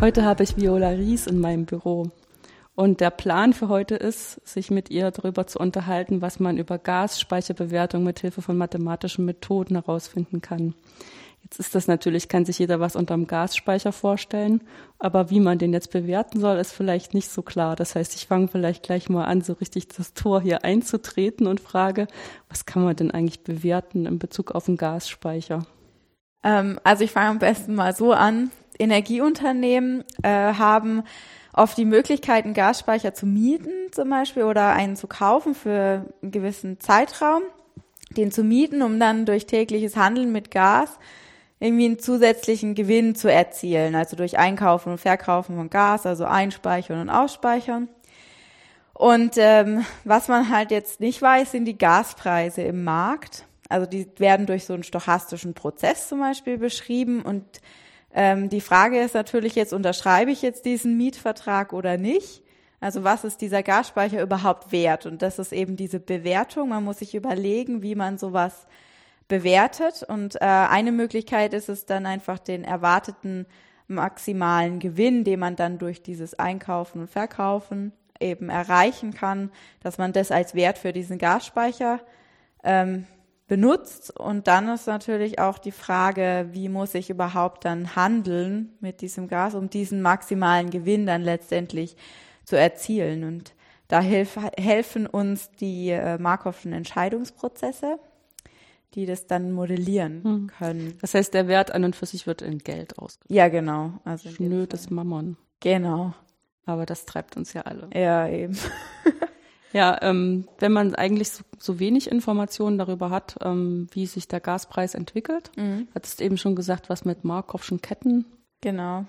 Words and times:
Heute 0.00 0.24
habe 0.24 0.42
ich 0.42 0.56
Viola 0.56 0.88
Ries 0.88 1.26
in 1.26 1.40
meinem 1.40 1.66
Büro. 1.66 2.10
Und 2.74 3.02
der 3.02 3.10
Plan 3.10 3.52
für 3.52 3.68
heute 3.68 3.96
ist, 3.96 4.40
sich 4.48 4.70
mit 4.70 4.88
ihr 4.88 5.10
darüber 5.10 5.46
zu 5.46 5.58
unterhalten, 5.58 6.22
was 6.22 6.40
man 6.40 6.56
über 6.56 6.78
Gasspeicherbewertung 6.78 8.02
mit 8.02 8.20
Hilfe 8.20 8.40
von 8.40 8.56
mathematischen 8.56 9.26
Methoden 9.26 9.74
herausfinden 9.74 10.40
kann. 10.40 10.74
Jetzt 11.42 11.60
ist 11.60 11.74
das 11.74 11.86
natürlich, 11.86 12.28
kann 12.28 12.46
sich 12.46 12.58
jeder 12.58 12.80
was 12.80 12.96
unterm 12.96 13.26
Gasspeicher 13.26 13.92
vorstellen, 13.92 14.62
aber 14.98 15.28
wie 15.28 15.38
man 15.38 15.58
den 15.58 15.74
jetzt 15.74 15.90
bewerten 15.90 16.40
soll, 16.40 16.56
ist 16.56 16.72
vielleicht 16.72 17.12
nicht 17.12 17.28
so 17.28 17.42
klar. 17.42 17.76
Das 17.76 17.94
heißt, 17.94 18.14
ich 18.14 18.26
fange 18.26 18.48
vielleicht 18.48 18.82
gleich 18.82 19.10
mal 19.10 19.26
an, 19.26 19.42
so 19.42 19.52
richtig 19.52 19.88
das 19.88 20.14
Tor 20.14 20.40
hier 20.40 20.64
einzutreten 20.64 21.46
und 21.46 21.60
frage, 21.60 22.06
was 22.48 22.64
kann 22.64 22.82
man 22.82 22.96
denn 22.96 23.10
eigentlich 23.10 23.44
bewerten 23.44 24.06
in 24.06 24.18
Bezug 24.18 24.52
auf 24.52 24.64
den 24.64 24.78
Gasspeicher? 24.78 25.66
Ähm, 26.42 26.80
also 26.84 27.04
ich 27.04 27.10
fange 27.10 27.28
am 27.28 27.38
besten 27.38 27.74
mal 27.74 27.94
so 27.94 28.14
an. 28.14 28.50
Energieunternehmen 28.80 30.04
äh, 30.22 30.54
haben 30.54 31.02
oft 31.52 31.76
die 31.76 31.84
Möglichkeit, 31.84 32.44
einen 32.44 32.54
Gasspeicher 32.54 33.14
zu 33.14 33.26
mieten 33.26 33.92
zum 33.92 34.10
Beispiel 34.10 34.44
oder 34.44 34.70
einen 34.72 34.96
zu 34.96 35.06
kaufen 35.06 35.54
für 35.54 36.06
einen 36.22 36.30
gewissen 36.30 36.80
Zeitraum, 36.80 37.42
den 38.16 38.30
zu 38.32 38.42
mieten, 38.42 38.82
um 38.82 39.00
dann 39.00 39.26
durch 39.26 39.46
tägliches 39.46 39.96
Handeln 39.96 40.32
mit 40.32 40.50
Gas 40.50 40.98
irgendwie 41.60 41.84
einen 41.84 41.98
zusätzlichen 41.98 42.74
Gewinn 42.74 43.14
zu 43.14 43.30
erzielen, 43.30 43.94
also 43.94 44.16
durch 44.16 44.38
Einkaufen 44.38 44.92
und 44.92 44.98
Verkaufen 44.98 45.56
von 45.56 45.68
Gas, 45.68 46.06
also 46.06 46.24
Einspeichern 46.24 47.00
und 47.00 47.10
Ausspeichern. 47.10 47.88
Und 48.94 49.34
ähm, 49.36 49.84
was 50.04 50.28
man 50.28 50.48
halt 50.48 50.70
jetzt 50.70 51.00
nicht 51.00 51.20
weiß, 51.20 51.52
sind 51.52 51.66
die 51.66 51.76
Gaspreise 51.76 52.62
im 52.62 52.84
Markt. 52.84 53.44
Also 53.68 53.86
die 53.86 54.06
werden 54.18 54.46
durch 54.46 54.64
so 54.64 54.72
einen 54.72 54.82
stochastischen 54.82 55.54
Prozess 55.54 56.08
zum 56.08 56.20
Beispiel 56.20 56.58
beschrieben 56.58 57.22
und 57.22 57.44
ähm, 58.14 58.48
die 58.48 58.60
Frage 58.60 59.00
ist 59.00 59.14
natürlich 59.14 59.54
jetzt, 59.54 59.72
unterschreibe 59.72 60.30
ich 60.30 60.42
jetzt 60.42 60.64
diesen 60.64 60.96
Mietvertrag 60.96 61.72
oder 61.72 61.96
nicht? 61.96 62.42
Also 62.80 63.04
was 63.04 63.24
ist 63.24 63.40
dieser 63.40 63.62
Gasspeicher 63.62 64.22
überhaupt 64.22 64.72
wert? 64.72 65.06
Und 65.06 65.22
das 65.22 65.38
ist 65.38 65.52
eben 65.52 65.76
diese 65.76 66.00
Bewertung. 66.00 66.70
Man 66.70 66.84
muss 66.84 66.98
sich 66.98 67.14
überlegen, 67.14 67.82
wie 67.82 67.94
man 67.94 68.16
sowas 68.18 68.66
bewertet. 69.28 70.02
Und 70.02 70.36
äh, 70.36 70.44
eine 70.44 70.90
Möglichkeit 70.90 71.54
ist 71.54 71.68
es 71.68 71.86
dann 71.86 72.06
einfach 72.06 72.38
den 72.38 72.64
erwarteten 72.64 73.46
maximalen 73.86 74.78
Gewinn, 74.78 75.24
den 75.24 75.40
man 75.40 75.56
dann 75.56 75.78
durch 75.78 76.02
dieses 76.02 76.38
Einkaufen 76.38 77.02
und 77.02 77.10
Verkaufen 77.10 77.92
eben 78.18 78.48
erreichen 78.48 79.14
kann, 79.14 79.50
dass 79.82 79.98
man 79.98 80.12
das 80.12 80.30
als 80.30 80.54
Wert 80.54 80.78
für 80.78 80.92
diesen 80.92 81.18
Gasspeicher 81.18 82.00
ähm, 82.62 83.06
benutzt. 83.50 84.16
Und 84.16 84.46
dann 84.46 84.68
ist 84.68 84.86
natürlich 84.86 85.40
auch 85.40 85.58
die 85.58 85.72
Frage, 85.72 86.48
wie 86.52 86.68
muss 86.68 86.94
ich 86.94 87.10
überhaupt 87.10 87.64
dann 87.64 87.96
handeln 87.96 88.72
mit 88.78 89.00
diesem 89.00 89.26
Gas, 89.26 89.56
um 89.56 89.68
diesen 89.68 90.02
maximalen 90.02 90.70
Gewinn 90.70 91.04
dann 91.04 91.22
letztendlich 91.22 91.96
zu 92.44 92.56
erzielen. 92.56 93.24
Und 93.24 93.52
da 93.88 94.00
hilf, 94.00 94.38
helfen 94.56 95.04
uns 95.04 95.50
die 95.50 95.90
äh, 95.90 96.16
Markovschen 96.16 96.72
Entscheidungsprozesse, 96.72 97.98
die 98.94 99.04
das 99.04 99.26
dann 99.26 99.50
modellieren 99.50 100.22
hm. 100.22 100.46
können. 100.56 100.98
Das 101.00 101.14
heißt, 101.14 101.34
der 101.34 101.48
Wert 101.48 101.72
an 101.72 101.82
und 101.82 101.96
für 101.96 102.06
sich 102.06 102.28
wird 102.28 102.42
in 102.42 102.58
Geld 102.58 103.00
ausgegeben. 103.00 103.34
Ja, 103.34 103.48
genau. 103.48 103.94
Also 104.04 104.30
Schnödes 104.30 104.90
Mammon. 104.90 105.36
Genau. 105.58 106.14
Aber 106.66 106.86
das 106.86 107.04
treibt 107.04 107.36
uns 107.36 107.52
ja 107.52 107.62
alle. 107.62 107.90
Ja, 107.92 108.28
eben. 108.28 108.56
Ja, 109.72 109.98
ähm, 110.02 110.48
wenn 110.58 110.72
man 110.72 110.94
eigentlich 110.94 111.30
so, 111.30 111.44
so, 111.58 111.78
wenig 111.78 112.10
Informationen 112.10 112.76
darüber 112.76 113.10
hat, 113.10 113.36
ähm, 113.42 113.88
wie 113.92 114.06
sich 114.06 114.26
der 114.26 114.40
Gaspreis 114.40 114.94
entwickelt, 114.94 115.52
mhm. 115.56 115.88
hattest 115.94 116.20
eben 116.20 116.38
schon 116.38 116.56
gesagt, 116.56 116.88
was 116.88 117.04
mit 117.04 117.24
Markovschen 117.24 117.80
Ketten. 117.80 118.24
Genau. 118.60 119.04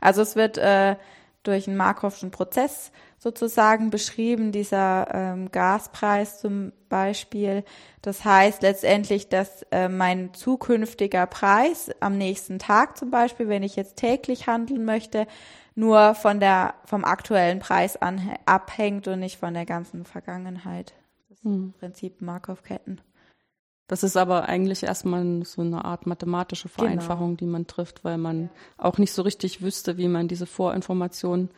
Also 0.00 0.22
es 0.22 0.34
wird 0.34 0.56
äh, 0.58 0.96
durch 1.42 1.68
einen 1.68 1.76
Markovschen 1.76 2.30
Prozess 2.30 2.90
sozusagen 3.18 3.90
beschrieben, 3.90 4.52
dieser 4.52 5.08
ähm, 5.12 5.50
Gaspreis 5.50 6.40
zum 6.40 6.72
Beispiel. 6.88 7.64
Das 8.00 8.24
heißt 8.24 8.62
letztendlich, 8.62 9.28
dass 9.28 9.62
äh, 9.70 9.88
mein 9.88 10.32
zukünftiger 10.34 11.26
Preis 11.26 11.90
am 12.00 12.16
nächsten 12.16 12.58
Tag 12.58 12.96
zum 12.96 13.10
Beispiel, 13.10 13.48
wenn 13.48 13.62
ich 13.62 13.76
jetzt 13.76 13.96
täglich 13.96 14.46
handeln 14.46 14.84
möchte, 14.84 15.26
nur 15.78 16.16
von 16.16 16.40
der, 16.40 16.74
vom 16.84 17.04
aktuellen 17.04 17.60
Preis 17.60 17.96
an, 17.96 18.20
abhängt 18.46 19.06
und 19.06 19.20
nicht 19.20 19.38
von 19.38 19.54
der 19.54 19.64
ganzen 19.64 20.04
Vergangenheit. 20.04 20.92
Das 21.28 21.38
ist 21.38 21.44
hm. 21.44 21.52
im 21.52 21.72
Prinzip 21.72 22.20
Markov-Ketten. 22.20 23.00
Das 23.86 24.02
ist 24.02 24.16
aber 24.16 24.48
eigentlich 24.48 24.82
erstmal 24.82 25.44
so 25.44 25.62
eine 25.62 25.84
Art 25.84 26.04
mathematische 26.04 26.68
genau. 26.68 26.82
Vereinfachung, 26.82 27.28
genau. 27.28 27.36
die 27.36 27.46
man 27.46 27.66
trifft, 27.68 28.02
weil 28.02 28.18
man 28.18 28.42
ja. 28.42 28.48
auch 28.76 28.98
nicht 28.98 29.12
so 29.12 29.22
richtig 29.22 29.62
wüsste, 29.62 29.96
wie 29.98 30.08
man 30.08 30.26
diese 30.26 30.46
Vorinformation, 30.46 31.48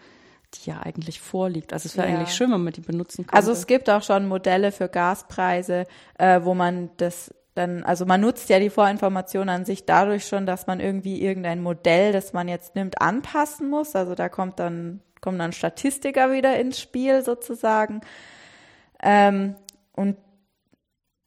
die 0.52 0.68
ja 0.68 0.80
eigentlich 0.80 1.18
vorliegt. 1.18 1.72
Also 1.72 1.86
es 1.86 1.96
wäre 1.96 2.10
ja. 2.10 2.18
eigentlich 2.18 2.34
schön, 2.34 2.52
wenn 2.52 2.62
man 2.62 2.74
die 2.74 2.82
benutzen 2.82 3.26
könnte. 3.26 3.34
Also 3.34 3.52
es 3.52 3.66
gibt 3.66 3.88
auch 3.88 4.02
schon 4.02 4.28
Modelle 4.28 4.70
für 4.70 4.88
Gaspreise, 4.88 5.86
äh, 6.18 6.42
wo 6.44 6.52
man 6.52 6.90
das 6.98 7.34
dann, 7.60 7.84
also 7.84 8.06
man 8.06 8.22
nutzt 8.22 8.48
ja 8.48 8.58
die 8.58 8.70
Vorinformation 8.70 9.50
an 9.50 9.66
sich 9.66 9.84
dadurch 9.84 10.26
schon, 10.26 10.46
dass 10.46 10.66
man 10.66 10.80
irgendwie 10.80 11.22
irgendein 11.22 11.62
Modell, 11.62 12.12
das 12.12 12.32
man 12.32 12.48
jetzt 12.48 12.74
nimmt, 12.74 13.02
anpassen 13.02 13.68
muss. 13.68 13.94
Also 13.94 14.14
da 14.14 14.30
kommt 14.30 14.58
dann, 14.58 15.00
kommen 15.20 15.38
dann 15.38 15.52
Statistiker 15.52 16.32
wieder 16.32 16.58
ins 16.58 16.80
Spiel 16.80 17.22
sozusagen. 17.22 18.00
Ähm, 19.02 19.56
und 19.92 20.16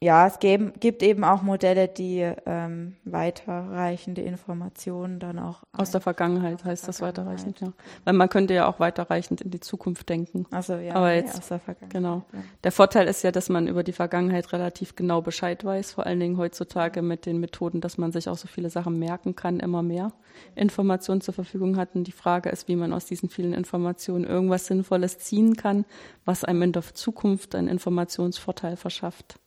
ja, 0.04 0.28
es 0.28 0.40
geben, 0.40 0.74
gibt 0.82 1.02
eben 1.02 1.24
auch 1.24 1.44
Modelle, 1.44 1.88
die 1.88 2.30
ähm, 2.46 2.98
weiterreichende 3.06 4.22
Informationen 4.22 5.20
dann 5.20 5.40
auch. 5.40 5.64
Aus 5.72 5.92
der 5.92 6.02
Vergangenheit 6.02 6.66
heißt 6.66 6.90
das 6.90 7.00
weiterreichend, 7.00 7.62
ja. 7.62 7.72
Weil 8.04 8.14
man 8.14 8.28
könnte 8.28 8.54
ja 8.54 8.68
auch 8.68 8.82
weiterreichend 8.82 9.40
in 9.40 9.52
die 9.52 9.62
Zukunft 9.62 10.10
denken. 10.10 10.46
Also 10.52 10.76
ja, 10.76 10.96
aber 10.96 11.14
jetzt, 11.14 11.38
aus 11.38 11.48
der 11.48 11.60
Vergangenheit. 11.60 11.94
Genau. 11.94 12.24
Ja. 12.34 12.40
Der 12.66 12.72
Vorteil 12.74 13.08
ist 13.08 13.24
ja, 13.24 13.32
dass 13.32 13.48
man 13.48 13.68
über 13.68 13.84
die 13.84 13.94
Vergangenheit 13.94 14.52
relativ 14.52 14.98
genau 14.98 15.22
Bescheid 15.22 15.64
weiß, 15.64 15.94
vor 15.94 16.06
allen 16.06 16.20
Dingen 16.20 16.38
heutzutage 16.38 17.02
mit 17.02 17.26
den 17.26 17.40
Methoden, 17.40 17.80
dass 17.80 17.98
man 17.98 18.12
sich 18.12 18.28
auch 18.28 18.38
so 18.38 18.50
viele 18.50 18.70
Sachen 18.70 19.00
merken 19.00 19.38
kann, 19.38 19.62
immer 19.62 19.84
mehr 19.84 20.12
Informationen 20.56 21.22
zur 21.22 21.34
Verfügung 21.34 21.78
hat. 21.78 21.96
Und 21.96 22.08
die 22.08 22.12
Frage 22.12 22.50
ist, 22.50 22.68
wie 22.68 22.76
man 22.76 22.92
aus 22.92 23.06
diesen 23.06 23.30
vielen 23.30 23.54
Informationen 23.54 24.26
irgendwas 24.26 24.68
Sinnvolles 24.68 25.20
ziehen 25.20 25.56
kann, 25.56 25.86
was 26.26 26.44
einem 26.44 26.62
in 26.64 26.72
der 26.74 26.84
Zukunft 26.94 27.56
einen 27.56 27.70
Informationsvorteil 27.70 28.76
verschafft. 28.76 29.40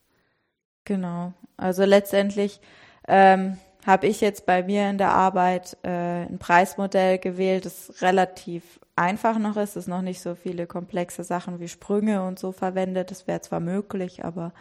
Genau. 0.86 1.34
Also 1.58 1.84
letztendlich 1.84 2.60
ähm, 3.06 3.58
habe 3.84 4.06
ich 4.06 4.22
jetzt 4.22 4.46
bei 4.46 4.62
mir 4.62 4.88
in 4.88 4.98
der 4.98 5.10
Arbeit 5.10 5.76
äh, 5.82 6.22
ein 6.22 6.38
Preismodell 6.38 7.18
gewählt, 7.18 7.66
das 7.66 8.00
relativ 8.00 8.80
einfach 8.94 9.38
noch 9.38 9.56
ist, 9.56 9.76
das 9.76 9.88
noch 9.88 10.00
nicht 10.00 10.22
so 10.22 10.34
viele 10.34 10.66
komplexe 10.66 11.24
Sachen 11.24 11.60
wie 11.60 11.68
Sprünge 11.68 12.22
und 12.22 12.38
so 12.38 12.52
verwendet. 12.52 13.10
Das 13.10 13.26
wäre 13.26 13.40
zwar 13.42 13.60
möglich, 13.60 14.24
aber 14.24 14.52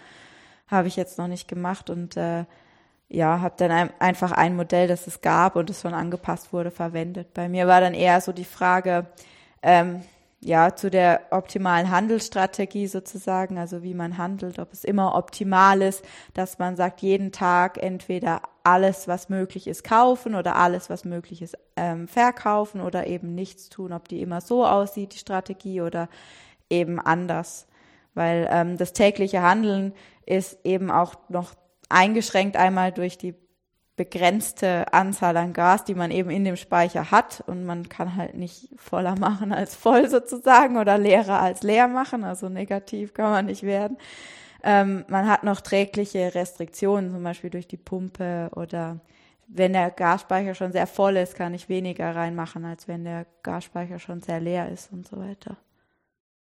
habe 0.68 0.88
ich 0.88 0.96
jetzt 0.96 1.18
noch 1.18 1.28
nicht 1.28 1.48
gemacht 1.48 1.90
und 1.90 2.18
äh, 2.18 2.46
ja, 3.08 3.40
habe 3.40 3.54
dann 3.58 3.72
ein, 3.72 3.90
einfach 4.00 4.32
ein 4.32 4.56
Modell, 4.56 4.88
das 4.88 5.06
es 5.06 5.22
gab 5.22 5.56
und 5.56 5.70
das 5.70 5.82
schon 5.82 5.94
angepasst 5.94 6.52
wurde, 6.52 6.72
verwendet. 6.72 7.36
Bei 7.36 7.48
mir 7.48 7.68
war 7.68 7.82
dann 7.82 7.94
eher 7.94 8.20
so 8.20 8.34
die 8.34 8.46
Frage, 8.46 9.06
ähm, 9.62 10.02
ja, 10.46 10.76
zu 10.76 10.92
der 10.92 11.22
optimalen 11.32 11.90
Handelsstrategie 11.90 12.86
sozusagen, 12.86 13.58
also 13.58 13.82
wie 13.82 13.96
man 13.96 14.20
handelt, 14.20 14.60
ob 14.60 14.74
es 14.74 14.84
immer 14.84 15.16
optimal 15.16 15.82
ist, 15.82 16.06
dass 16.36 16.60
man 16.60 16.76
sagt, 16.76 17.02
jeden 17.02 17.32
Tag 17.32 17.82
entweder 17.82 18.44
alles, 18.64 19.08
was 19.08 19.28
möglich 19.30 19.66
ist, 19.66 19.84
kaufen 19.84 20.36
oder 20.36 20.56
alles, 20.56 20.88
was 20.88 21.04
möglich 21.04 21.42
ist, 21.42 21.58
ähm, 21.76 22.08
verkaufen 22.08 22.82
oder 22.82 23.08
eben 23.08 23.34
nichts 23.34 23.70
tun, 23.70 23.92
ob 23.92 24.08
die 24.08 24.22
immer 24.22 24.40
so 24.40 24.68
aussieht, 24.68 25.16
die 25.16 25.18
Strategie 25.18 25.82
oder 25.82 26.10
eben 26.70 27.00
anders. 27.00 27.66
Weil 28.14 28.48
ähm, 28.52 28.78
das 28.78 28.94
tägliche 28.94 29.42
Handeln 29.42 29.94
ist 30.28 30.60
eben 30.64 30.92
auch 30.92 31.16
noch 31.28 31.56
eingeschränkt 31.90 32.56
einmal 32.56 32.92
durch 32.92 33.18
die 33.18 33.34
begrenzte 33.96 34.92
Anzahl 34.94 35.38
an 35.38 35.54
Gas, 35.54 35.86
die 35.86 35.96
man 35.96 36.12
eben 36.12 36.30
in 36.30 36.44
dem 36.44 36.58
Speicher 36.58 37.12
hat 37.12 37.44
und 37.48 37.66
man 37.66 37.88
kann 37.88 38.16
halt 38.16 38.36
nicht 38.36 38.70
voller 38.78 39.18
machen 39.18 39.54
als 39.54 39.76
voll 39.76 40.10
sozusagen 40.10 40.78
oder 40.78 40.98
leerer 40.98 41.42
als 41.42 41.64
leer 41.64 41.88
machen, 41.88 42.24
also 42.24 42.50
negativ 42.50 43.14
kann 43.14 43.32
man 43.32 43.46
nicht 43.46 43.64
werden. 43.64 43.98
Ähm, 44.64 45.06
man 45.08 45.28
hat 45.28 45.44
noch 45.44 45.62
trägliche 45.62 46.36
Restriktionen, 46.36 47.12
zum 47.12 47.24
Beispiel 47.24 47.50
durch 47.50 47.68
die 47.68 47.78
Pumpe 47.78 48.50
oder 48.56 49.00
wenn 49.48 49.74
der 49.74 49.92
Gasspeicher 49.92 50.56
schon 50.56 50.72
sehr 50.72 50.88
voll 50.88 51.18
ist, 51.18 51.36
kann 51.36 51.54
ich 51.54 51.70
weniger 51.70 52.16
reinmachen, 52.16 52.66
als 52.66 52.88
wenn 52.88 53.04
der 53.04 53.28
Gasspeicher 53.44 54.00
schon 54.00 54.22
sehr 54.22 54.40
leer 54.40 54.70
ist 54.70 54.92
und 54.92 55.08
so 55.08 55.18
weiter. 55.18 55.58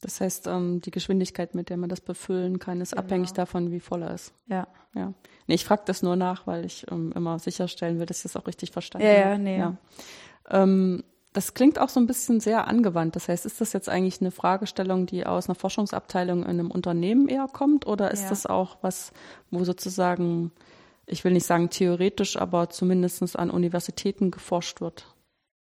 Das 0.00 0.20
heißt, 0.20 0.46
ähm, 0.46 0.80
die 0.82 0.90
Geschwindigkeit, 0.90 1.54
mit 1.54 1.70
der 1.70 1.78
man 1.78 1.88
das 1.88 2.00
befüllen 2.00 2.58
kann, 2.58 2.80
ist 2.80 2.90
genau. 2.90 3.02
abhängig 3.02 3.32
davon, 3.32 3.70
wie 3.70 3.80
voll 3.80 4.02
er 4.02 4.14
ist. 4.14 4.34
Ja. 4.46 4.68
ja. 4.94 5.14
Nee, 5.46 5.54
ich 5.54 5.64
frage 5.64 5.82
das 5.86 6.02
nur 6.02 6.16
nach, 6.16 6.46
weil 6.46 6.64
ich 6.64 6.86
ähm, 6.90 7.12
immer 7.14 7.38
sicherstellen 7.38 7.98
will, 7.98 8.06
dass 8.06 8.18
ich 8.18 8.22
das 8.24 8.36
auch 8.36 8.46
richtig 8.46 8.72
verstanden 8.72 9.06
ja, 9.06 9.14
habe. 9.14 9.30
Ja, 9.30 9.38
nee. 9.38 9.58
Ja. 9.58 9.76
Ähm, 10.50 11.02
das 11.32 11.52
klingt 11.54 11.78
auch 11.78 11.90
so 11.90 12.00
ein 12.00 12.06
bisschen 12.06 12.40
sehr 12.40 12.66
angewandt. 12.66 13.14
Das 13.16 13.28
heißt, 13.28 13.44
ist 13.44 13.60
das 13.60 13.72
jetzt 13.74 13.88
eigentlich 13.88 14.20
eine 14.20 14.30
Fragestellung, 14.30 15.06
die 15.06 15.26
aus 15.26 15.48
einer 15.48 15.54
Forschungsabteilung 15.54 16.42
in 16.42 16.48
einem 16.48 16.70
Unternehmen 16.70 17.28
eher 17.28 17.46
kommt? 17.46 17.86
Oder 17.86 18.10
ist 18.10 18.24
ja. 18.24 18.28
das 18.30 18.46
auch 18.46 18.78
was, 18.80 19.12
wo 19.50 19.64
sozusagen, 19.64 20.50
ich 21.04 21.24
will 21.24 21.32
nicht 21.32 21.46
sagen 21.46 21.68
theoretisch, 21.68 22.38
aber 22.38 22.70
zumindest 22.70 23.38
an 23.38 23.50
Universitäten 23.50 24.30
geforscht 24.30 24.80
wird? 24.80 25.14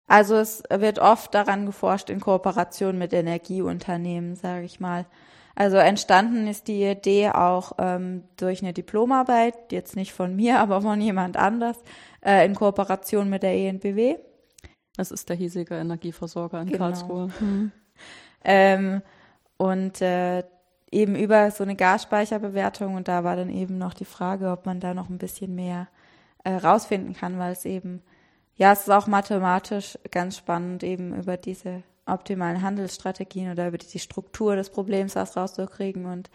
Also 0.06 0.36
es 0.36 0.62
wird 0.70 0.98
oft 0.98 1.34
daran 1.34 1.66
geforscht 1.66 2.10
in 2.10 2.20
Kooperation 2.20 2.98
mit 2.98 3.12
Energieunternehmen, 3.12 4.36
sage 4.36 4.64
ich 4.64 4.80
mal. 4.80 5.06
Also 5.54 5.76
entstanden 5.76 6.48
ist 6.48 6.68
die 6.68 6.84
Idee 6.84 7.30
auch 7.30 7.72
ähm, 7.78 8.24
durch 8.36 8.62
eine 8.62 8.72
Diplomarbeit, 8.72 9.72
jetzt 9.72 9.96
nicht 9.96 10.12
von 10.12 10.34
mir, 10.34 10.58
aber 10.60 10.82
von 10.82 11.00
jemand 11.00 11.36
anders, 11.36 11.78
äh, 12.24 12.44
in 12.44 12.54
Kooperation 12.54 13.30
mit 13.30 13.42
der 13.42 13.54
ENBW. 13.54 14.16
Das 14.96 15.10
ist 15.10 15.28
der 15.28 15.36
hiesige 15.36 15.74
Energieversorger 15.74 16.60
in 16.60 16.68
genau. 16.68 16.78
Karlsruhe. 16.78 17.30
Hm. 17.38 17.72
Ähm, 18.44 19.02
und 19.56 20.00
äh, 20.02 20.44
eben 20.90 21.16
über 21.16 21.50
so 21.50 21.64
eine 21.64 21.76
Gasspeicherbewertung 21.76 22.94
und 22.94 23.08
da 23.08 23.24
war 23.24 23.36
dann 23.36 23.50
eben 23.50 23.78
noch 23.78 23.94
die 23.94 24.04
Frage, 24.04 24.50
ob 24.50 24.66
man 24.66 24.80
da 24.80 24.94
noch 24.94 25.08
ein 25.08 25.18
bisschen 25.18 25.54
mehr 25.54 25.88
äh, 26.44 26.54
rausfinden 26.54 27.14
kann, 27.14 27.38
weil 27.38 27.52
es 27.52 27.64
eben, 27.64 28.02
ja, 28.56 28.72
es 28.72 28.82
ist 28.82 28.90
auch 28.90 29.06
mathematisch 29.06 29.98
ganz 30.10 30.36
spannend, 30.36 30.82
eben 30.82 31.14
über 31.14 31.36
diese 31.36 31.82
optimalen 32.06 32.62
Handelsstrategien 32.62 33.50
oder 33.50 33.68
über 33.68 33.78
die 33.78 33.98
Struktur 33.98 34.56
des 34.56 34.70
Problems 34.70 35.16
was 35.16 35.36
rauszukriegen. 35.36 36.06
Und 36.06 36.30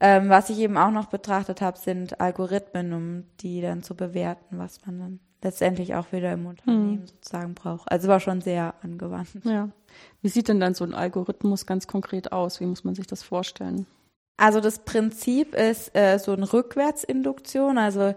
ähm, 0.00 0.28
was 0.28 0.50
ich 0.50 0.58
eben 0.58 0.76
auch 0.76 0.90
noch 0.90 1.06
betrachtet 1.06 1.60
habe, 1.60 1.78
sind 1.78 2.20
Algorithmen, 2.20 2.92
um 2.92 3.24
die 3.40 3.60
dann 3.60 3.82
zu 3.82 3.94
bewerten, 3.94 4.58
was 4.58 4.84
man 4.84 4.98
dann 4.98 5.20
letztendlich 5.42 5.94
auch 5.94 6.12
wieder 6.12 6.32
im 6.32 6.46
Unternehmen 6.46 7.00
hm. 7.00 7.06
sozusagen 7.06 7.54
braucht. 7.54 7.90
Also 7.90 8.08
war 8.08 8.20
schon 8.20 8.40
sehr 8.40 8.74
angewandt. 8.82 9.28
Ja. 9.44 9.68
Wie 10.20 10.28
sieht 10.28 10.48
denn 10.48 10.60
dann 10.60 10.74
so 10.74 10.84
ein 10.84 10.94
Algorithmus 10.94 11.66
ganz 11.66 11.86
konkret 11.86 12.32
aus? 12.32 12.60
Wie 12.60 12.66
muss 12.66 12.84
man 12.84 12.94
sich 12.94 13.06
das 13.06 13.22
vorstellen? 13.22 13.86
Also 14.36 14.60
das 14.60 14.80
Prinzip 14.80 15.54
ist 15.54 15.96
äh, 15.96 16.18
so 16.18 16.32
eine 16.32 16.52
Rückwärtsinduktion. 16.52 17.78
Also 17.78 18.14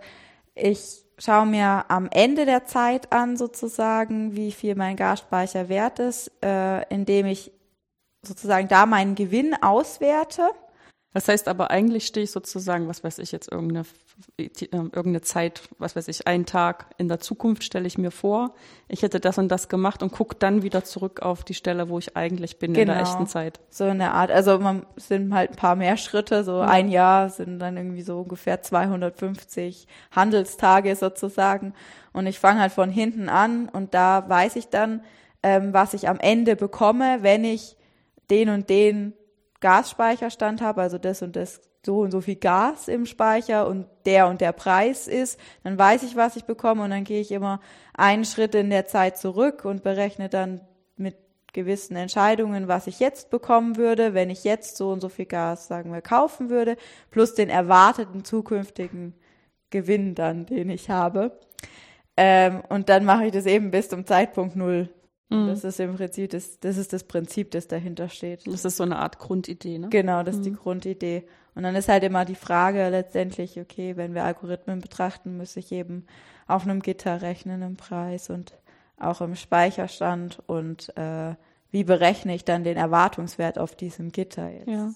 ich 0.56 1.06
schaue 1.20 1.46
mir 1.46 1.86
am 1.90 2.08
Ende 2.12 2.46
der 2.46 2.66
Zeit 2.66 3.12
an, 3.12 3.38
sozusagen, 3.38 4.36
wie 4.36 4.52
viel 4.52 4.76
mein 4.76 4.96
Gasspeicher 4.96 5.70
wert 5.70 6.00
ist, 6.00 6.32
äh, 6.44 6.84
indem 6.90 7.26
ich 7.26 7.52
sozusagen 8.26 8.68
da 8.68 8.86
meinen 8.86 9.16
Gewinn 9.16 9.56
auswerte. 9.62 10.50
Das 11.14 11.28
heißt 11.28 11.48
aber 11.48 11.72
eigentlich 11.72 12.06
stehe 12.06 12.24
ich 12.24 12.32
sozusagen, 12.32 12.88
was 12.88 13.04
weiß 13.04 13.20
ich 13.20 13.32
jetzt, 13.32 13.52
irgendeine, 13.52 13.86
irgendeine 14.38 15.22
Zeit, 15.22 15.62
was 15.78 15.96
weiß 15.96 16.08
ich, 16.08 16.28
einen 16.28 16.46
Tag 16.46 16.88
in 16.98 17.08
der 17.08 17.20
Zukunft 17.20 17.64
stelle 17.64 17.88
ich 17.88 17.98
mir 17.98 18.12
vor, 18.12 18.54
ich 18.88 19.02
hätte 19.02 19.20
das 19.20 19.38
und 19.38 19.50
das 19.50 19.70
gemacht 19.70 20.04
und 20.04 20.12
gucke 20.12 20.36
dann 20.36 20.64
wieder 20.64 20.84
zurück 20.84 21.22
auf 21.22 21.44
die 21.44 21.54
Stelle, 21.54 21.90
wo 21.90 22.00
ich 22.00 22.18
eigentlich 22.18 22.60
bin 22.60 22.74
genau. 22.74 22.82
in 22.82 22.88
der 22.88 22.98
genau. 22.98 23.10
echten 23.10 23.28
Zeit. 23.28 23.60
So 23.70 23.86
eine 23.86 24.14
Art, 24.14 24.32
also 24.32 24.60
man 24.60 24.86
sind 24.96 25.34
halt 25.34 25.52
ein 25.52 25.56
paar 25.56 25.76
mehr 25.76 25.98
Schritte, 25.98 26.44
so 26.44 26.60
ja. 26.60 26.66
ein 26.68 26.90
Jahr 26.90 27.30
sind 27.30 27.60
dann 27.60 27.78
irgendwie 27.78 28.02
so 28.02 28.22
ungefähr 28.22 28.62
250 28.62 29.88
Handelstage 30.12 30.96
sozusagen 30.96 31.74
und 32.12 32.28
ich 32.28 32.40
fange 32.40 32.62
halt 32.62 32.72
von 32.72 32.90
hinten 32.90 33.30
an 33.30 33.70
und 33.70 33.94
da 33.94 34.28
weiß 34.28 34.56
ich 34.56 34.70
dann, 34.70 35.02
ähm, 35.44 35.74
was 35.74 35.94
ich 35.94 36.10
am 36.10 36.20
Ende 36.20 36.56
bekomme, 36.56 37.20
wenn 37.22 37.44
ich 37.44 37.78
den 38.30 38.50
und 38.50 38.70
den 38.70 39.14
Gasspeicherstand 39.62 40.62
habe, 40.62 40.82
also 40.82 40.98
das 40.98 41.22
und 41.22 41.36
das 41.36 41.62
so 41.86 42.00
und 42.00 42.12
so 42.12 42.22
viel 42.22 42.36
Gas 42.36 42.88
im 42.88 43.06
Speicher 43.06 43.68
und 43.68 43.88
der 44.06 44.28
und 44.28 44.42
der 44.42 44.52
Preis 44.52 45.08
ist, 45.08 45.40
dann 45.64 45.78
weiß 45.78 46.04
ich, 46.04 46.16
was 46.16 46.36
ich 46.36 46.44
bekomme 46.44 46.84
und 46.84 46.90
dann 46.90 47.06
gehe 47.06 47.22
ich 47.22 47.32
immer 47.32 47.62
einen 47.94 48.26
Schritt 48.26 48.54
in 48.56 48.70
der 48.70 48.86
Zeit 48.86 49.18
zurück 49.18 49.64
und 49.66 49.84
berechne 49.84 50.30
dann 50.30 50.62
mit 50.98 51.16
gewissen 51.54 51.96
Entscheidungen, 51.96 52.68
was 52.68 52.88
ich 52.88 53.00
jetzt 53.00 53.30
bekommen 53.30 53.78
würde, 53.78 54.14
wenn 54.14 54.30
ich 54.30 54.44
jetzt 54.44 54.78
so 54.78 54.92
und 54.92 55.02
so 55.02 55.10
viel 55.10 55.26
Gas, 55.26 55.68
sagen 55.68 55.92
wir, 55.94 56.02
kaufen 56.02 56.50
würde, 56.50 56.76
plus 57.12 57.34
den 57.34 57.50
erwarteten 57.50 58.26
zukünftigen 58.26 59.14
Gewinn 59.70 60.16
dann, 60.16 60.46
den 60.46 60.70
ich 60.70 60.90
habe. 60.90 61.40
Ähm, 62.18 62.62
und 62.68 62.90
dann 62.90 63.06
mache 63.06 63.28
ich 63.28 63.32
das 63.32 63.46
eben 63.46 63.72
bis 63.72 63.88
zum 63.90 64.06
Zeitpunkt 64.06 64.56
Null. 64.56 64.90
Mhm. 65.30 65.48
Das 65.48 65.64
ist 65.64 65.80
im 65.80 65.96
Prinzip 65.96 66.32
das, 66.32 66.60
das 66.60 66.78
ist 66.78 66.92
das 66.92 67.04
Prinzip, 67.04 67.52
das 67.52 67.68
dahinter 67.68 68.10
steht. 68.10 68.46
Das 68.48 68.66
ist 68.66 68.78
so 68.78 68.84
eine 68.84 68.98
Art 68.98 69.20
Grundidee, 69.20 69.78
ne? 69.78 69.90
Genau, 69.90 70.24
das 70.24 70.38
ist 70.38 70.46
die 70.46 70.52
mhm. 70.52 70.58
Grundidee. 70.58 71.26
Und 71.56 71.64
dann 71.64 71.76
ist 71.76 71.90
halt 71.90 72.04
immer 72.04 72.26
die 72.26 72.36
Frage 72.36 72.90
letztendlich, 72.90 73.60
okay, 73.60 73.98
wenn 73.98 74.14
wir 74.14 74.24
Algorithmen 74.24 74.80
betrachten, 74.80 75.38
muss 75.38 75.56
ich 75.56 75.72
eben 75.72 76.06
auf 76.48 76.64
einem 76.64 76.82
Gitter 76.82 77.22
rechnen 77.22 77.62
im 77.62 77.76
Preis 77.76 78.30
und 78.30 78.54
auch 78.98 79.22
im 79.22 79.36
Speicherstand 79.36 80.40
und 80.48 80.96
äh, 80.98 81.36
wie 81.72 81.84
berechne 81.84 82.34
ich 82.34 82.46
dann 82.46 82.64
den 82.64 82.78
Erwartungswert 82.78 83.60
auf 83.60 83.76
diesem 83.76 84.12
Gitter 84.12 84.50
jetzt? 84.50 84.68
Ja. 84.68 84.92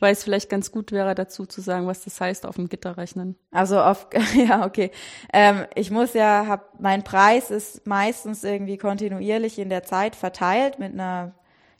Weil 0.00 0.12
es 0.12 0.24
vielleicht 0.24 0.50
ganz 0.50 0.72
gut 0.72 0.92
wäre, 0.92 1.14
dazu 1.14 1.46
zu 1.46 1.60
sagen, 1.60 1.86
was 1.86 2.04
das 2.04 2.20
heißt, 2.20 2.46
auf 2.46 2.56
dem 2.56 2.68
Gitter 2.68 2.96
rechnen. 2.96 3.36
Also 3.50 3.80
auf, 3.80 4.08
ja, 4.34 4.64
okay. 4.66 4.90
Ähm, 5.32 5.66
ich 5.74 5.90
muss 5.90 6.14
ja, 6.14 6.46
hab, 6.46 6.80
mein 6.80 7.04
Preis 7.04 7.50
ist 7.50 7.86
meistens 7.86 8.44
irgendwie 8.44 8.78
kontinuierlich 8.78 9.58
in 9.58 9.68
der 9.68 9.82
Zeit 9.84 10.16
verteilt 10.16 10.78
mit 10.78 10.92
einer, 10.92 11.34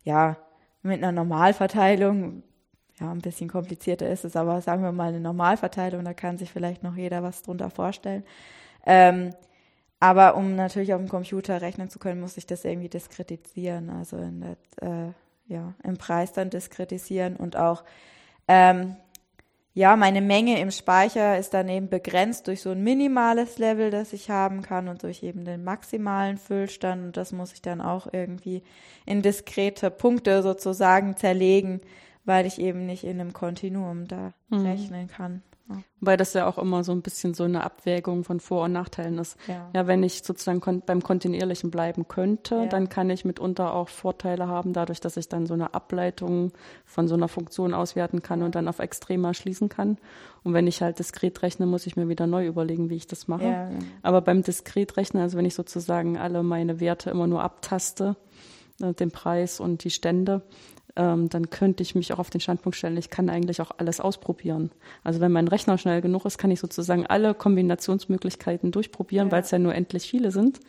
ja, 0.05 0.37
mit 0.83 1.03
einer 1.03 1.13
Normalverteilung. 1.13 2.43
Ja, 3.01 3.11
ein 3.11 3.21
bisschen 3.21 3.49
komplizierter 3.49 4.09
ist 4.09 4.25
es, 4.25 4.37
aber 4.37 4.61
sagen 4.61 4.83
wir 4.83 4.93
mal 4.93 5.09
eine 5.09 5.21
Normalverteilung, 5.21 6.05
da 6.05 6.13
kann 6.15 6.39
sich 6.39 6.53
vielleicht 6.53 6.83
noch 6.83 6.95
jeder 6.95 7.23
was 7.23 7.43
drunter 7.43 7.71
vorstellen. 7.71 8.23
Ähm, 8.87 9.31
aber 9.99 10.37
um 10.37 10.57
natürlich 10.57 10.93
auf 10.95 11.01
dem 11.01 11.09
Computer 11.09 11.63
rechnen 11.63 11.89
zu 11.89 12.01
können, 12.01 12.21
muss 12.21 12.37
ich 12.37 12.45
das 12.45 12.65
irgendwie 12.65 12.89
diskretisieren. 12.89 13.89
Also 13.89 14.19
in 14.19 14.41
der, 14.41 14.57
äh, 14.81 15.13
ja, 15.53 15.75
im 15.85 15.97
Preis 15.97 16.33
dann 16.33 16.51
diskretisieren 16.51 17.37
und 17.37 17.57
auch 17.57 17.85
ähm, 18.49 18.97
ja, 19.75 19.97
meine 19.97 20.21
Menge 20.21 20.61
im 20.61 20.71
Speicher 20.71 21.39
ist 21.39 21.55
dann 21.55 21.69
eben 21.69 21.89
begrenzt 21.89 22.47
durch 22.47 22.61
so 22.61 22.71
ein 22.71 22.85
minimales 22.85 23.59
Level, 23.59 23.91
das 23.91 24.13
ich 24.13 24.29
haben 24.29 24.61
kann 24.61 24.89
und 24.89 25.03
durch 25.03 25.23
eben 25.23 25.47
den 25.47 25.65
maximalen 25.65 26.37
Füllstand 26.37 27.03
und 27.03 27.17
das 27.17 27.33
muss 27.33 27.55
ich 27.55 27.63
dann 27.63 27.81
auch 27.81 28.07
irgendwie 28.13 28.63
in 29.07 29.23
diskrete 29.23 29.91
Punkte 29.91 30.43
sozusagen 30.43 31.17
zerlegen, 31.17 31.81
weil 32.25 32.45
ich 32.45 32.61
eben 32.61 32.85
nicht 32.85 33.05
in 33.05 33.19
einem 33.19 33.33
Kontinuum 33.33 34.09
da 34.09 34.35
mhm. 34.51 34.67
rechnen 34.67 35.09
kann. 35.09 35.43
Weil 36.01 36.17
das 36.17 36.35
ja 36.35 36.47
auch 36.47 36.59
immer 36.59 36.83
so 36.85 36.93
ein 36.93 37.03
bisschen 37.03 37.35
so 37.35 37.45
eine 37.45 37.65
Abwägung 37.65 38.25
von 38.25 38.41
Vor- 38.41 38.65
und 38.65 38.73
Nachteilen 38.73 39.19
ist. 39.19 39.37
Ja, 39.47 39.71
ja 39.73 39.87
wenn 39.87 40.03
ich 40.03 40.23
sozusagen 40.23 40.61
kon 40.61 40.83
beim 40.85 41.03
Kontinuierlichen 41.03 41.71
bleiben 41.71 42.09
könnte, 42.09 42.57
ja. 42.57 42.67
dann 42.67 42.89
kann 42.89 43.09
ich 43.09 43.25
mitunter 43.25 43.73
auch 43.73 43.89
Vorteile 43.89 44.49
haben, 44.49 44.73
dadurch, 44.73 45.01
dass 45.01 45.17
ich 45.17 45.29
dann 45.29 45.47
so 45.47 45.55
eine 45.55 45.75
Ableitung 45.75 46.53
von 46.85 47.09
so 47.09 47.15
einer 47.15 47.29
Funktion 47.29 47.73
auswerten 47.73 48.23
kann 48.23 48.43
und 48.43 48.55
dann 48.55 48.69
auf 48.69 48.81
Extrema 48.81 49.33
schließen 49.33 49.69
kann. 49.69 49.99
Und 50.43 50.55
wenn 50.55 50.67
ich 50.67 50.83
halt 50.83 50.99
diskret 50.99 51.41
rechne, 51.43 51.67
muss 51.67 51.87
ich 51.87 51.97
mir 51.97 52.09
wieder 52.09 52.27
neu 52.27 52.47
überlegen, 52.47 52.91
wie 52.91 52.97
ich 52.97 53.07
das 53.07 53.29
mache. 53.29 53.45
Ja, 53.45 53.71
Aber 54.03 54.21
beim 54.21 54.43
diskret 54.43 54.97
rechnen, 54.97 55.23
also 55.23 55.39
wenn 55.39 55.47
ich 55.47 55.55
sozusagen 55.55 56.19
alle 56.19 56.43
meine 56.43 56.81
Werte 56.81 57.11
immer 57.11 57.29
nur 57.29 57.43
abtaste, 57.43 58.17
äh, 58.81 58.93
den 58.93 59.11
Preis 59.11 59.61
und 59.61 59.85
die 59.85 59.91
Stände, 59.91 60.43
ähm, 60.97 61.29
dann 61.29 61.51
könnte 61.51 61.83
ich 61.83 61.95
mich 61.95 62.13
auch 62.13 62.19
auf 62.19 62.31
den 62.31 62.41
Standpunkt 62.41 62.77
stellen, 62.77 62.97
ich 62.97 63.11
kann 63.11 63.31
eigentlich 63.31 63.61
auch 63.61 63.71
alles 63.79 64.01
ausprobieren. 64.01 64.71
Also 65.05 65.21
wenn 65.21 65.33
mein 65.33 65.49
Rechner 65.49 65.79
schnell 65.79 66.01
genug 66.01 66.25
ist, 66.25 66.39
kann 66.39 66.51
ich 66.51 66.61
sozusagen 66.61 67.07
alle 67.07 67.35
Kombinationsmöglichkeiten 67.35 68.73
durchprobieren, 68.73 69.29
ja. 69.29 69.33
weil 69.33 69.43
es 69.43 69.51
ja 69.51 69.59
nur 69.59 69.75
endlich 69.75 70.09
viele 70.09 70.31
sind. 70.31 70.61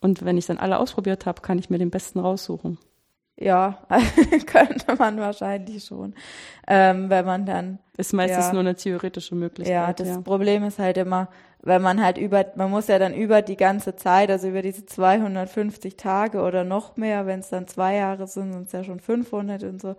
Und 0.00 0.24
wenn 0.24 0.36
ich 0.36 0.46
dann 0.46 0.58
alle 0.58 0.78
ausprobiert 0.78 1.24
habe, 1.26 1.40
kann 1.40 1.58
ich 1.58 1.70
mir 1.70 1.78
den 1.78 1.90
besten 1.90 2.18
raussuchen. 2.18 2.78
Ja, 3.36 3.78
könnte 4.46 4.94
man 4.96 5.18
wahrscheinlich 5.18 5.84
schon, 5.84 6.14
ähm, 6.68 7.10
wenn 7.10 7.24
man 7.24 7.44
dann. 7.44 7.78
Ist 7.96 8.12
meistens 8.12 8.46
ja, 8.46 8.52
nur 8.52 8.60
eine 8.60 8.76
theoretische 8.76 9.34
Möglichkeit. 9.34 9.74
Ja, 9.74 9.92
das 9.92 10.08
ja. 10.08 10.20
Problem 10.20 10.62
ist 10.64 10.78
halt 10.78 10.96
immer, 10.98 11.28
wenn 11.62 11.82
man 11.82 12.02
halt 12.02 12.18
über, 12.18 12.44
man 12.54 12.70
muss 12.70 12.86
ja 12.86 12.98
dann 12.98 13.14
über 13.14 13.42
die 13.42 13.56
ganze 13.56 13.96
Zeit, 13.96 14.30
also 14.30 14.48
über 14.48 14.62
diese 14.62 14.86
250 14.86 15.96
Tage 15.96 16.42
oder 16.42 16.62
noch 16.62 16.96
mehr, 16.96 17.26
wenn 17.26 17.40
es 17.40 17.48
dann 17.48 17.66
zwei 17.66 17.96
Jahre 17.96 18.26
sind, 18.28 18.52
sind 18.52 18.66
es 18.66 18.72
ja 18.72 18.84
schon 18.84 19.00
500 19.00 19.64
und 19.64 19.80
so, 19.80 19.96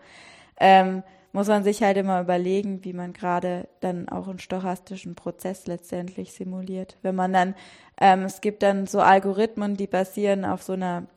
ähm, 0.57 1.03
muss 1.33 1.47
man 1.47 1.65
sich 1.65 1.83
halt 1.83 1.97
immer 1.97 2.21
überlegen, 2.21 2.85
wie 2.85 2.93
man 2.93 3.11
gerade 3.11 3.67
dann 3.81 4.07
auch 4.07 4.29
einen 4.29 4.39
stochastischen 4.39 5.15
Prozess 5.15 5.67
letztendlich 5.67 6.31
simuliert. 6.31 6.95
Wenn 7.01 7.15
man 7.15 7.33
dann, 7.33 7.55
ähm, 7.99 8.23
es 8.23 8.39
gibt 8.39 8.63
dann 8.63 8.87
so 8.87 9.01
Algorithmen, 9.01 9.75
die 9.75 9.87
basieren 9.87 10.45
auf 10.45 10.63
so 10.63 10.73
einer 10.73 11.07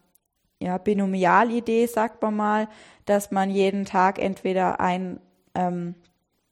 ja, 0.60 0.78
Binomialidee, 0.78 1.86
sagt 1.86 2.20
man 2.22 2.36
mal, 2.36 2.68
dass 3.04 3.30
man 3.30 3.50
jeden 3.50 3.84
Tag 3.84 4.18
entweder 4.18 4.80
ein, 4.80 5.20
ähm, 5.54 5.94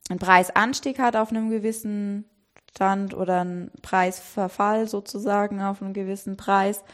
einen 0.09 0.19
Preisanstieg 0.19 0.99
hat 0.99 1.17
auf 1.17 1.31
einem 1.31 1.51
gewissen 1.51 2.25
Stand 2.71 3.15
oder 3.15 3.41
einen 3.41 3.71
Preisverfall 3.83 4.87
sozusagen 4.87 5.61
auf 5.63 5.83
einem 5.83 5.93
gewissen 5.93 6.37
Preis. 6.37 6.85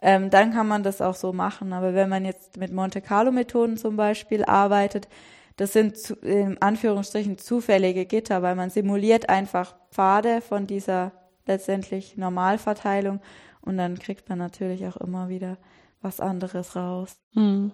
Ähm, 0.00 0.30
dann 0.30 0.52
kann 0.52 0.68
man 0.68 0.82
das 0.82 1.00
auch 1.00 1.14
so 1.14 1.32
machen. 1.32 1.72
Aber 1.72 1.94
wenn 1.94 2.08
man 2.08 2.24
jetzt 2.24 2.56
mit 2.56 2.72
Monte 2.72 3.00
Carlo 3.00 3.32
Methoden 3.32 3.76
zum 3.76 3.96
Beispiel 3.96 4.44
arbeitet, 4.44 5.08
das 5.56 5.72
sind 5.72 5.96
zu, 5.96 6.14
in 6.16 6.60
Anführungsstrichen 6.60 7.38
zufällige 7.38 8.04
Gitter, 8.06 8.42
weil 8.42 8.54
man 8.54 8.70
simuliert 8.70 9.28
einfach 9.28 9.74
Pfade 9.90 10.40
von 10.40 10.66
dieser 10.66 11.12
letztendlich 11.46 12.16
Normalverteilung 12.16 13.20
und 13.62 13.76
dann 13.76 13.98
kriegt 13.98 14.28
man 14.28 14.38
natürlich 14.38 14.86
auch 14.86 14.96
immer 14.96 15.28
wieder 15.28 15.56
was 16.02 16.20
anderes 16.20 16.74
raus. 16.74 17.16
Hm. 17.34 17.72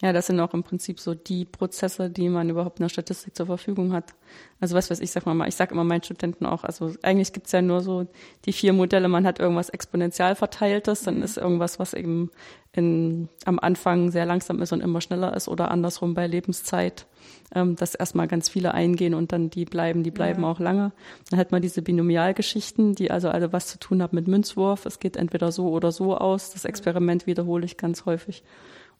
Ja, 0.00 0.12
das 0.12 0.28
sind 0.28 0.38
auch 0.38 0.54
im 0.54 0.62
Prinzip 0.62 1.00
so 1.00 1.14
die 1.14 1.44
Prozesse, 1.44 2.08
die 2.08 2.28
man 2.28 2.48
überhaupt 2.48 2.78
in 2.78 2.84
der 2.84 2.88
Statistik 2.88 3.34
zur 3.34 3.46
Verfügung 3.46 3.92
hat. 3.92 4.14
Also 4.60 4.76
was 4.76 4.90
weiß 4.90 5.00
ich, 5.00 5.10
sag 5.10 5.26
mal, 5.26 5.48
ich 5.48 5.56
sage 5.56 5.74
immer 5.74 5.82
meinen 5.82 6.04
Studenten 6.04 6.46
auch, 6.46 6.62
also 6.62 6.92
eigentlich 7.02 7.32
gibt's 7.32 7.50
ja 7.50 7.62
nur 7.62 7.80
so 7.80 8.06
die 8.44 8.52
vier 8.52 8.72
Modelle, 8.72 9.08
man 9.08 9.26
hat 9.26 9.40
irgendwas 9.40 9.70
exponentiell 9.70 10.36
verteiltes, 10.36 11.02
dann 11.02 11.16
mhm. 11.16 11.22
ist 11.24 11.36
irgendwas, 11.36 11.80
was 11.80 11.94
eben 11.94 12.30
in, 12.72 13.28
am 13.44 13.58
Anfang 13.58 14.12
sehr 14.12 14.24
langsam 14.24 14.62
ist 14.62 14.72
und 14.72 14.82
immer 14.82 15.00
schneller 15.00 15.34
ist 15.34 15.48
oder 15.48 15.72
andersrum 15.72 16.14
bei 16.14 16.28
Lebenszeit, 16.28 17.06
ähm, 17.52 17.74
dass 17.74 17.96
erstmal 17.96 18.28
ganz 18.28 18.48
viele 18.48 18.74
eingehen 18.74 19.14
und 19.14 19.32
dann 19.32 19.50
die 19.50 19.64
bleiben, 19.64 20.04
die 20.04 20.12
bleiben 20.12 20.42
ja. 20.42 20.48
auch 20.48 20.60
lange. 20.60 20.92
Dann 21.30 21.40
hat 21.40 21.50
man 21.50 21.60
diese 21.60 21.82
Binomialgeschichten, 21.82 22.94
die 22.94 23.10
also 23.10 23.30
alle 23.30 23.52
was 23.52 23.66
zu 23.66 23.80
tun 23.80 24.00
haben 24.00 24.14
mit 24.14 24.28
Münzwurf. 24.28 24.86
Es 24.86 25.00
geht 25.00 25.16
entweder 25.16 25.50
so 25.50 25.70
oder 25.70 25.90
so 25.90 26.16
aus. 26.16 26.52
Das 26.52 26.64
Experiment 26.64 27.26
wiederhole 27.26 27.64
ich 27.64 27.78
ganz 27.78 28.04
häufig. 28.04 28.44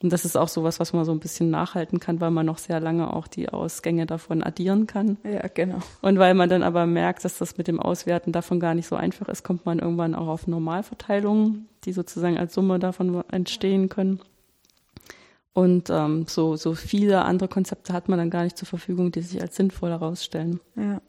Und 0.00 0.12
das 0.12 0.24
ist 0.24 0.36
auch 0.36 0.48
sowas, 0.48 0.78
was 0.78 0.92
man 0.92 1.04
so 1.04 1.10
ein 1.10 1.18
bisschen 1.18 1.50
nachhalten 1.50 1.98
kann, 1.98 2.20
weil 2.20 2.30
man 2.30 2.46
noch 2.46 2.58
sehr 2.58 2.78
lange 2.78 3.12
auch 3.12 3.26
die 3.26 3.48
Ausgänge 3.48 4.06
davon 4.06 4.44
addieren 4.44 4.86
kann. 4.86 5.16
Ja, 5.24 5.46
genau. 5.52 5.78
Und 6.02 6.18
weil 6.18 6.34
man 6.34 6.48
dann 6.48 6.62
aber 6.62 6.86
merkt, 6.86 7.24
dass 7.24 7.38
das 7.38 7.58
mit 7.58 7.66
dem 7.66 7.80
Auswerten 7.80 8.30
davon 8.30 8.60
gar 8.60 8.74
nicht 8.74 8.86
so 8.86 8.94
einfach 8.94 9.28
ist, 9.28 9.42
kommt 9.42 9.66
man 9.66 9.80
irgendwann 9.80 10.14
auch 10.14 10.28
auf 10.28 10.46
Normalverteilungen, 10.46 11.68
die 11.84 11.92
sozusagen 11.92 12.38
als 12.38 12.54
Summe 12.54 12.78
davon 12.78 13.24
entstehen 13.30 13.88
können. 13.88 14.20
Und 15.52 15.90
ähm, 15.90 16.26
so, 16.28 16.54
so 16.54 16.74
viele 16.74 17.24
andere 17.24 17.48
Konzepte 17.48 17.92
hat 17.92 18.08
man 18.08 18.20
dann 18.20 18.30
gar 18.30 18.44
nicht 18.44 18.56
zur 18.56 18.68
Verfügung, 18.68 19.10
die 19.10 19.22
sich 19.22 19.42
als 19.42 19.56
sinnvoll 19.56 19.90
herausstellen. 19.90 20.60
Ja. 20.76 21.00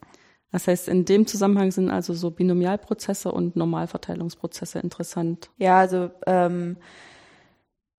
Das 0.51 0.67
heißt, 0.67 0.87
in 0.87 1.05
dem 1.05 1.27
Zusammenhang 1.27 1.69
sind 1.69 1.91
also 1.91 2.15
so 2.15 2.31
Binomialprozesse 2.31 3.31
und 3.31 3.55
Normalverteilungsprozesse 3.55 4.79
interessant. 4.79 5.51
Ja, 5.57 5.77
also 5.77 6.09
ähm, 6.25 6.77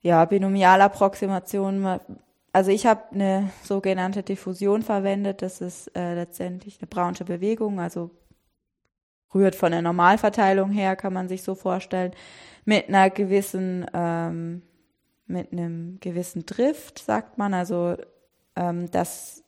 ja, 0.02 0.25
Binomialapproximation. 0.25 2.00
Also 2.52 2.71
ich 2.71 2.87
habe 2.87 3.02
eine 3.12 3.50
sogenannte 3.62 4.23
Diffusion 4.23 4.83
verwendet. 4.83 5.42
Das 5.42 5.61
ist 5.61 5.88
äh, 5.97 6.14
letztendlich 6.14 6.78
eine 6.80 6.88
Brownsche 6.88 7.25
Bewegung, 7.25 7.80
also 7.80 8.11
rührt 9.35 9.54
von 9.54 9.73
der 9.73 9.83
Normalverteilung 9.83 10.71
her, 10.71 10.97
kann 10.97 11.12
man 11.12 11.28
sich 11.28 11.42
so 11.42 11.54
vorstellen, 11.54 12.12
mit 12.64 12.88
einer 12.88 13.11
gewissen, 13.11 13.87
ähm, 13.95 14.62
mit 15.26 15.52
einem 15.52 15.99
gewissen 16.00 16.47
Drift, 16.47 16.99
sagt 16.99 17.38
man. 17.38 17.54
Also 17.54 17.97
ähm, 18.57 18.90
das, 18.90 19.45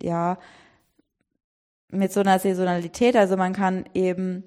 ja, 0.00 0.38
mit 1.90 2.12
so 2.12 2.20
einer 2.20 2.38
Saisonalität, 2.38 3.16
also 3.16 3.36
man 3.36 3.52
kann 3.52 3.84
eben 3.94 4.44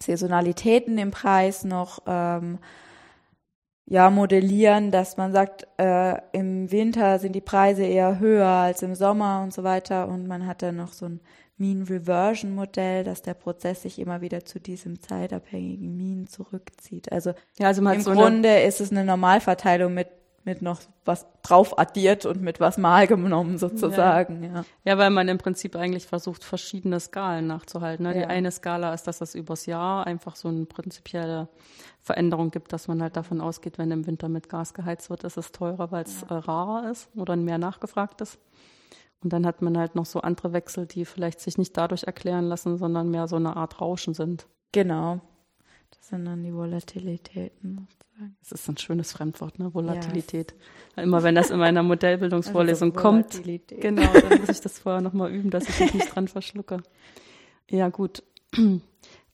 Saisonalitäten 0.00 0.98
im 0.98 1.10
Preis 1.10 1.64
noch 1.64 2.00
ähm, 2.06 2.58
ja, 3.88 4.10
modellieren, 4.10 4.90
dass 4.90 5.16
man 5.16 5.32
sagt, 5.32 5.66
äh, 5.78 6.16
im 6.32 6.70
Winter 6.72 7.20
sind 7.20 7.34
die 7.34 7.40
Preise 7.40 7.84
eher 7.84 8.18
höher 8.18 8.46
als 8.46 8.82
im 8.82 8.96
Sommer 8.96 9.42
und 9.42 9.54
so 9.54 9.62
weiter. 9.62 10.08
Und 10.08 10.26
man 10.26 10.46
hat 10.46 10.62
dann 10.62 10.76
noch 10.76 10.92
so 10.92 11.06
ein 11.06 11.20
Mean 11.56 11.84
Reversion 11.84 12.54
Modell, 12.54 13.04
dass 13.04 13.22
der 13.22 13.34
Prozess 13.34 13.82
sich 13.82 13.98
immer 14.00 14.20
wieder 14.20 14.44
zu 14.44 14.58
diesem 14.58 15.00
zeitabhängigen 15.00 15.96
Mean 15.96 16.26
zurückzieht. 16.26 17.12
Also, 17.12 17.32
ja, 17.58 17.68
also 17.68 17.80
im 17.88 18.00
so 18.00 18.10
Grunde 18.12 18.60
ist 18.62 18.80
es 18.80 18.90
eine 18.90 19.04
Normalverteilung 19.04 19.94
mit 19.94 20.08
mit 20.46 20.62
noch 20.62 20.80
was 21.04 21.26
drauf 21.42 21.76
addiert 21.78 22.24
und 22.24 22.40
mit 22.40 22.60
was 22.60 22.78
mal 22.78 23.06
genommen 23.08 23.58
sozusagen. 23.58 24.44
Ja. 24.44 24.54
ja. 24.54 24.64
Ja, 24.84 24.98
weil 24.98 25.10
man 25.10 25.28
im 25.28 25.38
Prinzip 25.38 25.74
eigentlich 25.74 26.06
versucht, 26.06 26.44
verschiedene 26.44 27.00
Skalen 27.00 27.48
nachzuhalten. 27.48 28.04
Ne? 28.06 28.14
Ja. 28.14 28.20
Die 28.20 28.26
eine 28.26 28.52
Skala 28.52 28.94
ist, 28.94 29.08
dass 29.08 29.20
es 29.20 29.34
übers 29.34 29.66
Jahr 29.66 30.06
einfach 30.06 30.36
so 30.36 30.48
eine 30.48 30.64
prinzipielle 30.64 31.48
Veränderung 32.00 32.52
gibt, 32.52 32.72
dass 32.72 32.86
man 32.86 33.02
halt 33.02 33.16
davon 33.16 33.40
ausgeht, 33.40 33.76
wenn 33.76 33.90
im 33.90 34.06
Winter 34.06 34.28
mit 34.28 34.48
Gas 34.48 34.72
geheizt 34.72 35.10
wird, 35.10 35.24
ist 35.24 35.36
es 35.36 35.50
teurer, 35.50 35.90
weil 35.90 36.04
es 36.04 36.22
ja. 36.22 36.36
Äh, 36.36 36.38
rarer 36.38 36.90
ist 36.90 37.10
oder 37.16 37.34
mehr 37.34 37.58
nachgefragt 37.58 38.20
ist. 38.20 38.38
Und 39.22 39.32
dann 39.32 39.44
hat 39.44 39.62
man 39.62 39.76
halt 39.76 39.96
noch 39.96 40.06
so 40.06 40.20
andere 40.20 40.52
Wechsel, 40.52 40.86
die 40.86 41.04
vielleicht 41.04 41.40
sich 41.40 41.58
nicht 41.58 41.76
dadurch 41.76 42.04
erklären 42.04 42.44
lassen, 42.44 42.78
sondern 42.78 43.10
mehr 43.10 43.26
so 43.26 43.34
eine 43.34 43.56
Art 43.56 43.80
Rauschen 43.80 44.14
sind. 44.14 44.46
Genau. 44.70 45.20
Das 45.90 46.08
sind 46.08 46.24
dann 46.24 46.44
die 46.44 46.54
Volatilitäten. 46.54 47.88
Das 48.40 48.52
ist 48.52 48.68
ein 48.68 48.78
schönes 48.78 49.12
Fremdwort, 49.12 49.58
ne? 49.58 49.74
Volatilität. 49.74 50.54
Ja. 50.96 51.02
Immer 51.02 51.22
wenn 51.22 51.34
das 51.34 51.50
in 51.50 51.58
meiner 51.58 51.82
Modellbildungsvorlesung 51.82 52.90
also 52.96 53.02
kommt, 53.02 53.42
genau, 53.68 54.12
dann 54.12 54.40
muss 54.40 54.48
ich 54.48 54.60
das 54.60 54.78
vorher 54.78 55.02
nochmal 55.02 55.30
üben, 55.32 55.50
dass 55.50 55.68
ich 55.68 55.78
mich 55.80 55.94
nicht 55.94 56.14
dran 56.14 56.28
verschlucke. 56.28 56.82
Ja, 57.68 57.88
gut. 57.90 58.22
ähm, 58.56 58.80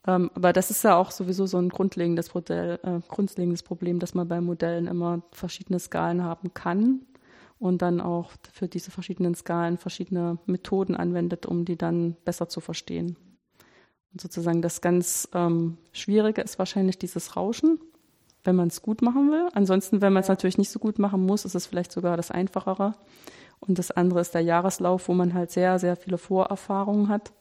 aber 0.05 0.53
das 0.53 0.71
ist 0.71 0.83
ja 0.83 0.97
auch 0.97 1.13
sowieso 1.13 1.47
so 1.47 1.59
ein 1.59 1.69
grundlegendes, 1.69 2.35
Modell, 2.35 2.81
äh, 2.83 3.01
grundlegendes 3.07 3.63
Problem, 3.63 4.01
dass 4.01 4.15
man 4.15 4.27
bei 4.27 4.41
Modellen 4.41 4.89
immer 4.89 5.23
verschiedene 5.31 5.79
Skalen 5.79 6.25
haben 6.25 6.53
kann 6.53 7.03
und 7.61 7.83
dann 7.83 8.01
auch 8.01 8.33
für 8.53 8.67
diese 8.67 8.91
verschiedenen 8.91 9.37
Skalen 9.37 9.79
verschiedene 9.79 10.39
Methoden 10.47 10.97
anwendet, 10.97 11.47
um 11.47 11.65
die 11.65 11.77
dann 11.77 12.17
besser 12.25 12.49
zu 12.49 12.61
verstehen. 12.61 13.17
Und 14.13 14.21
sozusagen 14.21 14.61
das 14.61 14.81
ganz 14.81 15.29
ähm, 15.35 15.79
Schwierige 15.93 16.41
ist 16.41 16.59
wahrscheinlich 16.59 16.99
dieses 16.99 17.37
Rauschen 17.37 17.79
wenn 18.45 18.57
man 18.57 18.69
es 18.69 18.83
gut 18.83 19.03
machen 19.03 19.31
will. 19.31 19.49
Ansonsten, 19.55 20.01
wenn 20.01 20.13
man 20.13 20.23
es 20.23 20.29
natürlich 20.29 20.59
nicht 20.59 20.71
so 20.71 20.79
gut 20.79 20.99
machen 20.99 21.25
muss, 21.25 21.45
ist 21.45 21.55
es 21.55 21.67
vielleicht 21.67 21.93
sogar 21.93 22.17
das 22.17 22.31
Einfachere. 22.31 22.95
Und 23.61 23.79
das 23.79 23.91
andere 23.93 24.21
ist 24.21 24.35
der 24.35 24.41
Jahreslauf, 24.41 25.09
wo 25.09 25.15
man 25.15 25.35
halt 25.35 25.51
sehr, 25.51 25.79
sehr 25.79 25.97
viele 25.97 26.19
Vorerfahrungen 26.19 27.09
hat, 27.09 27.33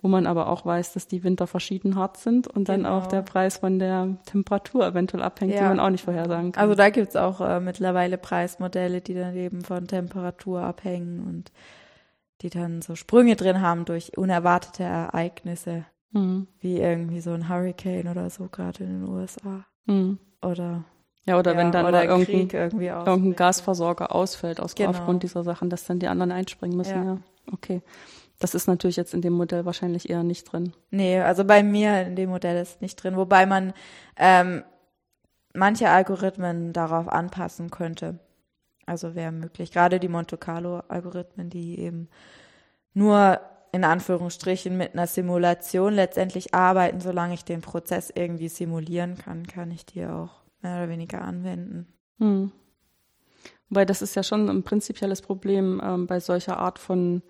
wo 0.00 0.08
man 0.08 0.26
aber 0.26 0.48
auch 0.48 0.64
weiß, 0.64 0.94
dass 0.94 1.08
die 1.08 1.24
Winter 1.24 1.46
verschieden 1.46 1.96
hart 1.96 2.16
sind 2.16 2.46
und 2.46 2.68
dann 2.68 2.84
genau. 2.84 2.98
auch 2.98 3.06
der 3.06 3.22
Preis 3.22 3.58
von 3.58 3.78
der 3.78 4.16
Temperatur 4.24 4.86
eventuell 4.86 5.22
abhängt, 5.22 5.52
ja. 5.52 5.60
die 5.60 5.68
man 5.68 5.80
auch 5.80 5.90
nicht 5.90 6.04
vorhersagen 6.04 6.52
kann. 6.52 6.62
Also 6.62 6.74
da 6.74 6.88
gibt's 6.88 7.16
auch 7.16 7.40
äh, 7.40 7.60
mittlerweile 7.60 8.16
Preismodelle, 8.16 9.00
die 9.00 9.14
dann 9.14 9.36
eben 9.36 9.62
von 9.62 9.86
Temperatur 9.86 10.62
abhängen 10.62 11.26
und 11.26 11.52
die 12.40 12.50
dann 12.50 12.80
so 12.80 12.94
Sprünge 12.94 13.36
drin 13.36 13.60
haben 13.60 13.84
durch 13.84 14.16
unerwartete 14.16 14.84
Ereignisse, 14.84 15.84
mhm. 16.12 16.46
wie 16.60 16.78
irgendwie 16.78 17.20
so 17.20 17.32
ein 17.32 17.48
Hurricane 17.48 18.08
oder 18.08 18.30
so 18.30 18.48
gerade 18.48 18.84
in 18.84 19.00
den 19.00 19.08
USA. 19.08 19.66
Mhm. 19.86 20.18
Oder 20.42 20.84
ja, 21.28 21.38
oder 21.38 21.52
ja, 21.52 21.58
wenn 21.58 21.72
dann 21.72 21.86
oder 21.86 22.04
irgendein, 22.04 22.48
irgendein 22.48 23.36
Gasversorger 23.36 24.14
ausfällt 24.14 24.60
aus, 24.60 24.74
genau. 24.74 24.90
aufgrund 24.90 25.22
dieser 25.22 25.44
Sachen, 25.44 25.68
dass 25.68 25.84
dann 25.84 25.98
die 25.98 26.08
anderen 26.08 26.32
einspringen 26.32 26.76
müssen. 26.76 26.96
Ja. 26.96 27.04
ja. 27.04 27.18
Okay. 27.52 27.82
Das 28.38 28.54
ist 28.54 28.66
natürlich 28.66 28.96
jetzt 28.96 29.14
in 29.14 29.20
dem 29.20 29.34
Modell 29.34 29.66
wahrscheinlich 29.66 30.08
eher 30.08 30.22
nicht 30.22 30.44
drin. 30.44 30.72
Nee, 30.90 31.20
also 31.20 31.44
bei 31.44 31.62
mir 31.62 32.02
in 32.02 32.16
dem 32.16 32.30
Modell 32.30 32.56
ist 32.62 32.80
nicht 32.80 32.96
drin, 32.96 33.16
wobei 33.16 33.46
man 33.46 33.74
ähm, 34.16 34.62
manche 35.52 35.90
Algorithmen 35.90 36.72
darauf 36.72 37.08
anpassen 37.08 37.70
könnte. 37.70 38.20
Also 38.86 39.14
wäre 39.14 39.32
möglich. 39.32 39.72
Gerade 39.72 40.00
die 40.00 40.08
Monte 40.08 40.38
Carlo-Algorithmen, 40.38 41.50
die 41.50 41.78
eben 41.78 42.08
nur 42.94 43.40
in 43.72 43.84
Anführungsstrichen 43.84 44.76
mit 44.76 44.94
einer 44.94 45.06
Simulation 45.06 45.94
letztendlich 45.94 46.54
arbeiten, 46.54 47.00
solange 47.00 47.34
ich 47.34 47.44
den 47.44 47.60
Prozess 47.60 48.10
irgendwie 48.14 48.48
simulieren 48.48 49.16
kann, 49.16 49.46
kann 49.46 49.70
ich 49.70 49.84
die 49.86 50.04
auch 50.06 50.30
mehr 50.62 50.76
oder 50.76 50.88
weniger 50.88 51.22
anwenden. 51.22 51.86
Hm. 52.18 52.52
Weil 53.70 53.86
das 53.86 54.02
ist 54.02 54.14
ja 54.14 54.22
schon 54.22 54.48
ein 54.48 54.62
prinzipielles 54.62 55.22
Problem 55.22 55.80
ähm, 55.84 56.06
bei 56.06 56.20
solcher 56.20 56.58
Art 56.58 56.78
von 56.78 57.22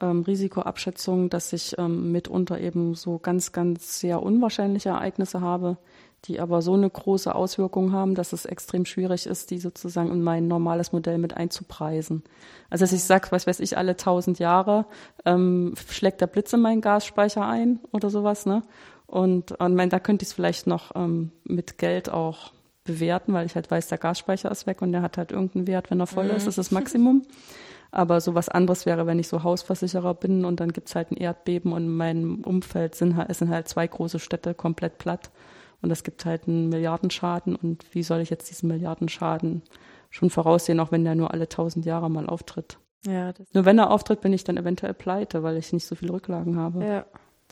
ähm, 0.00 0.22
Risikoabschätzung, 0.22 1.30
dass 1.30 1.52
ich 1.52 1.76
ähm, 1.78 2.12
mitunter 2.12 2.60
eben 2.60 2.94
so 2.94 3.18
ganz, 3.18 3.52
ganz 3.52 4.00
sehr 4.00 4.22
unwahrscheinliche 4.22 4.90
Ereignisse 4.90 5.40
habe, 5.40 5.78
die 6.26 6.38
aber 6.38 6.60
so 6.60 6.74
eine 6.74 6.88
große 6.88 7.34
Auswirkung 7.34 7.92
haben, 7.92 8.14
dass 8.14 8.32
es 8.32 8.44
extrem 8.44 8.84
schwierig 8.84 9.26
ist, 9.26 9.50
die 9.50 9.58
sozusagen 9.58 10.10
in 10.10 10.22
mein 10.22 10.48
normales 10.48 10.92
Modell 10.92 11.18
mit 11.18 11.36
einzupreisen. 11.36 12.22
Also 12.68 12.82
dass 12.82 12.92
ich 12.92 13.02
sage, 13.02 13.28
was 13.30 13.46
weiß 13.46 13.60
ich, 13.60 13.78
alle 13.78 13.96
tausend 13.96 14.38
Jahre 14.38 14.86
ähm, 15.24 15.74
schlägt 15.88 16.20
der 16.20 16.26
Blitz 16.26 16.52
in 16.52 16.60
meinen 16.60 16.82
Gasspeicher 16.82 17.46
ein 17.46 17.80
oder 17.92 18.10
sowas, 18.10 18.46
ne? 18.46 18.62
Und, 19.06 19.52
und 19.52 19.74
mein, 19.74 19.90
da 19.90 19.98
könnte 19.98 20.22
ich 20.22 20.28
es 20.28 20.32
vielleicht 20.34 20.68
noch 20.68 20.94
ähm, 20.94 21.32
mit 21.42 21.78
Geld 21.78 22.10
auch 22.10 22.52
bewerten, 22.84 23.32
weil 23.32 23.44
ich 23.44 23.56
halt 23.56 23.68
weiß, 23.68 23.88
der 23.88 23.98
Gasspeicher 23.98 24.50
ist 24.50 24.66
weg 24.66 24.82
und 24.82 24.92
der 24.92 25.02
hat 25.02 25.18
halt 25.18 25.32
irgendeinen 25.32 25.66
Wert, 25.66 25.90
wenn 25.90 25.98
er 25.98 26.06
voll 26.06 26.26
mhm. 26.26 26.30
ist, 26.30 26.46
das 26.46 26.58
ist 26.58 26.58
das 26.58 26.70
Maximum. 26.70 27.22
Aber 27.90 28.20
so 28.20 28.36
was 28.36 28.48
anderes 28.48 28.86
wäre, 28.86 29.06
wenn 29.06 29.18
ich 29.18 29.26
so 29.26 29.42
Hausversicherer 29.42 30.14
bin 30.14 30.44
und 30.44 30.60
dann 30.60 30.72
gibt's 30.72 30.94
halt 30.94 31.10
ein 31.10 31.16
Erdbeben 31.16 31.72
und 31.72 31.84
in 31.84 31.96
meinem 31.96 32.44
Umfeld 32.44 32.94
sind 32.94 33.18
es 33.28 33.38
sind 33.38 33.50
halt 33.50 33.66
zwei 33.66 33.86
große 33.86 34.20
Städte 34.20 34.54
komplett 34.54 34.98
platt 34.98 35.30
und 35.82 35.90
es 35.90 36.02
gibt 36.04 36.24
halt 36.24 36.46
einen 36.46 36.68
Milliardenschaden. 36.68 37.56
Und 37.56 37.84
wie 37.92 38.02
soll 38.02 38.20
ich 38.20 38.30
jetzt 38.30 38.50
diesen 38.50 38.68
Milliardenschaden 38.68 39.62
schon 40.10 40.30
voraussehen, 40.30 40.80
auch 40.80 40.92
wenn 40.92 41.04
der 41.04 41.14
nur 41.14 41.32
alle 41.32 41.48
tausend 41.48 41.86
Jahre 41.86 42.10
mal 42.10 42.26
auftritt? 42.26 42.78
Ja, 43.06 43.32
das 43.32 43.52
nur 43.54 43.64
wenn 43.64 43.78
er 43.78 43.90
auftritt, 43.90 44.20
bin 44.20 44.32
ich 44.32 44.44
dann 44.44 44.58
eventuell 44.58 44.94
pleite, 44.94 45.42
weil 45.42 45.56
ich 45.56 45.72
nicht 45.72 45.86
so 45.86 45.94
viele 45.94 46.12
Rücklagen 46.12 46.56
habe. 46.56 46.84
Ja, 46.84 47.06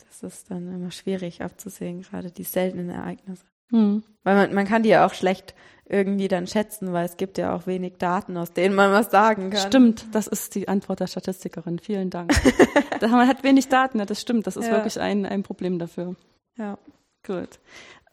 das 0.07 0.23
ist 0.23 0.51
dann 0.51 0.71
immer 0.71 0.91
schwierig 0.91 1.41
abzusehen, 1.41 2.01
gerade 2.01 2.31
die 2.31 2.43
seltenen 2.43 2.89
Ereignisse. 2.89 3.45
Hm. 3.71 4.03
Weil 4.23 4.35
man, 4.35 4.53
man 4.53 4.65
kann 4.65 4.83
die 4.83 4.89
ja 4.89 5.05
auch 5.05 5.13
schlecht 5.13 5.55
irgendwie 5.85 6.27
dann 6.27 6.45
schätzen, 6.45 6.93
weil 6.93 7.05
es 7.05 7.17
gibt 7.17 7.39
ja 7.39 7.55
auch 7.55 7.65
wenig 7.65 7.97
Daten, 7.97 8.37
aus 8.37 8.53
denen 8.53 8.75
man 8.75 8.91
was 8.91 9.09
sagen 9.09 9.49
kann. 9.49 9.67
Stimmt, 9.67 10.05
das 10.13 10.27
ist 10.27 10.53
die 10.53 10.67
Antwort 10.67 10.99
der 10.99 11.07
Statistikerin. 11.07 11.79
Vielen 11.79 12.11
Dank. 12.11 12.31
man 13.01 13.27
hat 13.27 13.43
wenig 13.43 13.69
Daten, 13.69 13.97
ja, 13.97 14.05
das 14.05 14.21
stimmt. 14.21 14.45
Das 14.45 14.55
ist 14.55 14.67
ja. 14.67 14.73
wirklich 14.73 14.99
ein, 14.99 15.25
ein 15.25 15.41
Problem 15.41 15.79
dafür. 15.79 16.15
Ja. 16.57 16.77
Gut. 17.25 17.59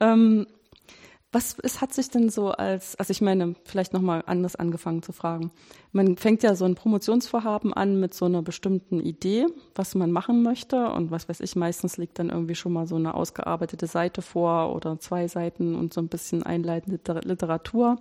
Ähm, 0.01 0.47
Was 1.33 1.53
ist, 1.59 1.81
hat 1.83 1.93
sich 1.93 2.09
denn 2.09 2.31
so 2.31 2.51
als, 2.53 2.97
also 2.97 3.11
ich 3.11 3.21
meine, 3.21 3.57
vielleicht 3.65 3.93
nochmal 3.93 4.23
anders 4.27 4.57
angefangen 4.57 5.03
zu 5.03 5.13
fragen. 5.13 5.51
Man 5.93 6.17
fängt 6.17 6.43
ja 6.43 6.55
so 6.55 6.65
ein 6.65 6.77
Promotionsvorhaben 6.77 7.75
an 7.75 8.01
mit 8.01 8.15
so 8.15 8.25
einer 8.25 8.41
bestimmten 8.43 9.01
Idee, 9.01 9.47
was 9.75 9.95
man 9.95 10.13
machen 10.13 10.43
möchte. 10.43 10.89
Und 10.91 11.11
was 11.11 11.29
weiß 11.29 11.41
ich, 11.41 11.55
meistens 11.57 11.99
liegt 11.99 12.19
dann 12.19 12.31
irgendwie 12.31 12.55
schon 12.55 12.73
mal 12.73 12.87
so 12.87 12.97
eine 12.97 13.13
ausgearbeitete 13.15 13.87
Seite 13.87 14.23
vor 14.23 14.75
oder 14.75 14.99
zwei 14.99 15.29
Seiten 15.29 15.75
und 15.75 15.93
so 15.93 16.01
ein 16.01 16.09
bisschen 16.09 16.43
einleitende 16.43 16.99
Literatur. 17.25 17.97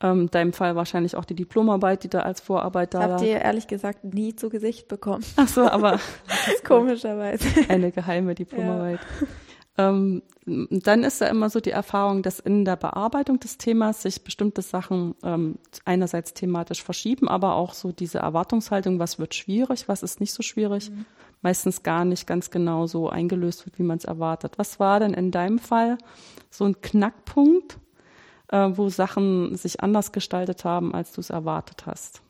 Ähm, 0.00 0.22
in 0.22 0.30
deinem 0.30 0.52
Fall 0.52 0.74
wahrscheinlich 0.74 1.16
auch 1.16 1.24
die 1.24 1.34
Diplomarbeit, 1.34 2.02
die 2.04 2.08
da 2.08 2.20
als 2.20 2.40
Vorarbeit 2.40 2.94
da 2.94 3.00
war. 3.00 3.10
Habt 3.10 3.22
ihr 3.22 3.40
ehrlich 3.40 3.66
gesagt 3.68 4.04
nie 4.04 4.34
zu 4.34 4.48
Gesicht 4.48 4.88
bekommen. 4.88 5.24
Ach 5.36 5.48
so, 5.48 5.62
aber 5.68 6.00
komischerweise. 6.64 7.46
Eine 7.68 7.92
geheime 7.92 8.34
Diplomarbeit. 8.34 9.00
Ja. 9.20 9.26
Ähm, 9.78 10.22
dann 10.44 11.04
ist 11.04 11.20
da 11.20 11.26
immer 11.26 11.50
so 11.50 11.60
die 11.60 11.70
Erfahrung, 11.70 12.22
dass 12.22 12.40
in 12.40 12.64
der 12.64 12.76
Bearbeitung 12.76 13.38
des 13.38 13.58
Themas 13.58 14.02
sich 14.02 14.24
bestimmte 14.24 14.60
Sachen 14.60 15.14
ähm, 15.22 15.58
einerseits 15.84 16.34
thematisch 16.34 16.82
verschieben, 16.82 17.28
aber 17.28 17.54
auch 17.54 17.74
so 17.74 17.92
diese 17.92 18.18
Erwartungshaltung, 18.18 18.98
was 18.98 19.18
wird 19.18 19.34
schwierig, 19.34 19.88
was 19.88 20.02
ist 20.02 20.20
nicht 20.20 20.32
so 20.32 20.42
schwierig, 20.42 20.90
mhm. 20.90 21.04
meistens 21.42 21.84
gar 21.84 22.04
nicht 22.04 22.26
ganz 22.26 22.50
genau 22.50 22.86
so 22.86 23.08
eingelöst 23.08 23.66
wird, 23.66 23.78
wie 23.78 23.84
man 23.84 23.98
es 23.98 24.04
erwartet. 24.04 24.54
Was 24.58 24.80
war 24.80 24.98
denn 24.98 25.14
in 25.14 25.30
deinem 25.30 25.60
Fall 25.60 25.96
so 26.50 26.64
ein 26.64 26.80
Knackpunkt, 26.80 27.78
äh, 28.48 28.70
wo 28.72 28.88
Sachen 28.88 29.54
sich 29.56 29.80
anders 29.80 30.10
gestaltet 30.10 30.64
haben, 30.64 30.92
als 30.92 31.12
du 31.12 31.20
es 31.20 31.30
erwartet 31.30 31.86
hast? 31.86 32.22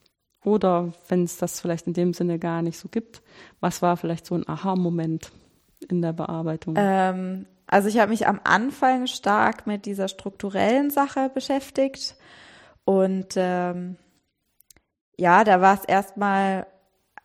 Oder 0.44 0.92
wenn 1.08 1.24
es 1.24 1.38
das 1.38 1.60
vielleicht 1.60 1.86
in 1.86 1.94
dem 1.94 2.12
Sinne 2.12 2.38
gar 2.38 2.60
nicht 2.62 2.78
so 2.78 2.88
gibt, 2.88 3.22
was 3.60 3.80
war 3.80 3.96
vielleicht 3.96 4.26
so 4.26 4.34
ein 4.34 4.46
Aha-Moment? 4.46 5.30
In 5.88 6.02
der 6.02 6.12
Bearbeitung? 6.12 6.74
Ähm, 6.76 7.46
also 7.66 7.88
ich 7.88 7.98
habe 7.98 8.10
mich 8.10 8.26
am 8.26 8.40
Anfang 8.44 9.06
stark 9.06 9.66
mit 9.66 9.86
dieser 9.86 10.08
strukturellen 10.08 10.90
Sache 10.90 11.30
beschäftigt 11.32 12.16
und 12.84 13.34
ähm, 13.36 13.96
ja, 15.18 15.44
da 15.44 15.60
war 15.60 15.74
es 15.74 15.84
erstmal, 15.84 16.66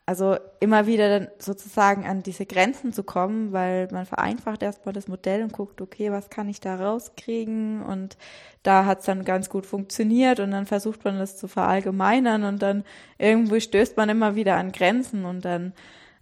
also 0.05 0.35
immer 0.59 0.87
wieder 0.87 1.29
sozusagen 1.37 2.05
an 2.05 2.23
diese 2.23 2.45
Grenzen 2.45 2.91
zu 2.91 3.03
kommen, 3.03 3.53
weil 3.53 3.87
man 3.91 4.05
vereinfacht 4.05 4.63
erstmal 4.63 4.91
das 4.91 5.07
Modell 5.07 5.43
und 5.43 5.53
guckt, 5.53 5.79
okay, 5.79 6.11
was 6.11 6.29
kann 6.29 6.49
ich 6.49 6.59
da 6.59 6.75
rauskriegen 6.75 7.81
und 7.81 8.17
da 8.63 8.83
hat 8.85 8.99
es 8.99 9.05
dann 9.05 9.23
ganz 9.23 9.49
gut 9.49 9.65
funktioniert 9.65 10.41
und 10.41 10.51
dann 10.51 10.65
versucht 10.65 11.05
man 11.05 11.19
das 11.19 11.37
zu 11.37 11.47
verallgemeinern 11.47 12.43
und 12.43 12.61
dann 12.61 12.83
irgendwie 13.17 13.61
stößt 13.61 13.95
man 13.95 14.09
immer 14.09 14.35
wieder 14.35 14.55
an 14.57 14.73
Grenzen 14.73 15.23
und 15.23 15.45
dann 15.45 15.71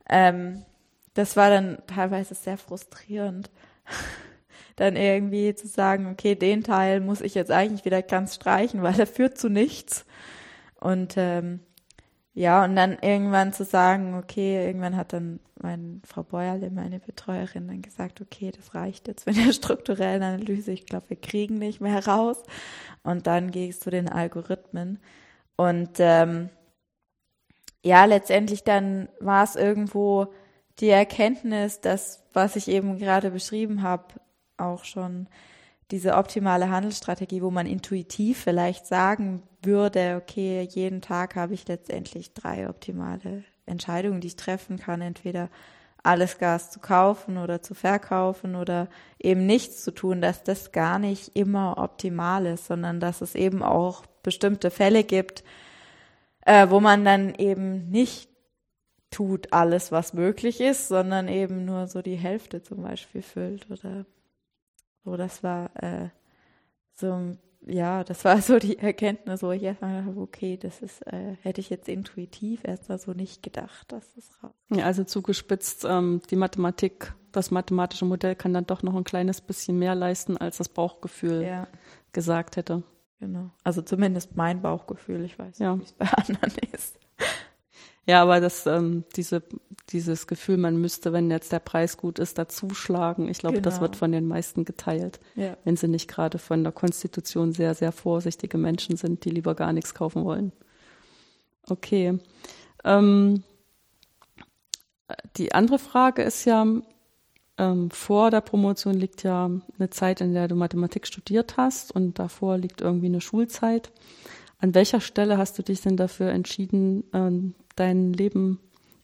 ähm, 0.09 0.63
das 1.13 1.35
war 1.35 1.49
dann 1.49 1.79
teilweise 1.87 2.35
sehr 2.35 2.57
frustrierend. 2.57 3.49
dann 4.75 4.95
irgendwie 4.95 5.53
zu 5.53 5.67
sagen, 5.67 6.07
okay, 6.07 6.35
den 6.35 6.63
Teil 6.63 7.01
muss 7.01 7.21
ich 7.21 7.35
jetzt 7.35 7.51
eigentlich 7.51 7.85
wieder 7.85 8.01
ganz 8.01 8.35
streichen, 8.35 8.81
weil 8.81 8.99
er 8.99 9.07
führt 9.07 9.37
zu 9.37 9.49
nichts. 9.49 10.05
Und 10.79 11.15
ähm, 11.17 11.59
ja, 12.33 12.63
und 12.63 12.75
dann 12.75 12.97
irgendwann 13.01 13.53
zu 13.53 13.65
sagen, 13.65 14.15
okay, 14.15 14.65
irgendwann 14.65 14.95
hat 14.95 15.13
dann 15.13 15.39
meine 15.61 15.99
Frau 16.05 16.23
Beuerle, 16.23 16.71
meine 16.71 16.99
Betreuerin, 16.99 17.67
dann 17.67 17.81
gesagt, 17.81 18.21
okay, 18.21 18.51
das 18.55 18.73
reicht 18.73 19.07
jetzt 19.07 19.27
mit 19.27 19.37
der 19.37 19.53
strukturellen 19.53 20.23
Analyse. 20.23 20.71
Ich 20.71 20.85
glaube, 20.85 21.09
wir 21.09 21.17
kriegen 21.19 21.59
nicht 21.59 21.81
mehr 21.81 22.07
raus. 22.07 22.41
Und 23.03 23.27
dann 23.27 23.51
ging 23.51 23.69
es 23.69 23.79
zu 23.79 23.89
den 23.89 24.09
Algorithmen. 24.09 24.99
Und 25.57 25.91
ähm, 25.99 26.49
ja, 27.83 28.05
letztendlich 28.05 28.63
dann 28.63 29.09
war 29.19 29.43
es 29.43 29.55
irgendwo 29.55 30.33
die 30.81 30.89
Erkenntnis, 30.89 31.79
dass, 31.79 32.23
was 32.33 32.55
ich 32.55 32.67
eben 32.67 32.97
gerade 32.97 33.31
beschrieben 33.31 33.83
habe, 33.83 34.05
auch 34.57 34.83
schon 34.83 35.27
diese 35.91 36.15
optimale 36.15 36.69
Handelsstrategie, 36.69 37.41
wo 37.41 37.51
man 37.51 37.67
intuitiv 37.67 38.39
vielleicht 38.39 38.87
sagen 38.87 39.43
würde, 39.61 40.21
okay, 40.21 40.67
jeden 40.71 41.01
Tag 41.01 41.35
habe 41.35 41.53
ich 41.53 41.67
letztendlich 41.67 42.33
drei 42.33 42.67
optimale 42.67 43.43
Entscheidungen, 43.65 44.21
die 44.21 44.27
ich 44.27 44.35
treffen 44.37 44.77
kann, 44.77 45.01
entweder 45.01 45.49
alles 46.03 46.39
Gas 46.39 46.71
zu 46.71 46.79
kaufen 46.79 47.37
oder 47.37 47.61
zu 47.61 47.75
verkaufen 47.75 48.55
oder 48.55 48.87
eben 49.19 49.45
nichts 49.45 49.83
zu 49.83 49.91
tun, 49.91 50.19
dass 50.21 50.43
das 50.43 50.71
gar 50.71 50.97
nicht 50.97 51.35
immer 51.35 51.77
optimal 51.77 52.47
ist, 52.47 52.65
sondern 52.65 52.99
dass 52.99 53.21
es 53.21 53.35
eben 53.35 53.61
auch 53.61 54.05
bestimmte 54.23 54.71
Fälle 54.71 55.03
gibt, 55.03 55.43
äh, 56.45 56.69
wo 56.69 56.79
man 56.79 57.05
dann 57.05 57.35
eben 57.35 57.89
nicht 57.89 58.30
tut 59.11 59.51
alles, 59.53 59.91
was 59.91 60.13
möglich 60.13 60.61
ist, 60.61 60.87
sondern 60.87 61.27
eben 61.27 61.65
nur 61.65 61.87
so 61.87 62.01
die 62.01 62.15
Hälfte 62.15 62.63
zum 62.63 62.81
Beispiel 62.81 63.21
füllt 63.21 63.69
oder 63.69 64.05
so. 65.03 65.17
Das 65.17 65.43
war 65.43 65.69
äh, 65.83 66.09
so, 66.93 67.35
ja, 67.67 68.03
das 68.03 68.23
war 68.25 68.41
so 68.41 68.57
die 68.57 68.79
Erkenntnis, 68.79 69.43
wo 69.43 69.51
ich 69.51 69.63
erstmal 69.63 70.05
habe, 70.05 70.19
okay, 70.19 70.57
das 70.57 70.81
ist, 70.81 71.05
äh, 71.07 71.35
hätte 71.41 71.59
ich 71.59 71.69
jetzt 71.69 71.89
intuitiv 71.89 72.63
erst 72.63 72.89
mal 72.89 72.97
so 72.97 73.11
nicht 73.11 73.43
gedacht, 73.43 73.91
dass 73.91 74.13
das 74.15 74.31
raus. 74.41 74.53
Ja, 74.69 74.85
also 74.85 75.03
zugespitzt, 75.03 75.85
ähm, 75.85 76.21
die 76.29 76.37
Mathematik, 76.37 77.13
das 77.33 77.51
mathematische 77.51 78.05
Modell 78.05 78.35
kann 78.35 78.53
dann 78.53 78.65
doch 78.65 78.81
noch 78.81 78.95
ein 78.95 79.03
kleines 79.03 79.41
bisschen 79.41 79.77
mehr 79.77 79.93
leisten, 79.93 80.37
als 80.37 80.57
das 80.57 80.69
Bauchgefühl 80.69 81.43
ja. 81.43 81.67
gesagt 82.13 82.55
hätte. 82.55 82.83
Genau. 83.19 83.51
Also 83.63 83.81
zumindest 83.81 84.35
mein 84.35 84.61
Bauchgefühl, 84.61 85.23
ich 85.25 85.37
weiß 85.37 85.59
ja. 85.59 85.75
nicht, 85.75 85.81
wie 85.99 86.05
es 86.05 86.11
bei 86.11 86.17
anderen 86.17 86.53
ist. 86.71 86.97
Ja, 88.07 88.23
aber 88.23 88.39
das, 88.39 88.65
ähm, 88.65 89.03
diese, 89.15 89.43
dieses 89.89 90.25
Gefühl, 90.25 90.57
man 90.57 90.77
müsste, 90.77 91.13
wenn 91.13 91.29
jetzt 91.29 91.51
der 91.51 91.59
Preis 91.59 91.97
gut 91.97 92.17
ist, 92.17 92.37
dazuschlagen, 92.37 93.27
ich 93.27 93.37
glaube, 93.37 93.57
genau. 93.57 93.65
das 93.65 93.79
wird 93.79 93.95
von 93.95 94.11
den 94.11 94.27
meisten 94.27 94.65
geteilt, 94.65 95.19
ja. 95.35 95.55
wenn 95.63 95.77
sie 95.77 95.87
nicht 95.87 96.07
gerade 96.07 96.39
von 96.39 96.63
der 96.63 96.73
Konstitution 96.73 97.53
sehr, 97.53 97.75
sehr 97.75 97.91
vorsichtige 97.91 98.57
Menschen 98.57 98.97
sind, 98.97 99.23
die 99.23 99.29
lieber 99.29 99.53
gar 99.53 99.71
nichts 99.71 99.93
kaufen 99.93 100.25
wollen. 100.25 100.51
Okay. 101.69 102.17
Ähm, 102.83 103.43
die 105.37 105.53
andere 105.53 105.77
Frage 105.77 106.23
ist 106.23 106.45
ja, 106.45 106.65
ähm, 107.57 107.91
vor 107.91 108.31
der 108.31 108.41
Promotion 108.41 108.95
liegt 108.95 109.23
ja 109.23 109.49
eine 109.77 109.89
Zeit, 109.91 110.21
in 110.21 110.33
der 110.33 110.47
du 110.47 110.55
Mathematik 110.55 111.05
studiert 111.05 111.57
hast 111.57 111.93
und 111.93 112.17
davor 112.17 112.57
liegt 112.57 112.81
irgendwie 112.81 113.07
eine 113.07 113.21
Schulzeit. 113.21 113.91
An 114.57 114.73
welcher 114.73 115.01
Stelle 115.01 115.37
hast 115.37 115.59
du 115.59 115.63
dich 115.63 115.81
denn 115.81 115.97
dafür 115.97 116.31
entschieden, 116.31 117.03
ähm, 117.13 117.55
dein 117.75 118.13
Leben 118.13 118.59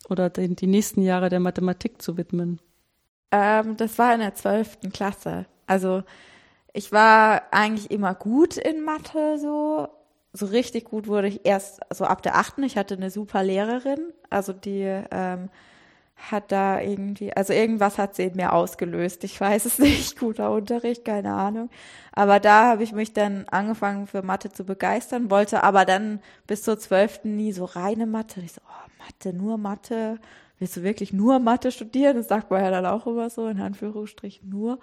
oder 0.10 0.30
den, 0.30 0.56
die 0.56 0.68
nächsten 0.68 1.02
Jahre 1.02 1.30
der 1.30 1.40
Mathematik 1.40 2.02
zu 2.02 2.18
widmen? 2.18 2.60
Ähm, 3.32 3.78
das 3.78 3.98
war 3.98 4.14
in 4.14 4.22
der 4.22 4.36
zwölften 4.36 4.92
Klasse. 4.92 5.46
Also 5.66 6.04
ich 6.74 6.92
war 6.92 7.44
eigentlich 7.52 7.92
immer 7.92 8.14
gut 8.16 8.58
in 8.58 8.84
Mathe 8.84 9.38
so. 9.40 9.88
So 10.34 10.46
richtig 10.46 10.86
gut 10.86 11.08
wurde 11.08 11.30
ich 11.30 11.46
erst 11.46 11.80
so 11.92 12.06
ab 12.06 12.22
der 12.22 12.36
achten. 12.36 12.62
Ich 12.62 12.78
hatte 12.78 12.94
eine 12.94 13.10
super 13.10 13.44
Lehrerin, 13.44 14.14
also 14.30 14.54
die 14.54 14.84
ähm, 15.10 15.50
hat 16.18 16.52
da 16.52 16.82
irgendwie, 16.82 17.32
also 17.34 17.54
irgendwas 17.54 17.98
hat 17.98 18.16
sie 18.16 18.24
in 18.24 18.36
mir 18.36 18.54
ausgelöst. 18.54 19.24
Ich 19.24 19.40
weiß 19.40 19.66
es 19.66 19.80
nicht, 19.80 20.20
guter 20.20 20.52
Unterricht, 20.52 21.06
keine 21.06 21.34
Ahnung. 21.34 21.70
Aber 22.12 22.40
da 22.40 22.66
habe 22.72 22.84
ich 22.84 22.92
mich 22.92 23.14
dann 23.14 23.46
angefangen 23.50 24.08
für 24.08 24.24
Mathe 24.24 24.52
zu 24.52 24.66
begeistern, 24.66 25.30
wollte 25.30 25.64
aber 25.64 25.86
dann 25.86 26.20
bis 26.48 26.64
zur 26.64 26.80
zwölften 26.80 27.36
nie 27.36 27.52
so 27.52 27.66
reine 27.66 28.08
Mathe. 28.08 28.42
Ich 28.42 28.54
so, 28.54 28.62
oh, 28.68 29.04
Mathe, 29.04 29.36
nur 29.36 29.58
Mathe. 29.58 30.20
Willst 30.60 30.76
du 30.76 30.84
wirklich 30.84 31.14
nur 31.14 31.40
Mathe 31.40 31.72
studieren? 31.72 32.18
Das 32.18 32.28
sagt 32.28 32.50
man 32.50 32.64
ja 32.64 32.72
dann 32.72 32.88
auch 32.88 33.06
immer 33.06 33.30
so, 33.30 33.48
in 33.48 33.62
Anführungsstrichen 33.62 34.50
nur. 34.50 34.80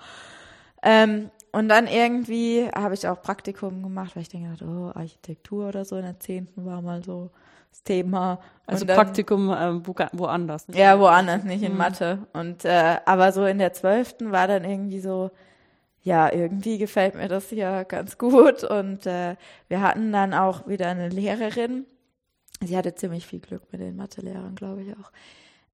Ähm, 0.82 1.30
und 1.54 1.68
dann 1.68 1.86
irgendwie 1.86 2.68
habe 2.74 2.94
ich 2.94 3.06
auch 3.06 3.22
Praktikum 3.22 3.80
gemacht, 3.80 4.16
weil 4.16 4.22
ich 4.22 4.28
denke, 4.28 4.64
oh, 4.64 4.90
Architektur 4.92 5.68
oder 5.68 5.84
so 5.84 5.96
in 5.96 6.02
der 6.02 6.18
zehnten 6.18 6.66
war 6.66 6.82
mal 6.82 7.04
so 7.04 7.30
das 7.70 7.84
Thema. 7.84 8.40
Also 8.66 8.84
dann, 8.84 8.96
Praktikum 8.96 9.50
äh, 9.50 9.86
wo, 9.86 9.94
woanders. 10.14 10.66
Nicht 10.66 10.78
ja, 10.78 10.98
woanders, 10.98 11.44
nicht 11.44 11.62
in 11.62 11.72
mhm. 11.72 11.78
Mathe. 11.78 12.26
Und 12.32 12.64
äh, 12.64 12.96
aber 13.06 13.30
so 13.30 13.46
in 13.46 13.58
der 13.58 13.72
zwölften 13.72 14.32
war 14.32 14.48
dann 14.48 14.64
irgendwie 14.64 14.98
so, 14.98 15.30
ja, 16.02 16.32
irgendwie 16.32 16.78
gefällt 16.78 17.14
mir 17.14 17.28
das 17.28 17.52
ja 17.52 17.84
ganz 17.84 18.18
gut. 18.18 18.64
Und 18.64 19.06
äh, 19.06 19.36
wir 19.68 19.80
hatten 19.80 20.10
dann 20.10 20.34
auch 20.34 20.66
wieder 20.66 20.88
eine 20.88 21.08
Lehrerin. 21.08 21.86
Sie 22.64 22.76
hatte 22.76 22.96
ziemlich 22.96 23.28
viel 23.28 23.38
Glück 23.38 23.62
mit 23.70 23.80
den 23.80 23.94
Mathelehrern, 23.94 24.56
glaube 24.56 24.82
ich 24.82 24.92
auch. 24.94 25.12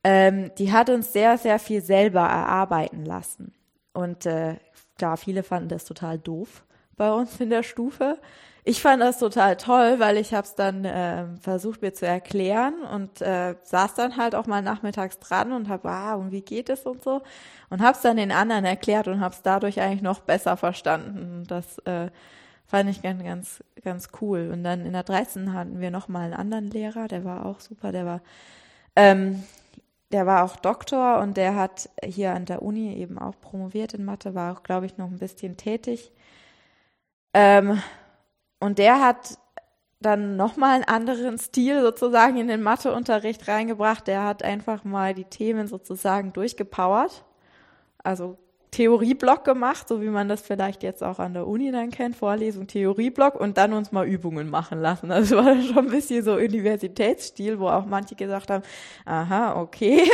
Ähm, 0.04 0.50
die 0.58 0.72
hat 0.72 0.90
uns 0.90 1.14
sehr, 1.14 1.38
sehr 1.38 1.58
viel 1.58 1.80
selber 1.80 2.20
erarbeiten 2.20 3.06
lassen. 3.06 3.54
Und 3.92 4.24
äh, 4.26 4.56
klar, 5.00 5.16
viele 5.16 5.42
fanden 5.42 5.68
das 5.68 5.84
total 5.84 6.18
doof 6.18 6.64
bei 6.96 7.12
uns 7.12 7.40
in 7.40 7.50
der 7.50 7.62
Stufe 7.62 8.18
ich 8.64 8.82
fand 8.82 9.00
das 9.00 9.18
total 9.18 9.56
toll, 9.56 9.98
weil 9.98 10.16
ich 10.16 10.34
habe 10.34 10.46
es 10.46 10.54
dann 10.54 10.84
äh, 10.84 11.24
versucht 11.40 11.80
mir 11.80 11.94
zu 11.94 12.06
erklären 12.06 12.74
und 12.82 13.22
äh, 13.22 13.54
saß 13.62 13.94
dann 13.94 14.16
halt 14.16 14.34
auch 14.34 14.46
mal 14.46 14.62
nachmittags 14.62 15.18
dran 15.18 15.52
und 15.52 15.68
habe, 15.68 15.88
ah, 15.88 16.14
und 16.14 16.30
wie 16.30 16.42
geht 16.42 16.68
es 16.68 16.82
und 16.84 17.02
so 17.02 17.22
und 17.70 17.80
habe 17.80 17.96
es 17.96 18.02
dann 18.02 18.16
den 18.16 18.32
anderen 18.32 18.64
erklärt 18.64 19.08
und 19.08 19.20
habe 19.20 19.34
es 19.34 19.42
dadurch 19.42 19.80
eigentlich 19.80 20.02
noch 20.02 20.20
besser 20.20 20.56
verstanden. 20.56 21.44
Das 21.48 21.78
äh, 21.80 22.10
fand 22.66 22.90
ich 22.90 23.02
ganz, 23.02 23.22
ganz, 23.22 23.64
ganz 23.82 24.08
cool. 24.20 24.50
Und 24.52 24.62
dann 24.62 24.84
in 24.84 24.92
der 24.92 25.04
13. 25.04 25.54
hatten 25.54 25.80
wir 25.80 25.90
noch 25.90 26.08
mal 26.08 26.24
einen 26.24 26.34
anderen 26.34 26.70
Lehrer, 26.70 27.08
der 27.08 27.24
war 27.24 27.46
auch 27.46 27.60
super, 27.60 27.92
der 27.92 28.04
war 28.04 28.20
ähm, 28.94 29.42
der 30.12 30.26
war 30.26 30.44
auch 30.44 30.56
Doktor 30.56 31.20
und 31.20 31.36
der 31.36 31.54
hat 31.56 31.88
hier 32.04 32.34
an 32.34 32.44
der 32.46 32.62
Uni 32.62 32.94
eben 32.96 33.18
auch 33.18 33.38
promoviert 33.40 33.94
in 33.94 34.04
Mathe, 34.04 34.34
war 34.34 34.52
auch, 34.52 34.62
glaube 34.62 34.86
ich, 34.86 34.98
noch 34.98 35.08
ein 35.08 35.18
bisschen 35.18 35.56
tätig 35.56 36.12
Ähm, 37.34 37.82
und 38.60 38.78
der 38.78 39.00
hat 39.00 39.38
dann 40.00 40.36
nochmal 40.36 40.76
einen 40.76 40.84
anderen 40.84 41.38
Stil 41.38 41.82
sozusagen 41.82 42.36
in 42.38 42.48
den 42.48 42.62
Matheunterricht 42.62 43.48
reingebracht. 43.48 44.06
Der 44.06 44.24
hat 44.24 44.42
einfach 44.42 44.84
mal 44.84 45.14
die 45.14 45.24
Themen 45.24 45.66
sozusagen 45.68 46.32
durchgepowert. 46.32 47.24
Also 48.02 48.38
Theorieblock 48.70 49.44
gemacht, 49.44 49.88
so 49.88 50.00
wie 50.00 50.08
man 50.08 50.28
das 50.28 50.42
vielleicht 50.42 50.82
jetzt 50.82 51.02
auch 51.02 51.18
an 51.18 51.34
der 51.34 51.46
Uni 51.46 51.72
dann 51.72 51.90
kennt, 51.90 52.14
Vorlesung, 52.16 52.66
Theorieblock 52.66 53.34
und 53.34 53.58
dann 53.58 53.72
uns 53.72 53.90
mal 53.90 54.06
Übungen 54.06 54.48
machen 54.48 54.80
lassen. 54.80 55.10
Also 55.10 55.36
war 55.36 55.60
schon 55.62 55.86
ein 55.86 55.90
bisschen 55.90 56.24
so 56.24 56.34
Universitätsstil, 56.34 57.58
wo 57.58 57.68
auch 57.68 57.86
manche 57.86 58.14
gesagt 58.14 58.50
haben, 58.50 58.62
aha, 59.04 59.60
okay. 59.60 60.08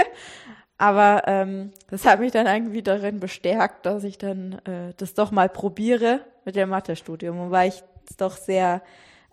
Aber 0.78 1.22
ähm, 1.26 1.72
das 1.90 2.04
hat 2.04 2.20
mich 2.20 2.32
dann 2.32 2.46
irgendwie 2.46 2.82
darin 2.82 3.20
bestärkt, 3.20 3.86
dass 3.86 4.04
ich 4.04 4.18
dann 4.18 4.54
äh, 4.64 4.92
das 4.96 5.14
doch 5.14 5.30
mal 5.30 5.48
probiere 5.48 6.20
mit 6.44 6.56
dem 6.56 6.68
Mathestudium, 6.68 7.38
wobei 7.38 7.68
ich 7.68 7.82
doch 8.18 8.36
sehr 8.36 8.82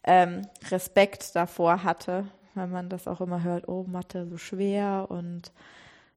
ähm, 0.04 0.44
Respekt 0.70 1.36
davor 1.36 1.84
hatte, 1.84 2.26
wenn 2.56 2.72
man 2.72 2.90
das 2.90 3.08
auch 3.08 3.22
immer 3.22 3.44
hört, 3.44 3.68
oh, 3.68 3.86
Mathe 3.88 4.26
so 4.26 4.38
schwer 4.38 5.08
und 5.10 5.52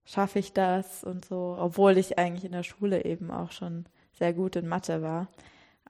schaffe 0.06 0.38
ich 0.38 0.54
das 0.54 1.04
und 1.04 1.26
so, 1.26 1.56
obwohl 1.58 1.98
ich 1.98 2.18
eigentlich 2.18 2.44
in 2.44 2.52
der 2.52 2.62
Schule 2.62 3.04
eben 3.04 3.30
auch 3.30 3.50
schon 3.50 3.84
sehr 4.12 4.32
gut 4.32 4.56
in 4.56 4.68
Mathe 4.68 5.02
war. 5.02 5.28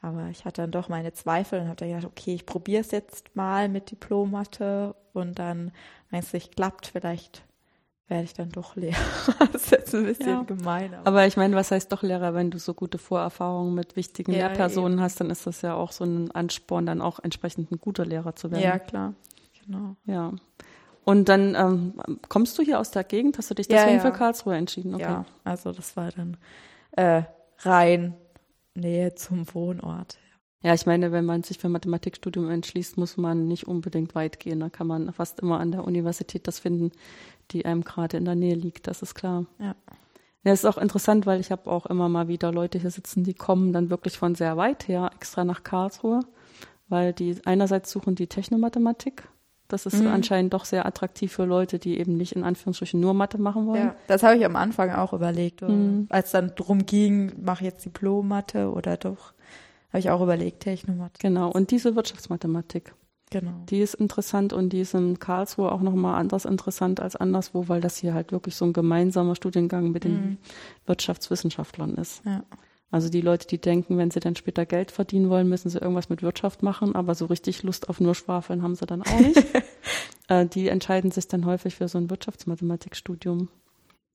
Aber 0.02 0.28
ich 0.30 0.44
hatte 0.44 0.62
dann 0.62 0.72
doch 0.72 0.88
meine 0.88 1.12
Zweifel 1.12 1.60
und 1.60 1.66
habe 1.66 1.76
dann 1.76 1.88
gedacht, 1.88 2.06
okay, 2.06 2.34
ich 2.34 2.46
probiere 2.46 2.80
es 2.80 2.90
jetzt 2.90 3.34
mal 3.36 3.68
mit 3.68 3.90
Diplom-Mathe 3.90 4.94
und 5.12 5.38
dann, 5.38 5.70
wenn 6.10 6.20
es 6.20 6.32
nicht 6.32 6.56
klappt, 6.56 6.86
vielleicht 6.88 7.44
werde 8.08 8.24
ich 8.24 8.34
dann 8.34 8.50
doch 8.50 8.76
Lehrer. 8.76 8.96
das 9.52 9.64
ist 9.64 9.70
jetzt 9.70 9.94
ein 9.94 10.04
bisschen 10.04 10.28
ja. 10.28 10.42
gemein. 10.42 10.94
Aber. 10.94 11.06
aber, 11.06 11.26
ich 11.26 11.36
meine, 11.36 11.56
was 11.56 11.70
heißt 11.70 11.90
doch 11.90 12.02
Lehrer, 12.02 12.34
wenn 12.34 12.50
du 12.50 12.58
so 12.58 12.74
gute 12.74 12.98
Vorerfahrungen 12.98 13.74
mit 13.74 13.96
wichtigen 13.96 14.32
ja, 14.32 14.48
Lehrpersonen 14.48 14.94
eben. 14.94 15.02
hast, 15.02 15.20
dann 15.20 15.30
ist 15.30 15.46
das 15.46 15.62
ja 15.62 15.74
auch 15.74 15.92
so 15.92 16.04
ein 16.04 16.30
Ansporn, 16.30 16.86
dann 16.86 17.02
auch 17.02 17.18
entsprechend 17.18 17.72
ein 17.72 17.78
guter 17.78 18.06
Lehrer 18.06 18.36
zu 18.36 18.50
werden. 18.50 18.62
Ja, 18.62 18.78
klar. 18.78 19.14
Genau. 19.64 19.96
Ja. 20.04 20.32
Und 21.06 21.28
dann 21.28 21.54
ähm, 21.54 21.92
kommst 22.28 22.58
du 22.58 22.64
hier 22.64 22.80
aus 22.80 22.90
der 22.90 23.04
Gegend? 23.04 23.38
Hast 23.38 23.48
du 23.48 23.54
dich 23.54 23.68
deswegen 23.68 23.98
ja, 23.98 24.00
für 24.00 24.10
Karlsruhe 24.10 24.56
entschieden? 24.56 24.92
Okay. 24.92 25.04
Ja, 25.04 25.24
also 25.44 25.70
das 25.70 25.96
war 25.96 26.10
dann 26.10 26.36
äh, 26.96 27.22
rein 27.60 28.14
Nähe 28.74 29.14
zum 29.14 29.46
Wohnort. 29.54 30.18
Ja, 30.64 30.74
ich 30.74 30.84
meine, 30.84 31.12
wenn 31.12 31.24
man 31.24 31.44
sich 31.44 31.58
für 31.58 31.68
Mathematikstudium 31.68 32.50
entschließt, 32.50 32.96
muss 32.96 33.16
man 33.16 33.46
nicht 33.46 33.68
unbedingt 33.68 34.16
weit 34.16 34.40
gehen. 34.40 34.58
Da 34.58 34.68
kann 34.68 34.88
man 34.88 35.12
fast 35.12 35.38
immer 35.38 35.60
an 35.60 35.70
der 35.70 35.84
Universität 35.84 36.48
das 36.48 36.58
finden, 36.58 36.90
die 37.52 37.64
einem 37.64 37.84
gerade 37.84 38.16
in 38.16 38.24
der 38.24 38.34
Nähe 38.34 38.56
liegt, 38.56 38.88
das 38.88 39.00
ist 39.00 39.14
klar. 39.14 39.46
Ja. 39.60 39.76
Ja, 40.42 40.52
ist 40.52 40.66
auch 40.66 40.76
interessant, 40.78 41.24
weil 41.24 41.38
ich 41.38 41.52
habe 41.52 41.70
auch 41.70 41.86
immer 41.86 42.08
mal 42.08 42.26
wieder 42.26 42.50
Leute 42.50 42.80
hier 42.80 42.90
sitzen, 42.90 43.22
die 43.22 43.34
kommen 43.34 43.72
dann 43.72 43.90
wirklich 43.90 44.18
von 44.18 44.34
sehr 44.34 44.56
weit 44.56 44.88
her 44.88 45.12
extra 45.14 45.44
nach 45.44 45.62
Karlsruhe, 45.62 46.20
weil 46.88 47.12
die 47.12 47.36
einerseits 47.44 47.92
suchen 47.92 48.16
die 48.16 48.26
Technomathematik. 48.26 49.28
Das 49.68 49.84
ist 49.86 50.00
mhm. 50.00 50.08
anscheinend 50.08 50.54
doch 50.54 50.64
sehr 50.64 50.86
attraktiv 50.86 51.32
für 51.32 51.44
Leute, 51.44 51.78
die 51.78 51.98
eben 51.98 52.16
nicht 52.16 52.32
in 52.32 52.44
Anführungsstrichen 52.44 53.00
nur 53.00 53.14
Mathe 53.14 53.38
machen 53.38 53.66
wollen. 53.66 53.86
Ja, 53.86 53.96
das 54.06 54.22
habe 54.22 54.36
ich 54.36 54.44
am 54.44 54.56
Anfang 54.56 54.90
auch 54.92 55.12
überlegt. 55.12 55.62
Mhm. 55.62 56.06
Als 56.08 56.30
dann 56.30 56.52
drum 56.54 56.86
ging, 56.86 57.32
mache 57.42 57.64
ich 57.64 57.70
jetzt 57.72 57.84
Diplom-Mathe 57.84 58.70
oder 58.70 58.96
doch, 58.96 59.32
habe 59.88 59.98
ich 59.98 60.10
auch 60.10 60.22
überlegt, 60.22 60.60
Technomathematik. 60.60 61.20
Genau, 61.20 61.50
und 61.50 61.70
diese 61.70 61.96
Wirtschaftsmathematik. 61.96 62.94
Genau. 63.30 63.64
Die 63.68 63.80
ist 63.80 63.94
interessant 63.94 64.52
und 64.52 64.68
die 64.72 64.80
ist 64.80 64.94
in 64.94 65.18
Karlsruhe 65.18 65.72
auch 65.72 65.80
nochmal 65.80 66.20
anders 66.20 66.44
interessant 66.44 67.00
als 67.00 67.16
anderswo, 67.16 67.68
weil 67.68 67.80
das 67.80 67.96
hier 67.96 68.14
halt 68.14 68.30
wirklich 68.30 68.54
so 68.54 68.64
ein 68.64 68.72
gemeinsamer 68.72 69.34
Studiengang 69.34 69.90
mit 69.90 70.04
den 70.04 70.12
mhm. 70.12 70.38
Wirtschaftswissenschaftlern 70.86 71.96
ist. 71.96 72.24
Ja. 72.24 72.44
Also 72.90 73.08
die 73.08 73.20
Leute, 73.20 73.46
die 73.46 73.60
denken, 73.60 73.98
wenn 73.98 74.10
sie 74.10 74.20
dann 74.20 74.36
später 74.36 74.64
Geld 74.64 74.90
verdienen 74.90 75.28
wollen, 75.28 75.48
müssen 75.48 75.68
sie 75.68 75.78
irgendwas 75.78 76.08
mit 76.08 76.22
Wirtschaft 76.22 76.62
machen, 76.62 76.94
aber 76.94 77.14
so 77.14 77.26
richtig 77.26 77.62
Lust 77.62 77.88
auf 77.88 78.00
nur 78.00 78.14
Schwafeln 78.14 78.62
haben 78.62 78.76
sie 78.76 78.86
dann 78.86 79.02
auch 79.02 79.20
nicht. 79.20 79.44
äh, 80.28 80.46
die 80.46 80.68
entscheiden 80.68 81.10
sich 81.10 81.26
dann 81.26 81.46
häufig 81.46 81.74
für 81.74 81.88
so 81.88 81.98
ein 81.98 82.10
Wirtschaftsmathematikstudium. 82.10 83.48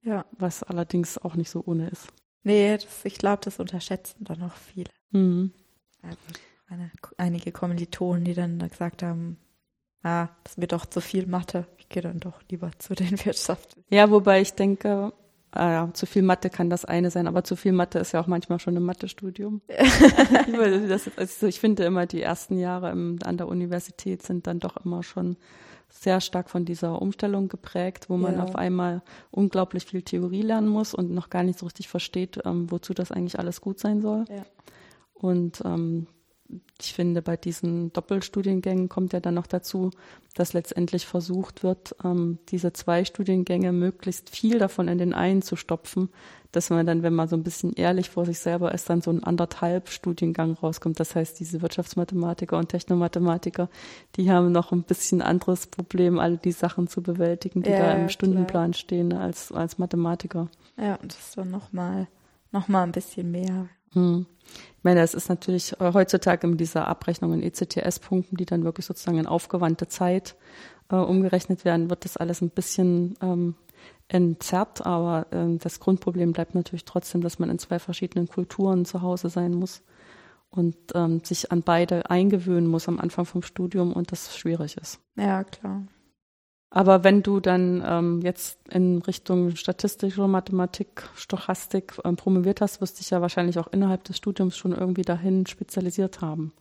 Ja. 0.04 0.26
Was 0.32 0.64
allerdings 0.64 1.18
auch 1.18 1.36
nicht 1.36 1.50
so 1.50 1.64
ohne 1.66 1.90
ist. 1.90 2.08
Nee, 2.44 2.76
das, 2.76 3.04
ich 3.04 3.18
glaube, 3.18 3.42
das 3.44 3.60
unterschätzen 3.60 4.24
dann 4.24 4.42
auch 4.42 4.56
viele. 4.56 4.90
Mhm. 5.12 5.52
Also 6.02 6.18
eine, 6.68 6.92
einige 7.18 7.52
Kommilitonen, 7.52 8.24
die 8.24 8.34
dann 8.34 8.58
gesagt 8.58 9.04
haben, 9.04 9.38
ah, 10.02 10.30
das 10.44 10.58
wird 10.58 10.72
doch 10.72 10.86
zu 10.86 11.02
viel 11.02 11.28
Mathe, 11.28 11.68
ich 11.78 11.90
gehe 11.90 12.02
dann 12.02 12.20
doch 12.20 12.42
lieber 12.50 12.72
zu 12.80 12.96
den 12.96 13.12
Wirtschaften. 13.26 13.84
Ja, 13.90 14.10
wobei 14.10 14.42
ich 14.42 14.54
denke, 14.54 15.14
ah 15.52 15.72
ja, 15.72 15.90
zu 15.94 16.06
viel 16.06 16.22
Mathe 16.22 16.50
kann 16.50 16.70
das 16.70 16.86
eine 16.86 17.12
sein, 17.12 17.28
aber 17.28 17.44
zu 17.44 17.56
viel 17.56 17.72
Mathe 17.74 18.00
ist 18.00 18.14
ja 18.14 18.22
auch 18.22 18.28
manchmal 18.28 18.60
schon 18.60 18.76
ein 18.76 18.84
Mathestudium. 18.84 19.62
ich, 19.68 21.18
also 21.18 21.48
ich 21.48 21.60
finde 21.60 21.84
immer, 21.84 22.06
die 22.06 22.22
ersten 22.22 22.58
Jahre 22.58 22.92
im, 22.92 23.20
an 23.24 23.38
der 23.38 23.48
Universität 23.48 24.24
sind 24.24 24.48
dann 24.48 24.60
doch 24.60 24.78
immer 24.86 25.04
schon 25.04 25.38
sehr 25.90 26.22
stark 26.22 26.50
von 26.50 26.64
dieser 26.64 27.02
Umstellung 27.02 27.50
geprägt, 27.50 28.10
wo 28.10 28.16
man 28.16 28.36
ja. 28.36 28.44
auf 28.44 28.56
einmal 28.56 29.02
unglaublich 29.30 29.86
viel 29.86 30.02
Theorie 30.02 30.42
lernen 30.42 30.70
muss 30.70 30.94
und 30.94 31.12
noch 31.12 31.30
gar 31.30 31.44
nicht 31.44 31.60
so 31.60 31.66
richtig 31.66 31.90
versteht, 31.90 32.40
ähm, 32.46 32.72
wozu 32.72 32.94
das 32.94 33.12
eigentlich 33.12 33.38
alles 33.38 33.60
gut 33.60 33.80
sein 33.80 34.02
soll. 34.02 34.24
Ja. 34.30 34.44
Und 35.14 35.62
ähm, 35.66 36.08
ich 36.82 36.94
finde, 36.94 37.22
bei 37.22 37.38
diesen 37.38 37.94
Doppelstudiengängen 37.94 38.90
kommt 38.90 39.14
ja 39.14 39.20
dann 39.20 39.36
noch 39.36 39.48
dazu, 39.48 39.92
dass 40.34 40.54
letztendlich 40.54 41.06
versucht 41.06 41.64
wird, 41.64 41.96
ähm, 42.04 42.40
diese 42.50 42.74
zwei 42.74 43.06
Studiengänge 43.06 43.72
möglichst 43.72 44.30
viel 44.30 44.60
davon 44.60 44.88
in 44.88 44.98
den 44.98 45.14
einen 45.14 45.42
zu 45.42 45.56
stopfen, 45.56 46.10
dass 46.52 46.70
man 46.70 46.86
dann, 46.86 47.04
wenn 47.04 47.14
man 47.14 47.28
so 47.28 47.36
ein 47.36 47.44
bisschen 47.44 47.74
ehrlich 47.74 48.10
vor 48.10 48.26
sich 48.26 48.40
selber 48.40 48.74
ist, 48.74 48.90
dann 48.90 49.02
so 49.02 49.12
ein 49.12 49.24
anderthalb 49.24 49.90
Studiengang 49.90 50.54
rauskommt. 50.54 51.00
Das 51.00 51.16
heißt, 51.16 51.40
diese 51.40 51.62
Wirtschaftsmathematiker 51.62 52.58
und 52.58 52.70
Technomathematiker, 52.70 53.70
die 54.16 54.32
haben 54.32 54.52
noch 54.52 54.72
ein 54.72 54.84
bisschen 54.84 55.22
anderes 55.22 55.68
Problem, 55.68 56.20
alle 56.20 56.38
die 56.38 56.52
Sachen 56.52 56.88
zu 56.88 57.02
bewältigen, 57.02 57.62
die 57.62 57.70
ja, 57.70 57.80
da 57.80 57.92
im 57.94 58.10
Stundenplan 58.10 58.72
klar. 58.72 58.80
stehen, 58.80 59.14
als, 59.14 59.52
als 59.52 59.78
Mathematiker. 59.78 60.50
Ja, 60.78 60.96
und 60.96 61.14
das 61.14 61.20
ist 61.20 61.38
dann 61.38 61.52
nochmal 61.52 62.08
noch 62.52 62.68
mal 62.68 62.84
ein 62.84 62.92
bisschen 62.92 63.32
mehr. 63.32 63.70
Hm. 63.94 64.26
Ich 64.78 64.84
meine, 64.84 65.02
es 65.02 65.14
ist 65.14 65.30
natürlich 65.30 65.80
äh, 65.80 65.94
heutzutage 65.94 66.48
mit 66.48 66.60
dieser 66.60 66.88
Abrechnung 66.88 67.34
in 67.34 67.44
ECTS-Punkten, 67.44 68.36
die 68.36 68.46
dann 68.46 68.64
wirklich 68.64 68.86
sozusagen 68.86 69.20
in 69.20 69.28
aufgewandte 69.28 69.88
Zeit 69.88 70.36
äh, 70.90 70.96
umgerechnet 70.96 71.66
werden, 71.66 71.90
wird 71.90 72.06
das 72.06 72.18
alles 72.18 72.42
ein 72.42 72.50
bisschen 72.50 73.16
ähm, 73.22 73.56
entzerrt, 74.08 74.86
aber 74.86 75.28
äh, 75.32 75.58
das 75.58 75.80
Grundproblem 75.80 76.34
bleibt 76.34 76.56
natürlich 76.56 76.86
trotzdem, 76.86 77.22
dass 77.22 77.40
man 77.40 77.50
in 77.50 77.60
zwei 77.60 77.80
verschiedenen 77.80 78.28
Kulturen 78.28 78.86
zu 78.86 79.02
Hause 79.02 79.30
sein 79.30 79.54
muss 79.54 79.84
und 80.50 80.76
ähm, 80.96 81.24
sich 81.24 81.52
an 81.52 81.62
beide 81.64 82.10
eingewöhnen 82.10 82.68
muss 82.68 82.88
am 82.88 83.00
Anfang 83.00 83.26
vom 83.26 83.42
Studium 83.42 83.94
und 83.94 84.12
das 84.12 84.36
schwierig 84.38 84.78
ist. 84.78 85.00
Ja, 85.16 85.44
klar. 85.44 85.84
Aber 86.74 87.04
wenn 87.04 87.22
du 87.22 87.42
dann 87.42 87.84
ähm, 87.86 88.22
jetzt 88.22 88.58
in 88.70 89.02
Richtung 89.02 89.58
statistische 89.58 90.26
Mathematik, 90.26 91.04
Stochastik 91.16 92.00
ähm, 92.06 92.16
promoviert 92.16 92.62
hast, 92.62 92.80
wirst 92.80 92.96
du 92.96 93.00
dich 93.02 93.10
ja 93.10 93.22
wahrscheinlich 93.22 93.60
auch 93.60 93.68
innerhalb 93.68 94.06
des 94.06 94.16
Studiums 94.16 94.58
schon 94.58 94.72
irgendwie 94.72 95.02
dahin 95.02 95.46
spezialisiert 95.46 96.22
haben. 96.22 96.54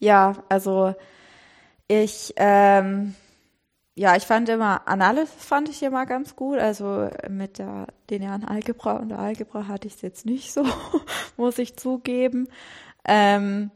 Ja, 0.00 0.42
also 0.48 0.96
ich, 1.86 2.34
ähm, 2.38 3.14
ja, 3.94 4.16
ich 4.16 4.24
fand 4.24 4.48
immer, 4.48 4.88
Analysis 4.88 5.32
fand 5.38 5.68
ich 5.68 5.80
immer 5.84 6.06
ganz 6.06 6.34
gut. 6.34 6.58
Also 6.58 7.08
mit 7.28 7.58
der 7.58 7.86
linearen 8.10 8.44
Algebra 8.44 8.96
und 8.96 9.10
der 9.10 9.20
Algebra 9.20 9.68
hatte 9.68 9.86
ich 9.86 9.94
es 9.94 10.02
jetzt 10.02 10.26
nicht 10.26 10.52
so, 10.52 10.64
muss 11.36 11.58
ich 11.58 11.76
zugeben. 11.76 12.48
Ähm, 13.04 13.70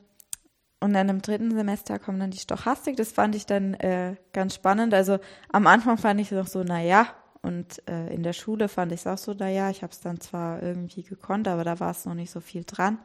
und 0.80 0.94
dann 0.94 1.10
im 1.10 1.20
dritten 1.20 1.54
Semester 1.54 1.98
kommt 1.98 2.20
dann 2.22 2.30
die 2.30 2.38
Stochastik. 2.38 2.96
Das 2.96 3.12
fand 3.12 3.34
ich 3.34 3.44
dann 3.44 3.74
äh, 3.74 4.16
ganz 4.32 4.54
spannend. 4.54 4.94
Also 4.94 5.18
am 5.52 5.66
Anfang 5.66 5.98
fand 5.98 6.20
ich 6.20 6.32
es 6.32 6.38
noch 6.38 6.46
so, 6.46 6.62
na 6.64 6.80
ja. 6.80 7.06
Und 7.42 7.82
äh, 7.88 8.12
in 8.12 8.22
der 8.22 8.32
Schule 8.32 8.68
fand 8.68 8.92
ich 8.92 9.00
es 9.00 9.06
auch 9.06 9.18
so, 9.18 9.34
na 9.38 9.48
ja. 9.48 9.68
Ich 9.68 9.82
habe 9.82 9.92
es 9.92 10.00
dann 10.00 10.20
zwar 10.20 10.62
irgendwie 10.62 11.02
gekonnt, 11.02 11.48
aber 11.48 11.64
da 11.64 11.80
war 11.80 11.90
es 11.90 12.06
noch 12.06 12.14
nicht 12.14 12.30
so 12.30 12.40
viel 12.40 12.64
dran. 12.64 12.98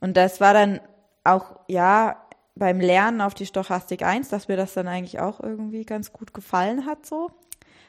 Und 0.00 0.16
das 0.16 0.40
war 0.40 0.52
dann 0.52 0.80
auch, 1.22 1.60
ja, 1.68 2.26
beim 2.56 2.80
Lernen 2.80 3.20
auf 3.20 3.34
die 3.34 3.46
Stochastik 3.46 4.02
1, 4.02 4.28
dass 4.28 4.48
mir 4.48 4.56
das 4.56 4.74
dann 4.74 4.88
eigentlich 4.88 5.20
auch 5.20 5.40
irgendwie 5.40 5.84
ganz 5.84 6.12
gut 6.12 6.34
gefallen 6.34 6.86
hat 6.86 7.06
so. 7.06 7.30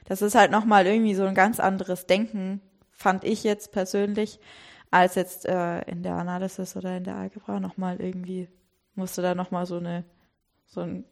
Das 0.06 0.22
ist 0.22 0.36
halt 0.36 0.52
nochmal 0.52 0.86
irgendwie 0.86 1.16
so 1.16 1.26
ein 1.26 1.36
ganz 1.36 1.60
anderes 1.60 2.06
Denken, 2.06 2.62
fand 2.92 3.24
ich 3.24 3.44
jetzt 3.44 3.72
persönlich, 3.72 4.40
als 4.92 5.16
jetzt 5.16 5.46
äh, 5.46 5.82
in 5.82 6.04
der 6.04 6.16
Analysis 6.16 6.76
oder 6.76 6.98
in 6.98 7.04
der 7.04 7.16
Algebra 7.16 7.60
nochmal 7.60 8.00
irgendwie 8.00 8.48
musste 8.98 9.22
da 9.22 9.36
nochmal 9.36 9.66
so 9.66 9.78
eine, 9.78 10.04
so 10.66 10.82
ein, 10.82 11.06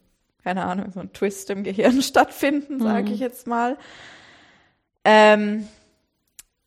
keine 0.44 0.66
Ahnung, 0.66 0.92
so 0.92 1.00
ein 1.00 1.14
Twist 1.14 1.50
im 1.50 1.64
Gehirn 1.64 2.02
stattfinden, 2.04 2.80
sage 2.80 3.08
mhm. 3.08 3.14
ich 3.14 3.20
jetzt 3.20 3.48
mal. 3.48 3.78
Ähm, 5.04 5.68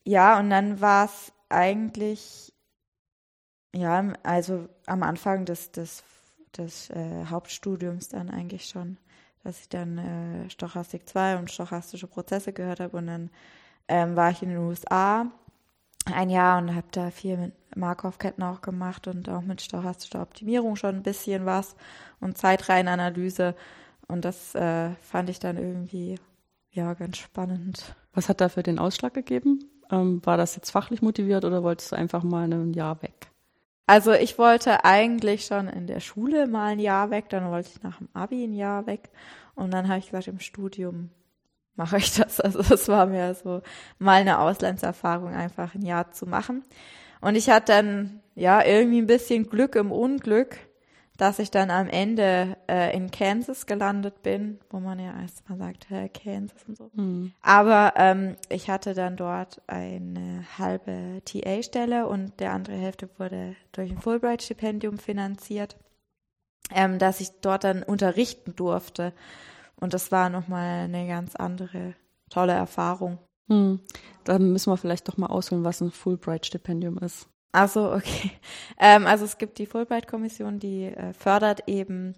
ja, 0.05 0.39
und 0.39 0.49
dann 0.51 0.81
war 0.81 1.07
es 1.07 1.33
eigentlich, 1.49 2.55
ja, 3.75 4.13
also 4.23 4.69
am 4.87 5.03
Anfang 5.03 5.45
des, 5.45 5.73
des, 5.73 6.05
des 6.57 6.91
äh, 6.91 7.27
Hauptstudiums 7.27 8.09
dann 8.09 8.31
eigentlich 8.31 8.67
schon, 8.67 8.97
dass 9.43 9.61
ich 9.61 9.69
dann 9.69 9.99
äh, 9.99 10.51
Stochastik 10.51 11.09
2 11.09 11.37
und 11.39 11.51
stochastische 11.51 12.07
Prozesse 12.07 12.53
gehört 12.53 12.81
habe 12.81 12.97
und 12.97 13.07
dann 13.07 13.31
ähm, 13.89 14.17
war 14.17 14.31
ich 14.31 14.43
in 14.43 14.51
den 14.51 14.59
USA 14.59 15.27
ein 16.07 16.31
Jahr 16.31 16.59
und 16.59 16.75
habe 16.75 16.87
da 16.91 17.11
viel 17.11 17.37
mit 17.37 17.53
Markov-Ketten 17.77 18.43
auch 18.43 18.61
gemacht 18.61 19.07
und 19.07 19.29
auch 19.29 19.43
mit 19.43 19.61
stochastischer 19.61 20.23
Optimierung 20.23 20.77
schon 20.77 20.97
ein 20.97 21.03
bisschen 21.03 21.47
was 21.47 21.77
und 22.21 22.39
Zeitreihenanalyse. 22.39 23.55
Und 24.07 24.25
das 24.25 24.55
äh, 24.55 24.91
fand 25.03 25.31
ich 25.31 25.39
dann 25.39 25.59
irgendwie 25.59 26.19
ja 26.71 26.95
ganz 26.95 27.19
spannend. 27.19 27.95
Was 28.13 28.29
hat 28.29 28.41
da 28.41 28.49
für 28.49 28.63
den 28.63 28.79
Ausschlag 28.79 29.15
gegeben? 29.15 29.65
Ähm, 29.91 30.25
war 30.25 30.37
das 30.37 30.57
jetzt 30.57 30.71
fachlich 30.71 31.03
motiviert 31.03 31.45
oder 31.45 31.63
wolltest 31.63 31.93
du 31.93 31.97
einfach 31.97 32.23
mal 32.23 32.51
ein 32.53 32.73
Jahr 32.73 33.03
weg? 33.03 33.29
Also 33.87 34.13
ich 34.13 34.39
wollte 34.39 34.85
eigentlich 34.85 35.47
schon 35.47 35.67
in 35.67 35.87
der 35.87 36.01
Schule 36.01 36.47
mal 36.47 36.73
ein 36.73 36.79
Jahr 36.79 37.11
weg, 37.11 37.31
dann 37.31 37.51
wollte 37.51 37.71
ich 37.75 37.83
nach 37.83 37.97
dem 37.97 38.09
Abi 38.13 38.45
ein 38.45 38.53
Jahr 38.53 38.87
weg 38.87 39.09
und 39.55 39.73
dann 39.73 39.89
habe 39.89 39.99
ich 39.99 40.07
gesagt, 40.07 40.29
im 40.29 40.41
Studium 40.41 41.09
mache 41.79 41.97
ich 41.97 42.15
das. 42.15 42.41
Also 42.49 42.63
das 42.63 42.89
war 42.89 43.07
mir 43.07 43.35
so 43.35 43.63
mal 43.99 44.21
eine 44.21 44.41
Auslandserfahrung, 44.41 45.33
einfach 45.33 45.75
ein 45.75 45.83
Jahr 45.83 46.11
zu 46.13 46.27
machen. 46.27 46.63
Und 47.21 47.37
ich 47.37 47.49
hatte 47.49 47.73
dann 47.73 48.21
ja 48.35 48.65
irgendwie 48.65 49.01
ein 49.01 49.07
bisschen 49.07 49.49
Glück 49.49 49.75
im 49.75 49.91
Unglück, 49.91 50.59
dass 51.17 51.41
ich 51.41 51.51
dann 51.51 51.71
am 51.71 51.89
Ende 51.89 52.57
äh, 52.69 52.97
in 52.97 53.11
Kansas 53.11 53.67
gelandet 53.67 54.23
bin, 54.23 54.61
wo 54.71 54.79
man 54.79 55.01
ja 55.01 55.21
erstmal 55.21 55.59
sagt, 55.59 55.91
hä, 55.91 56.09
Kansas 56.09 56.63
und 56.69 56.77
so. 56.77 56.91
Mhm. 56.95 57.33
Aber 57.43 57.95
ähm, 57.97 58.37
ich 58.49 58.71
hatte 58.71 58.95
dann 58.95 59.17
dort 59.17 59.61
eine 59.67 60.45
halbe 60.59 61.21
TA-Stelle 61.25 62.07
und 62.07 62.39
der 62.39 62.53
andere 62.53 62.77
Hälfte 62.77 63.09
wurde 63.19 63.57
durch 63.73 63.91
ein 63.91 63.99
Fulbright-Stipendium 63.99 64.99
finanziert, 64.99 65.77
ähm, 66.73 67.01
dass 67.01 67.21
ich 67.21 67.31
dort 67.41 67.65
dann 67.65 67.83
unterrichten 67.83 68.55
durfte. 68.55 69.13
Und 69.81 69.95
das 69.95 70.11
war 70.13 70.29
nochmal 70.29 70.85
eine 70.85 71.07
ganz 71.07 71.37
andere 71.37 71.95
tolle 72.31 72.53
Erfahrung. 72.53 73.19
Hm. 73.49 73.81
Dann 74.25 74.53
müssen 74.53 74.73
wir 74.73 74.77
vielleicht 74.77 75.09
doch 75.09 75.17
mal 75.17 75.29
ausholen, 75.29 75.65
was 75.65 75.81
ein 75.81 75.91
Fulbright-Stipendium 75.91 76.99
ist. 76.99 77.29
Ach 77.53 77.69
so, 77.69 77.93
okay. 77.93 78.33
Ähm, 78.81 79.07
also 79.07 79.25
es 79.25 79.39
gibt 79.39 79.59
die 79.59 79.67
Fulbright-Kommission, 79.67 80.61
die 80.61 80.85
äh, 80.85 81.13
fördert 81.13 81.63
eben 81.67 82.15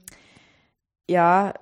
ja 1.08 1.54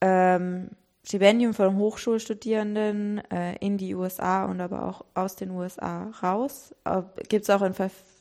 ähm, 0.00 0.70
Stipendium 1.04 1.52
von 1.52 1.76
Hochschulstudierenden 1.76 3.18
äh, 3.30 3.56
in 3.56 3.76
die 3.76 3.94
USA 3.94 4.46
und 4.46 4.60
aber 4.60 4.88
auch 4.88 5.04
aus 5.14 5.36
den 5.36 5.50
USA 5.50 6.10
raus. 6.22 6.74
Äh, 6.84 7.02
gibt 7.28 7.42
es 7.42 7.50
auch 7.50 7.62
in 7.62 7.74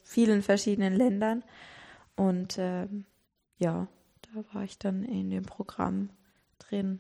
vielen 0.04 0.42
verschiedenen 0.42 0.94
Ländern. 0.94 1.44
Und 2.16 2.58
ähm, 2.58 3.06
ja, 3.60 3.88
da 4.22 4.44
war 4.54 4.64
ich 4.64 4.78
dann 4.78 5.04
in 5.04 5.30
dem 5.30 5.44
Programm 5.44 6.10
drin. 6.72 7.00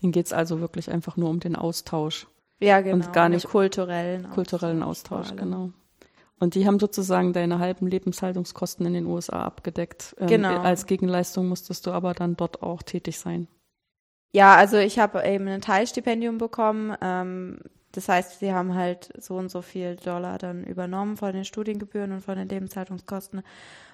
Ihnen 0.00 0.12
geht 0.12 0.26
es 0.26 0.32
also 0.32 0.60
wirklich 0.60 0.90
einfach 0.90 1.16
nur 1.16 1.30
um 1.30 1.40
den 1.40 1.56
Austausch. 1.56 2.26
Ja, 2.60 2.80
genau. 2.80 2.94
Und 3.06 3.12
gar 3.12 3.28
nicht 3.28 3.46
kulturellen 3.46 4.30
kulturellen 4.30 4.82
Austausch, 4.82 5.30
Austausch 5.30 5.38
genau. 5.38 5.70
Und 6.38 6.54
die 6.54 6.66
haben 6.66 6.78
sozusagen 6.78 7.32
deine 7.32 7.58
halben 7.58 7.86
Lebenshaltungskosten 7.86 8.84
in 8.86 8.92
den 8.92 9.06
USA 9.06 9.44
abgedeckt. 9.44 10.14
Ähm, 10.18 10.26
genau. 10.26 10.60
Als 10.60 10.86
Gegenleistung 10.86 11.48
musstest 11.48 11.86
du 11.86 11.92
aber 11.92 12.12
dann 12.12 12.36
dort 12.36 12.62
auch 12.62 12.82
tätig 12.82 13.18
sein. 13.18 13.48
Ja, 14.32 14.54
also 14.54 14.76
ich 14.76 14.98
habe 14.98 15.26
eben 15.26 15.48
ein 15.48 15.62
Teilstipendium 15.62 16.36
bekommen. 16.36 16.94
Ähm, 17.00 17.60
das 17.92 18.10
heißt, 18.10 18.40
sie 18.40 18.52
haben 18.52 18.74
halt 18.74 19.10
so 19.18 19.36
und 19.36 19.50
so 19.50 19.62
viel 19.62 19.96
Dollar 19.96 20.36
dann 20.36 20.64
übernommen 20.64 21.16
von 21.16 21.32
den 21.32 21.46
Studiengebühren 21.46 22.12
und 22.12 22.20
von 22.20 22.36
den 22.36 22.48
Lebenshaltungskosten. 22.48 23.42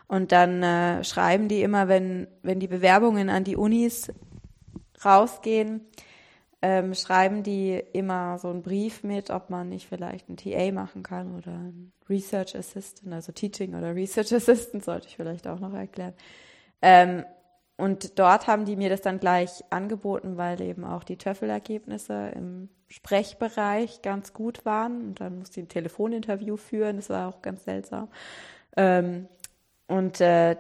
Und 0.09 0.33
dann 0.33 0.65
äh, 0.65 1.05
schreiben 1.05 1.47
die 1.47 1.63
immer, 1.63 1.87
wenn, 1.87 2.27
wenn 2.43 2.59
die 2.59 2.67
Bewerbungen 2.67 3.31
an 3.31 3.45
die 3.45 3.57
Unis 3.57 4.13
rausgehen, 5.05 5.83
ähm, 6.63 6.95
schreiben 6.95 7.43
die 7.43 7.83
immer 7.93 8.39
so 8.39 8.49
einen 8.49 8.63
Brief 8.63 9.03
mit, 9.03 9.31
ob 9.31 9.51
man 9.51 9.69
nicht 9.69 9.89
vielleicht 9.89 10.29
ein 10.29 10.37
TA 10.37 10.71
machen 10.73 11.03
kann 11.03 11.37
oder 11.37 11.51
ein 11.51 11.93
Research 12.09 12.57
Assistant, 12.57 13.13
also 13.13 13.33
Teaching 13.33 13.75
oder 13.75 13.95
Research 13.95 14.33
Assistant, 14.33 14.85
sollte 14.85 15.09
ich 15.09 15.17
vielleicht 15.17 15.47
auch 15.49 15.59
noch 15.59 15.75
erklären. 15.75 16.15
Ähm, 16.81 17.25
und 17.77 18.19
dort 18.21 18.47
haben 18.47 18.65
die 18.65 18.77
mir 18.77 18.91
das 18.91 19.01
dann 19.01 19.19
gleich 19.19 19.65
angeboten, 19.71 20.37
weil 20.37 20.61
eben 20.61 20.85
auch 20.85 21.03
die 21.03 21.17
TOEFL-Ergebnisse 21.17 22.31
im 22.35 22.69
Sprechbereich 22.87 24.03
ganz 24.03 24.33
gut 24.33 24.65
waren. 24.65 25.01
Und 25.03 25.21
dann 25.21 25.41
musste 25.41 25.59
ich 25.59 25.67
ein 25.67 25.69
Telefoninterview 25.69 26.57
führen, 26.57 26.97
das 26.97 27.11
war 27.11 27.29
auch 27.29 27.43
ganz 27.43 27.65
seltsam. 27.65 28.09
Ähm, 28.77 29.27
und 29.89 30.21
äh, 30.21 30.57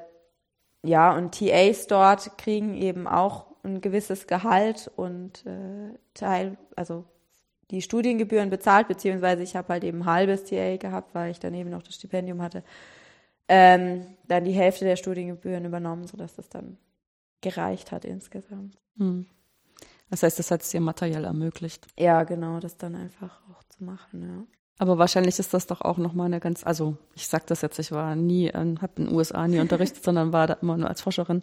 ja, 0.82 1.14
und 1.14 1.38
TAs 1.38 1.86
dort 1.86 2.36
kriegen 2.38 2.74
eben 2.74 3.06
auch 3.06 3.51
ein 3.62 3.80
gewisses 3.80 4.26
Gehalt 4.26 4.90
und 4.96 5.46
äh, 5.46 5.96
Teil, 6.14 6.56
also 6.76 7.04
die 7.70 7.82
Studiengebühren 7.82 8.50
bezahlt, 8.50 8.88
beziehungsweise 8.88 9.42
ich 9.42 9.56
habe 9.56 9.68
halt 9.68 9.84
eben 9.84 10.02
ein 10.02 10.06
halbes 10.06 10.44
TA 10.44 10.76
gehabt, 10.76 11.14
weil 11.14 11.30
ich 11.30 11.40
dann 11.40 11.54
eben 11.54 11.70
noch 11.70 11.82
das 11.82 11.94
Stipendium 11.94 12.42
hatte. 12.42 12.62
Ähm, 13.48 14.06
dann 14.28 14.44
die 14.44 14.52
Hälfte 14.52 14.84
der 14.84 14.96
Studiengebühren 14.96 15.64
übernommen, 15.64 16.06
sodass 16.06 16.34
das 16.34 16.48
dann 16.48 16.76
gereicht 17.40 17.92
hat 17.92 18.04
insgesamt. 18.04 18.78
Hm. 18.98 19.26
Das 20.10 20.22
heißt, 20.22 20.38
das 20.38 20.50
hat 20.50 20.62
es 20.62 20.70
dir 20.70 20.80
materiell 20.80 21.24
ermöglicht. 21.24 21.86
Ja, 21.98 22.24
genau, 22.24 22.60
das 22.60 22.76
dann 22.76 22.94
einfach 22.94 23.40
auch 23.50 23.62
zu 23.64 23.82
machen, 23.82 24.22
ja. 24.22 24.46
Aber 24.78 24.98
wahrscheinlich 24.98 25.38
ist 25.38 25.54
das 25.54 25.66
doch 25.66 25.80
auch 25.80 25.96
nochmal 25.98 26.26
eine 26.26 26.40
ganz, 26.40 26.64
also 26.64 26.96
ich 27.14 27.28
sag 27.28 27.46
das 27.46 27.62
jetzt, 27.62 27.78
ich 27.78 27.92
war 27.92 28.16
nie, 28.16 28.48
äh, 28.48 28.74
habe 28.80 28.92
in 28.96 29.06
den 29.06 29.14
USA 29.14 29.46
nie 29.46 29.60
unterrichtet, 29.60 30.02
sondern 30.02 30.32
war 30.32 30.46
da 30.46 30.54
immer 30.54 30.76
nur 30.76 30.88
als 30.88 31.02
Forscherin. 31.02 31.42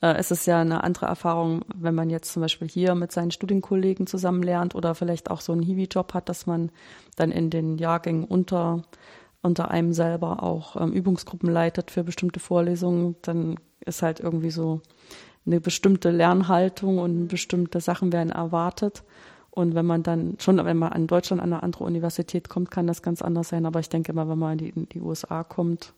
Äh, 0.00 0.14
es 0.14 0.30
ist 0.30 0.46
ja 0.46 0.60
eine 0.60 0.84
andere 0.84 1.06
Erfahrung, 1.06 1.62
wenn 1.74 1.94
man 1.94 2.10
jetzt 2.10 2.32
zum 2.32 2.42
Beispiel 2.42 2.68
hier 2.68 2.94
mit 2.94 3.12
seinen 3.12 3.30
Studienkollegen 3.30 4.06
zusammen 4.06 4.42
lernt 4.42 4.74
oder 4.74 4.94
vielleicht 4.94 5.30
auch 5.30 5.40
so 5.40 5.52
einen 5.52 5.62
Hiwi-Job 5.62 6.14
hat, 6.14 6.28
dass 6.28 6.46
man 6.46 6.70
dann 7.16 7.30
in 7.30 7.50
den 7.50 7.78
Jahrgängen 7.78 8.24
unter, 8.24 8.82
unter 9.42 9.70
einem 9.70 9.92
selber 9.92 10.42
auch 10.42 10.80
ähm, 10.80 10.92
Übungsgruppen 10.92 11.50
leitet 11.50 11.90
für 11.90 12.04
bestimmte 12.04 12.40
Vorlesungen. 12.40 13.16
Dann 13.22 13.56
ist 13.84 14.02
halt 14.02 14.20
irgendwie 14.20 14.50
so 14.50 14.80
eine 15.46 15.60
bestimmte 15.60 16.10
Lernhaltung 16.10 16.98
und 16.98 17.28
bestimmte 17.28 17.80
Sachen 17.80 18.12
werden 18.12 18.30
erwartet. 18.30 19.02
Und 19.50 19.74
wenn 19.74 19.86
man 19.86 20.02
dann, 20.02 20.36
schon 20.38 20.64
wenn 20.64 20.76
man 20.76 20.92
an 20.92 21.06
Deutschland 21.06 21.42
an 21.42 21.52
eine 21.52 21.62
andere 21.62 21.84
Universität 21.84 22.48
kommt, 22.48 22.70
kann 22.70 22.86
das 22.86 23.02
ganz 23.02 23.22
anders 23.22 23.48
sein. 23.48 23.66
Aber 23.66 23.80
ich 23.80 23.88
denke 23.88 24.12
immer, 24.12 24.28
wenn 24.28 24.38
man 24.38 24.52
in 24.52 24.58
die, 24.58 24.68
in 24.68 24.88
die 24.88 25.00
USA 25.00 25.42
kommt, 25.42 25.94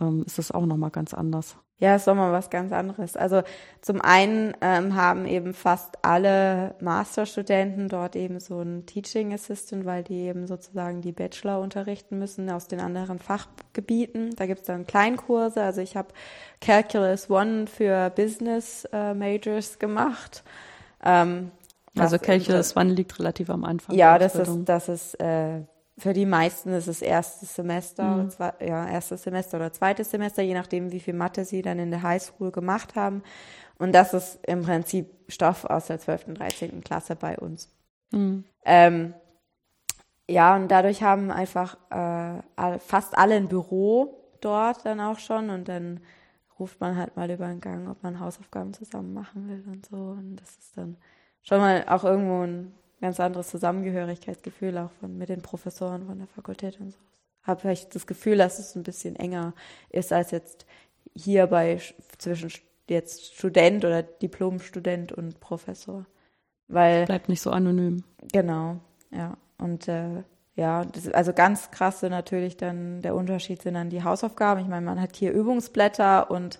ähm, 0.00 0.24
ist 0.26 0.38
das 0.38 0.50
auch 0.50 0.66
nochmal 0.66 0.90
ganz 0.90 1.14
anders. 1.14 1.56
Ja, 1.78 1.94
ist 1.94 2.06
doch 2.06 2.14
mal 2.14 2.32
was 2.32 2.48
ganz 2.48 2.72
anderes. 2.72 3.18
Also 3.18 3.42
zum 3.82 4.00
einen 4.00 4.54
ähm, 4.62 4.96
haben 4.96 5.26
eben 5.26 5.52
fast 5.52 5.98
alle 6.02 6.74
Masterstudenten 6.80 7.88
dort 7.88 8.16
eben 8.16 8.40
so 8.40 8.60
einen 8.60 8.86
Teaching 8.86 9.34
Assistant, 9.34 9.84
weil 9.84 10.02
die 10.02 10.20
eben 10.20 10.46
sozusagen 10.46 11.02
die 11.02 11.12
Bachelor 11.12 11.60
unterrichten 11.60 12.18
müssen 12.18 12.48
aus 12.50 12.66
den 12.66 12.80
anderen 12.80 13.18
Fachgebieten. 13.18 14.34
Da 14.36 14.46
gibt 14.46 14.60
es 14.60 14.66
dann 14.66 14.86
Kleinkurse. 14.86 15.62
Also 15.62 15.82
ich 15.82 15.98
habe 15.98 16.08
Calculus 16.62 17.28
One 17.28 17.66
für 17.66 18.08
Business 18.08 18.88
äh, 18.94 19.12
Majors 19.12 19.78
gemacht. 19.78 20.44
Ähm, 21.04 21.50
also 21.98 22.18
Calculus 22.18 22.74
One 22.74 22.94
liegt 22.94 23.18
relativ 23.18 23.50
am 23.50 23.64
Anfang. 23.64 23.94
Ja, 23.94 24.18
das 24.18 24.34
ist, 24.34 24.50
das 24.64 24.88
ist 24.88 25.20
äh, 25.20 25.60
für 25.98 26.12
die 26.12 26.26
meisten 26.26 26.70
ist 26.70 26.88
es 26.88 27.00
erstes 27.00 27.54
Semester, 27.54 28.04
mhm. 28.04 28.30
zwei, 28.30 28.52
ja, 28.60 28.86
erstes 28.86 29.22
Semester 29.22 29.56
oder 29.56 29.72
zweites 29.72 30.10
Semester, 30.10 30.42
je 30.42 30.54
nachdem, 30.54 30.92
wie 30.92 31.00
viel 31.00 31.14
Mathe 31.14 31.44
sie 31.44 31.62
dann 31.62 31.78
in 31.78 31.90
der 31.90 32.02
Highschool 32.02 32.50
gemacht 32.50 32.94
haben. 32.96 33.22
Und 33.78 33.94
das 33.94 34.12
ist 34.12 34.38
im 34.46 34.62
Prinzip 34.62 35.10
Stoff 35.28 35.64
aus 35.64 35.86
der 35.86 35.98
12. 35.98 36.28
und 36.28 36.38
13. 36.38 36.82
Klasse 36.82 37.16
bei 37.16 37.38
uns. 37.38 37.70
Mhm. 38.10 38.44
Ähm, 38.64 39.14
ja, 40.28 40.54
und 40.56 40.68
dadurch 40.68 41.02
haben 41.02 41.30
einfach 41.30 41.76
äh, 41.90 42.78
fast 42.78 43.16
alle 43.16 43.36
ein 43.36 43.48
Büro 43.48 44.22
dort 44.40 44.84
dann 44.84 45.00
auch 45.00 45.18
schon 45.18 45.50
und 45.50 45.68
dann 45.68 46.00
ruft 46.58 46.80
man 46.80 46.96
halt 46.96 47.16
mal 47.16 47.30
über 47.30 47.46
den 47.46 47.60
Gang, 47.60 47.88
ob 47.88 48.02
man 48.02 48.20
Hausaufgaben 48.20 48.74
zusammen 48.74 49.14
machen 49.14 49.48
will 49.48 49.64
und 49.66 49.86
so. 49.86 49.96
Und 49.96 50.36
das 50.36 50.50
ist 50.56 50.76
dann 50.76 50.96
schon 51.42 51.58
mal 51.58 51.84
auch 51.88 52.04
irgendwo 52.04 52.42
ein 52.42 52.72
ganz 53.00 53.20
anderes 53.20 53.48
Zusammengehörigkeitsgefühl 53.48 54.78
auch 54.78 54.90
von, 55.00 55.16
mit 55.16 55.28
den 55.28 55.42
Professoren 55.42 56.06
von 56.06 56.18
der 56.18 56.28
Fakultät 56.28 56.80
und 56.80 56.92
so. 56.92 56.98
Habe 57.42 57.72
ich 57.72 57.88
das 57.88 58.06
Gefühl, 58.06 58.38
dass 58.38 58.58
es 58.58 58.74
ein 58.74 58.82
bisschen 58.82 59.16
enger 59.16 59.54
ist 59.90 60.12
als 60.12 60.30
jetzt 60.32 60.66
hier 61.14 61.46
bei 61.46 61.80
zwischen 62.18 62.50
jetzt 62.88 63.34
Student 63.34 63.84
oder 63.84 64.02
Diplomstudent 64.02 65.12
und 65.12 65.40
Professor. 65.40 66.06
Weil 66.68 67.06
bleibt 67.06 67.28
nicht 67.28 67.42
so 67.42 67.50
anonym. 67.50 68.04
Genau, 68.32 68.80
ja. 69.10 69.36
Und 69.58 69.88
äh, 69.88 70.22
ja, 70.56 70.84
das, 70.84 71.08
also 71.08 71.32
ganz 71.32 71.70
krasse 71.70 72.10
natürlich 72.10 72.56
dann 72.56 73.02
der 73.02 73.14
Unterschied 73.14 73.62
sind 73.62 73.74
dann 73.74 73.90
die 73.90 74.02
Hausaufgaben. 74.02 74.60
Ich 74.62 74.68
meine, 74.68 74.86
man 74.86 75.00
hat 75.00 75.14
hier 75.16 75.32
Übungsblätter 75.32 76.30
und 76.30 76.58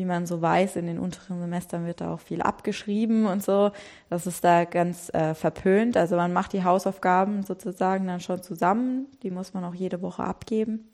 wie 0.00 0.06
man 0.06 0.24
so 0.24 0.40
weiß, 0.40 0.76
in 0.76 0.86
den 0.86 0.98
unteren 0.98 1.40
Semestern 1.40 1.84
wird 1.84 2.00
da 2.00 2.14
auch 2.14 2.20
viel 2.20 2.40
abgeschrieben 2.40 3.26
und 3.26 3.42
so. 3.42 3.70
Das 4.08 4.26
ist 4.26 4.42
da 4.42 4.64
ganz 4.64 5.12
äh, 5.12 5.34
verpönt. 5.34 5.98
Also 5.98 6.16
man 6.16 6.32
macht 6.32 6.54
die 6.54 6.64
Hausaufgaben 6.64 7.42
sozusagen 7.42 8.06
dann 8.06 8.20
schon 8.20 8.42
zusammen. 8.42 9.08
Die 9.22 9.30
muss 9.30 9.52
man 9.52 9.62
auch 9.62 9.74
jede 9.74 10.00
Woche 10.00 10.24
abgeben. 10.24 10.88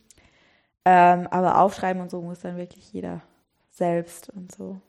Ähm, 0.84 1.28
aber 1.30 1.60
aufschreiben 1.60 2.02
und 2.02 2.10
so 2.10 2.20
muss 2.20 2.40
dann 2.40 2.56
wirklich 2.56 2.92
jeder 2.92 3.22
selbst 3.70 4.28
und 4.30 4.50
so. 4.50 4.80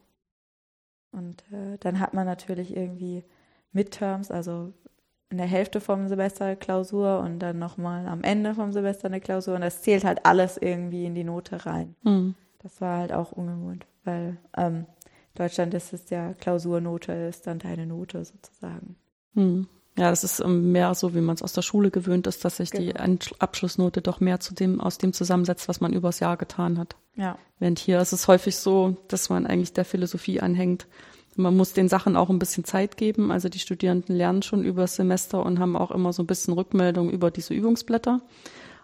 Und 1.12 1.43
äh, 1.51 1.77
dann 1.80 1.99
hat 1.99 2.15
man 2.15 2.25
natürlich 2.25 2.75
irgendwie 2.75 3.23
Midterms, 3.71 4.32
also 4.32 4.73
in 5.30 5.38
der 5.38 5.45
Hälfte 5.45 5.80
vom 5.80 6.08
Semester 6.08 6.45
eine 6.45 6.56
Klausur 6.56 7.19
und 7.19 7.38
dann 7.38 7.60
nochmal 7.60 8.08
am 8.08 8.23
Ende 8.23 8.56
vom 8.56 8.71
Semester 8.71 9.06
eine 9.10 9.21
Klausur 9.21 9.53
und 9.53 9.62
das 9.62 9.84
zählt 9.84 10.06
halt 10.06 10.25
alles 10.25 10.58
irgendwie 10.58 11.06
in 11.06 11.13
die 11.13 11.23
Note 11.23 11.67
rein. 11.67 11.95
Mhm. 12.01 12.34
Das 12.60 12.82
war 12.82 12.97
halt 12.97 13.13
auch 13.13 13.32
ungewohnt, 13.32 13.86
weil 14.08 14.38
ähm, 14.56 14.86
Deutschland 15.36 15.74
ist 15.74 15.93
es 15.93 16.10
ja 16.10 16.34
Klausurnote, 16.34 17.12
ist 17.12 17.46
dann 17.46 17.60
deine 17.60 17.86
Note 17.86 18.26
sozusagen. 18.26 18.96
Mhm. 19.34 19.67
Ja, 19.98 20.12
das 20.12 20.24
ist 20.24 20.39
ähm, 20.39 20.72
mehr 20.72 20.93
so, 20.93 21.15
wie 21.15 21.22
man 21.22 21.36
es 21.36 21.41
aus 21.41 21.54
der 21.54 21.63
Schule 21.63 21.89
gewöhnt 21.89 22.28
ist, 22.28 22.46
dass 22.46 22.58
sich 22.58 22.70
genau. 22.70 22.91
die 22.91 23.39
Abschlussnote 23.39 24.02
doch 24.02 24.20
mehr 24.20 24.39
zu 24.39 24.54
dem, 24.54 24.80
aus 24.80 25.00
dem 25.00 25.12
zusammensetzt, 25.12 25.67
was 25.67 25.82
man 25.82 25.91
übers 25.91 26.20
Jahr 26.20 26.38
getan 26.38 26.78
hat. 26.78 26.96
Ja. 27.15 27.38
Während 27.60 27.80
hier 27.80 28.00
ist 28.00 28.13
es 28.13 28.28
häufig 28.28 28.56
so, 28.56 28.98
dass 29.08 29.30
man 29.30 29.48
eigentlich 29.48 29.74
der 29.74 29.86
Philosophie 29.86 30.39
anhängt. 30.39 30.88
Man 31.36 31.58
muss 31.58 31.74
den 31.74 31.89
Sachen 31.89 32.15
auch 32.15 32.30
ein 32.30 32.39
bisschen 32.39 32.63
Zeit 32.63 32.96
geben. 32.96 33.32
Also 33.32 33.50
die 33.50 33.60
Studierenden 33.60 34.15
lernen 34.15 34.43
schon 34.43 34.63
über 34.63 34.82
das 34.82 34.96
Semester 34.96 35.43
und 35.43 35.60
haben 35.60 35.76
auch 35.76 35.91
immer 35.91 36.13
so 36.13 36.22
ein 36.22 36.28
bisschen 36.28 36.54
Rückmeldung 36.54 37.10
über 37.10 37.32
diese 37.32 37.56
Übungsblätter. 37.56 38.22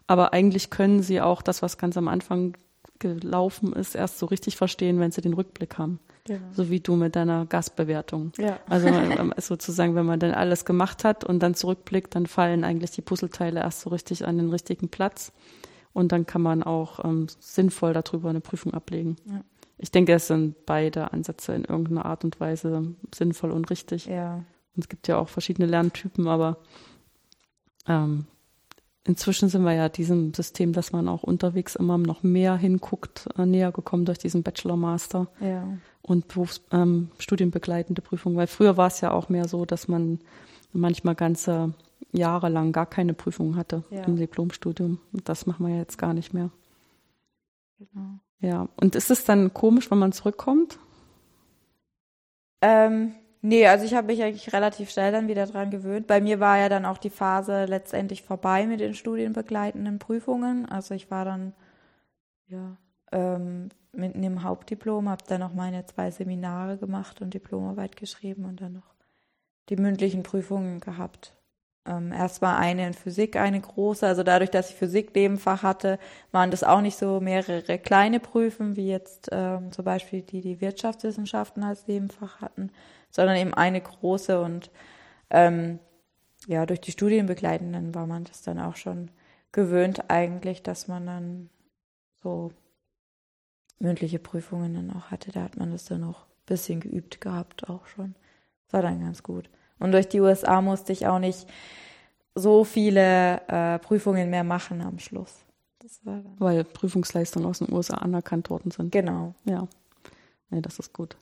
Aber 0.07 0.33
eigentlich 0.33 0.71
können 0.71 1.03
sie 1.03 1.21
auch 1.21 1.43
das, 1.43 1.61
was 1.61 1.77
ganz 1.77 1.95
am 1.95 2.07
Anfang 2.07 2.57
gelaufen 3.03 3.73
ist, 3.73 3.93
erst 3.93 4.17
so 4.17 4.25
richtig 4.25 4.57
verstehen, 4.57 4.99
wenn 4.99 5.11
sie 5.11 5.21
den 5.21 5.33
Rückblick 5.33 5.77
haben. 5.77 5.99
Genau. 6.25 6.41
So 6.53 6.69
wie 6.69 6.79
du 6.79 6.95
mit 6.95 7.15
deiner 7.15 7.45
Gastbewertung. 7.45 8.31
Ja. 8.37 8.59
Also 8.67 8.87
ähm, 8.87 9.33
sozusagen, 9.37 9.93
wenn 9.95 10.05
man 10.05 10.19
dann 10.19 10.31
alles 10.31 10.65
gemacht 10.65 11.03
hat 11.03 11.23
und 11.23 11.39
dann 11.39 11.53
zurückblickt, 11.53 12.15
dann 12.15 12.25
fallen 12.25 12.63
eigentlich 12.63 12.91
die 12.91 13.01
Puzzleteile 13.01 13.59
erst 13.59 13.81
so 13.81 13.89
richtig 13.91 14.25
an 14.25 14.37
den 14.37 14.49
richtigen 14.49 14.89
Platz. 14.89 15.31
Und 15.93 16.11
dann 16.11 16.25
kann 16.25 16.41
man 16.41 16.63
auch 16.63 17.03
ähm, 17.05 17.27
sinnvoll 17.39 17.93
darüber 17.93 18.29
eine 18.29 18.41
Prüfung 18.41 18.73
ablegen. 18.73 19.17
Ja. 19.25 19.43
Ich 19.77 19.91
denke, 19.91 20.13
es 20.13 20.27
sind 20.27 20.65
beide 20.65 21.13
Ansätze 21.13 21.53
in 21.53 21.65
irgendeiner 21.65 22.05
Art 22.05 22.23
und 22.23 22.39
Weise 22.39 22.95
sinnvoll 23.13 23.51
und 23.51 23.69
richtig. 23.69 24.07
Ja. 24.07 24.35
Und 24.75 24.83
es 24.85 24.89
gibt 24.89 25.07
ja 25.07 25.17
auch 25.17 25.29
verschiedene 25.29 25.67
Lerntypen, 25.67 26.27
aber 26.27 26.57
ähm, 27.87 28.25
inzwischen 29.05 29.49
sind 29.49 29.63
wir 29.63 29.73
ja 29.73 29.89
diesem 29.89 30.33
System, 30.33 30.73
dass 30.73 30.91
man 30.91 31.07
auch 31.07 31.23
unterwegs 31.23 31.75
immer 31.75 31.97
noch 31.97 32.23
mehr 32.23 32.55
hinguckt, 32.55 33.27
äh, 33.37 33.45
näher 33.45 33.71
gekommen 33.71 34.05
durch 34.05 34.17
diesen 34.17 34.43
Bachelor-Master 34.43 35.27
ja. 35.39 35.67
und 36.01 36.27
berufsstudienbegleitende 36.27 38.01
ähm, 38.01 38.07
Prüfung. 38.07 38.35
Weil 38.35 38.47
früher 38.47 38.77
war 38.77 38.87
es 38.87 39.01
ja 39.01 39.11
auch 39.11 39.29
mehr 39.29 39.47
so, 39.47 39.65
dass 39.65 39.87
man 39.87 40.19
manchmal 40.71 41.15
ganze 41.15 41.73
Jahre 42.11 42.49
lang 42.49 42.71
gar 42.71 42.85
keine 42.85 43.13
Prüfung 43.13 43.55
hatte 43.55 43.83
ja. 43.89 44.03
im 44.03 44.15
Diplomstudium. 44.15 44.99
Das 45.11 45.45
machen 45.45 45.67
wir 45.67 45.75
jetzt 45.75 45.97
gar 45.97 46.13
nicht 46.13 46.33
mehr. 46.33 46.49
Genau. 47.79 48.19
Ja, 48.39 48.67
und 48.75 48.95
ist 48.95 49.09
es 49.09 49.23
dann 49.23 49.53
komisch, 49.53 49.89
wenn 49.89 49.99
man 49.99 50.11
zurückkommt? 50.11 50.77
Ähm, 52.61 53.13
Nee, 53.45 53.67
also 53.67 53.83
ich 53.83 53.93
habe 53.93 54.07
mich 54.07 54.23
eigentlich 54.23 54.53
relativ 54.53 54.89
schnell 54.89 55.11
dann 55.11 55.27
wieder 55.27 55.45
dran 55.45 55.69
gewöhnt. 55.69 56.07
Bei 56.07 56.21
mir 56.21 56.39
war 56.39 56.57
ja 56.57 56.69
dann 56.69 56.85
auch 56.85 56.97
die 56.97 57.09
Phase 57.09 57.65
letztendlich 57.65 58.23
vorbei 58.23 58.65
mit 58.65 58.79
den 58.79 58.93
studienbegleitenden 58.93 59.99
Prüfungen. 59.99 60.65
Also 60.65 60.93
ich 60.93 61.11
war 61.11 61.25
dann 61.25 61.53
ja 62.47 62.77
ähm, 63.11 63.67
mitten 63.91 64.23
im 64.23 64.43
Hauptdiplom, 64.43 65.09
habe 65.09 65.25
dann 65.27 65.41
noch 65.41 65.53
meine 65.53 65.85
zwei 65.85 66.09
Seminare 66.09 66.77
gemacht 66.77 67.21
und 67.21 67.33
Diplomarbeit 67.33 67.97
geschrieben 67.97 68.45
und 68.45 68.61
dann 68.61 68.73
noch 68.73 68.95
die 69.67 69.75
mündlichen 69.75 70.23
Prüfungen 70.23 70.79
gehabt. 70.79 71.33
Ähm, 71.85 72.13
erst 72.13 72.41
war 72.41 72.57
eine 72.57 72.87
in 72.87 72.93
Physik, 72.93 73.35
eine 73.35 73.59
große. 73.59 74.07
Also 74.07 74.23
dadurch, 74.23 74.51
dass 74.51 74.69
ich 74.69 74.77
Physik 74.77 75.13
Nebenfach 75.15 75.63
hatte, 75.63 75.99
waren 76.31 76.49
das 76.49 76.63
auch 76.63 76.79
nicht 76.79 76.97
so 76.97 77.19
mehrere 77.19 77.77
kleine 77.77 78.21
Prüfen, 78.21 78.77
wie 78.77 78.87
jetzt 78.87 79.27
ähm, 79.33 79.73
zum 79.73 79.83
Beispiel 79.83 80.21
die, 80.21 80.39
die 80.39 80.61
Wirtschaftswissenschaften 80.61 81.61
als 81.63 81.87
Nebenfach 81.87 82.39
hatten, 82.39 82.71
sondern 83.13 83.37
eben 83.37 83.53
eine 83.53 83.79
große 83.79 84.41
und 84.41 84.71
ähm, 85.29 85.79
ja, 86.47 86.65
durch 86.65 86.81
die 86.81 86.91
Studienbegleitenden 86.91 87.95
war 87.95 88.05
man 88.05 88.25
das 88.25 88.41
dann 88.41 88.59
auch 88.59 88.75
schon 88.75 89.11
gewöhnt 89.51 90.09
eigentlich, 90.09 90.63
dass 90.63 90.87
man 90.87 91.05
dann 91.05 91.49
so 92.21 92.51
mündliche 93.79 94.19
Prüfungen 94.19 94.73
dann 94.73 94.91
auch 94.91 95.11
hatte. 95.11 95.31
Da 95.31 95.43
hat 95.43 95.57
man 95.57 95.71
das 95.71 95.85
dann 95.85 96.03
auch 96.03 96.23
ein 96.23 96.45
bisschen 96.45 96.79
geübt 96.79 97.21
gehabt 97.21 97.69
auch 97.69 97.85
schon. 97.87 98.15
Das 98.65 98.73
war 98.73 98.81
dann 98.81 98.99
ganz 98.99 99.23
gut. 99.23 99.49
Und 99.79 99.91
durch 99.91 100.07
die 100.07 100.19
USA 100.19 100.61
musste 100.61 100.91
ich 100.91 101.07
auch 101.07 101.19
nicht 101.19 101.47
so 102.35 102.63
viele 102.63 103.41
äh, 103.47 103.79
Prüfungen 103.79 104.29
mehr 104.29 104.43
machen 104.43 104.81
am 104.81 104.99
Schluss. 104.99 105.45
Weil 106.39 106.63
Prüfungsleistungen 106.63 107.47
aus 107.47 107.59
den 107.59 107.71
USA 107.71 107.97
anerkannt 107.97 108.49
worden 108.49 108.71
sind. 108.71 108.91
Genau. 108.91 109.35
Ja. 109.45 109.67
Nee, 110.49 110.61
das 110.61 110.79
ist 110.79 110.93
gut. 110.93 111.17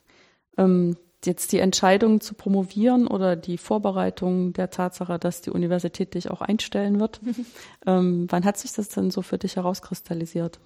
Ähm, 0.56 0.96
jetzt 1.26 1.52
die 1.52 1.58
Entscheidung 1.58 2.20
zu 2.20 2.34
promovieren 2.34 3.06
oder 3.06 3.36
die 3.36 3.58
Vorbereitung 3.58 4.52
der 4.52 4.70
Tatsache, 4.70 5.18
dass 5.18 5.40
die 5.42 5.50
Universität 5.50 6.14
dich 6.14 6.30
auch 6.30 6.40
einstellen 6.40 7.00
wird. 7.00 7.20
ähm, 7.86 8.26
wann 8.30 8.44
hat 8.44 8.58
sich 8.58 8.72
das 8.72 8.88
denn 8.88 9.10
so 9.10 9.22
für 9.22 9.38
dich 9.38 9.56
herauskristallisiert? 9.56 10.60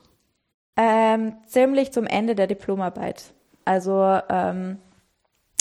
Ähm, 0.76 1.36
ziemlich 1.46 1.92
zum 1.92 2.06
Ende 2.06 2.34
der 2.34 2.46
Diplomarbeit. 2.46 3.32
Also 3.64 4.20
ähm, 4.28 4.78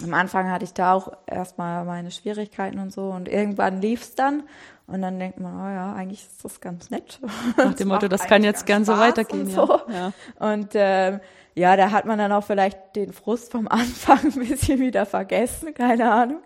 am 0.04 0.14
Anfang 0.14 0.52
hatte 0.52 0.66
ich 0.66 0.74
da 0.74 0.94
auch 0.94 1.14
erstmal 1.26 1.86
meine 1.86 2.12
Schwierigkeiten 2.12 2.80
und 2.80 2.92
so 2.92 3.10
und 3.12 3.30
irgendwann 3.30 3.82
lief 3.82 4.02
es 4.02 4.16
dann 4.16 4.44
und 4.88 5.02
dann 5.02 5.18
denkt 5.20 5.40
man, 5.40 5.56
oh 5.56 5.74
ja, 5.74 5.94
eigentlich 5.94 6.22
ist 6.22 6.44
das 6.44 6.62
ganz 6.62 6.90
nett. 6.90 7.20
Nach 7.58 7.74
dem 7.74 7.88
Motto, 7.88 8.08
das 8.08 8.26
kann 8.26 8.44
jetzt 8.44 8.66
gern 8.66 8.86
so 8.86 8.98
weitergehen. 8.98 9.48
Und, 9.48 9.52
so. 9.52 9.82
ja. 9.90 10.12
und 10.38 10.72
ähm, 10.74 11.22
ja, 11.56 11.78
da 11.78 11.92
hat 11.92 12.06
man 12.06 12.20
dann 12.20 12.32
auch 12.32 12.44
vielleicht 12.44 12.96
den 12.96 13.14
Frust 13.14 13.52
vom 13.52 13.68
Anfang 13.70 14.20
ein 14.26 14.48
bisschen 14.48 14.80
wieder 14.80 15.06
vergessen, 15.06 15.74
keine 15.74 16.12
Ahnung. 16.12 16.42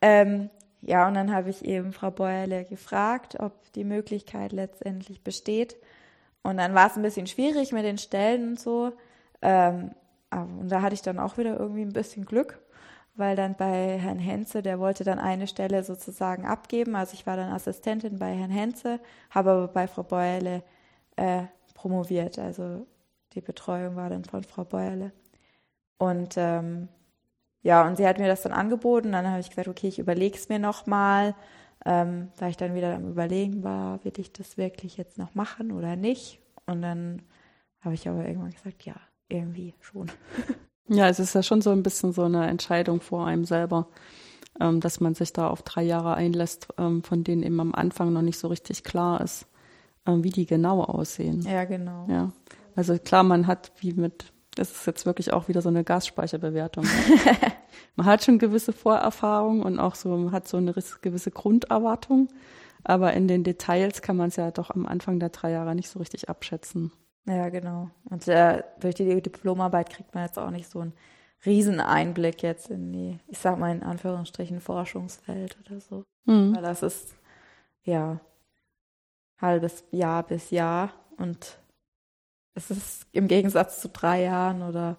Ähm, 0.00 0.50
ja, 0.80 1.08
und 1.08 1.14
dann 1.14 1.34
habe 1.34 1.50
ich 1.50 1.64
eben 1.64 1.92
Frau 1.92 2.10
Bäuerle 2.10 2.64
gefragt, 2.64 3.40
ob 3.40 3.72
die 3.72 3.84
Möglichkeit 3.84 4.52
letztendlich 4.52 5.22
besteht. 5.22 5.76
Und 6.42 6.58
dann 6.58 6.74
war 6.74 6.86
es 6.86 6.96
ein 6.96 7.02
bisschen 7.02 7.26
schwierig 7.26 7.72
mit 7.72 7.84
den 7.84 7.98
Stellen 7.98 8.50
und 8.50 8.60
so. 8.60 8.92
Ähm, 9.42 9.90
und 10.30 10.68
da 10.68 10.82
hatte 10.82 10.94
ich 10.94 11.02
dann 11.02 11.18
auch 11.18 11.38
wieder 11.38 11.58
irgendwie 11.58 11.82
ein 11.82 11.92
bisschen 11.92 12.24
Glück, 12.24 12.60
weil 13.16 13.36
dann 13.36 13.54
bei 13.54 13.98
Herrn 13.98 14.18
Henze, 14.18 14.62
der 14.62 14.78
wollte 14.78 15.04
dann 15.04 15.18
eine 15.18 15.46
Stelle 15.46 15.82
sozusagen 15.82 16.44
abgeben. 16.44 16.94
Also 16.96 17.14
ich 17.14 17.26
war 17.26 17.36
dann 17.36 17.52
Assistentin 17.52 18.18
bei 18.18 18.34
Herrn 18.34 18.50
Henze, 18.50 19.00
habe 19.30 19.50
aber 19.50 19.68
bei 19.68 19.88
Frau 19.88 20.02
Bäuerle 20.02 20.62
äh, 21.16 21.44
promoviert. 21.74 22.38
Also 22.38 22.86
die 23.32 23.40
Betreuung 23.40 23.96
war 23.96 24.10
dann 24.10 24.24
von 24.24 24.44
Frau 24.44 24.64
Bäuerle. 24.64 25.12
Und 25.98 26.34
ähm, 26.36 26.88
ja, 27.62 27.86
und 27.86 27.96
sie 27.96 28.06
hat 28.06 28.18
mir 28.18 28.28
das 28.28 28.42
dann 28.42 28.52
angeboten. 28.52 29.12
Dann 29.12 29.26
habe 29.28 29.40
ich 29.40 29.50
gesagt, 29.50 29.68
okay, 29.68 29.88
ich 29.88 29.98
überlege 29.98 30.36
es 30.36 30.48
mir 30.48 30.58
nochmal. 30.58 31.34
Ähm, 31.84 32.28
da 32.36 32.48
ich 32.48 32.56
dann 32.56 32.74
wieder 32.74 32.94
am 32.94 33.08
Überlegen 33.08 33.62
war, 33.64 34.04
will 34.04 34.12
ich 34.18 34.32
das 34.32 34.56
wirklich 34.56 34.96
jetzt 34.96 35.18
noch 35.18 35.34
machen 35.34 35.72
oder 35.72 35.96
nicht? 35.96 36.40
Und 36.66 36.82
dann 36.82 37.22
habe 37.80 37.94
ich 37.94 38.08
aber 38.08 38.26
irgendwann 38.26 38.50
gesagt, 38.50 38.84
ja, 38.84 38.96
irgendwie 39.28 39.74
schon. 39.80 40.10
Ja, 40.88 41.08
es 41.08 41.18
ist 41.18 41.34
ja 41.34 41.42
schon 41.42 41.62
so 41.62 41.70
ein 41.70 41.82
bisschen 41.82 42.12
so 42.12 42.22
eine 42.22 42.46
Entscheidung 42.46 43.00
vor 43.00 43.26
einem 43.26 43.44
selber, 43.44 43.88
ähm, 44.60 44.80
dass 44.80 45.00
man 45.00 45.14
sich 45.14 45.32
da 45.32 45.48
auf 45.48 45.62
drei 45.62 45.82
Jahre 45.82 46.14
einlässt, 46.14 46.68
ähm, 46.78 47.02
von 47.02 47.24
denen 47.24 47.42
eben 47.42 47.60
am 47.60 47.74
Anfang 47.74 48.12
noch 48.12 48.22
nicht 48.22 48.38
so 48.38 48.48
richtig 48.48 48.84
klar 48.84 49.20
ist, 49.20 49.46
ähm, 50.06 50.22
wie 50.22 50.30
die 50.30 50.46
genau 50.46 50.82
aussehen. 50.82 51.40
Ja, 51.42 51.64
genau. 51.64 52.06
Ja. 52.08 52.32
Also 52.76 52.98
klar, 52.98 53.22
man 53.22 53.46
hat 53.46 53.72
wie 53.80 53.94
mit, 53.94 54.32
das 54.54 54.70
ist 54.70 54.86
jetzt 54.86 55.06
wirklich 55.06 55.32
auch 55.32 55.48
wieder 55.48 55.62
so 55.62 55.68
eine 55.68 55.82
Gasspeicherbewertung. 55.82 56.84
man 57.96 58.06
hat 58.06 58.24
schon 58.24 58.38
gewisse 58.38 58.72
Vorerfahrungen 58.72 59.62
und 59.62 59.78
auch 59.78 59.94
so, 59.94 60.10
man 60.10 60.32
hat 60.32 60.46
so 60.46 60.58
eine 60.58 60.72
gewisse 61.02 61.30
Grunderwartung, 61.30 62.28
aber 62.84 63.12
in 63.14 63.26
den 63.26 63.42
Details 63.42 64.02
kann 64.02 64.16
man 64.16 64.28
es 64.28 64.36
ja 64.36 64.50
doch 64.52 64.70
am 64.70 64.86
Anfang 64.86 65.18
der 65.18 65.30
drei 65.30 65.50
Jahre 65.50 65.74
nicht 65.74 65.88
so 65.88 65.98
richtig 65.98 66.28
abschätzen. 66.28 66.92
Ja, 67.26 67.48
genau. 67.48 67.90
Und 68.04 68.26
äh, 68.28 68.62
durch 68.80 68.94
die 68.94 69.20
Diplomarbeit 69.20 69.90
kriegt 69.90 70.14
man 70.14 70.24
jetzt 70.24 70.38
auch 70.38 70.50
nicht 70.50 70.68
so 70.68 70.80
einen 70.80 70.92
Rieseneinblick 71.44 72.42
jetzt 72.42 72.70
in 72.70 72.92
die, 72.92 73.18
ich 73.26 73.38
sag 73.38 73.58
mal 73.58 73.74
in 73.74 73.82
Anführungsstrichen, 73.82 74.60
Forschungswelt 74.60 75.56
oder 75.64 75.80
so. 75.80 76.04
Mhm. 76.24 76.54
Weil 76.54 76.62
das 76.62 76.82
ist 76.82 77.16
ja 77.82 78.20
halbes 79.38 79.84
Jahr 79.90 80.22
bis 80.22 80.50
Jahr 80.50 80.92
und 81.18 81.58
es 82.54 82.70
ist 82.70 83.06
im 83.12 83.28
Gegensatz 83.28 83.80
zu 83.80 83.88
drei 83.88 84.22
Jahren 84.22 84.62
oder 84.62 84.96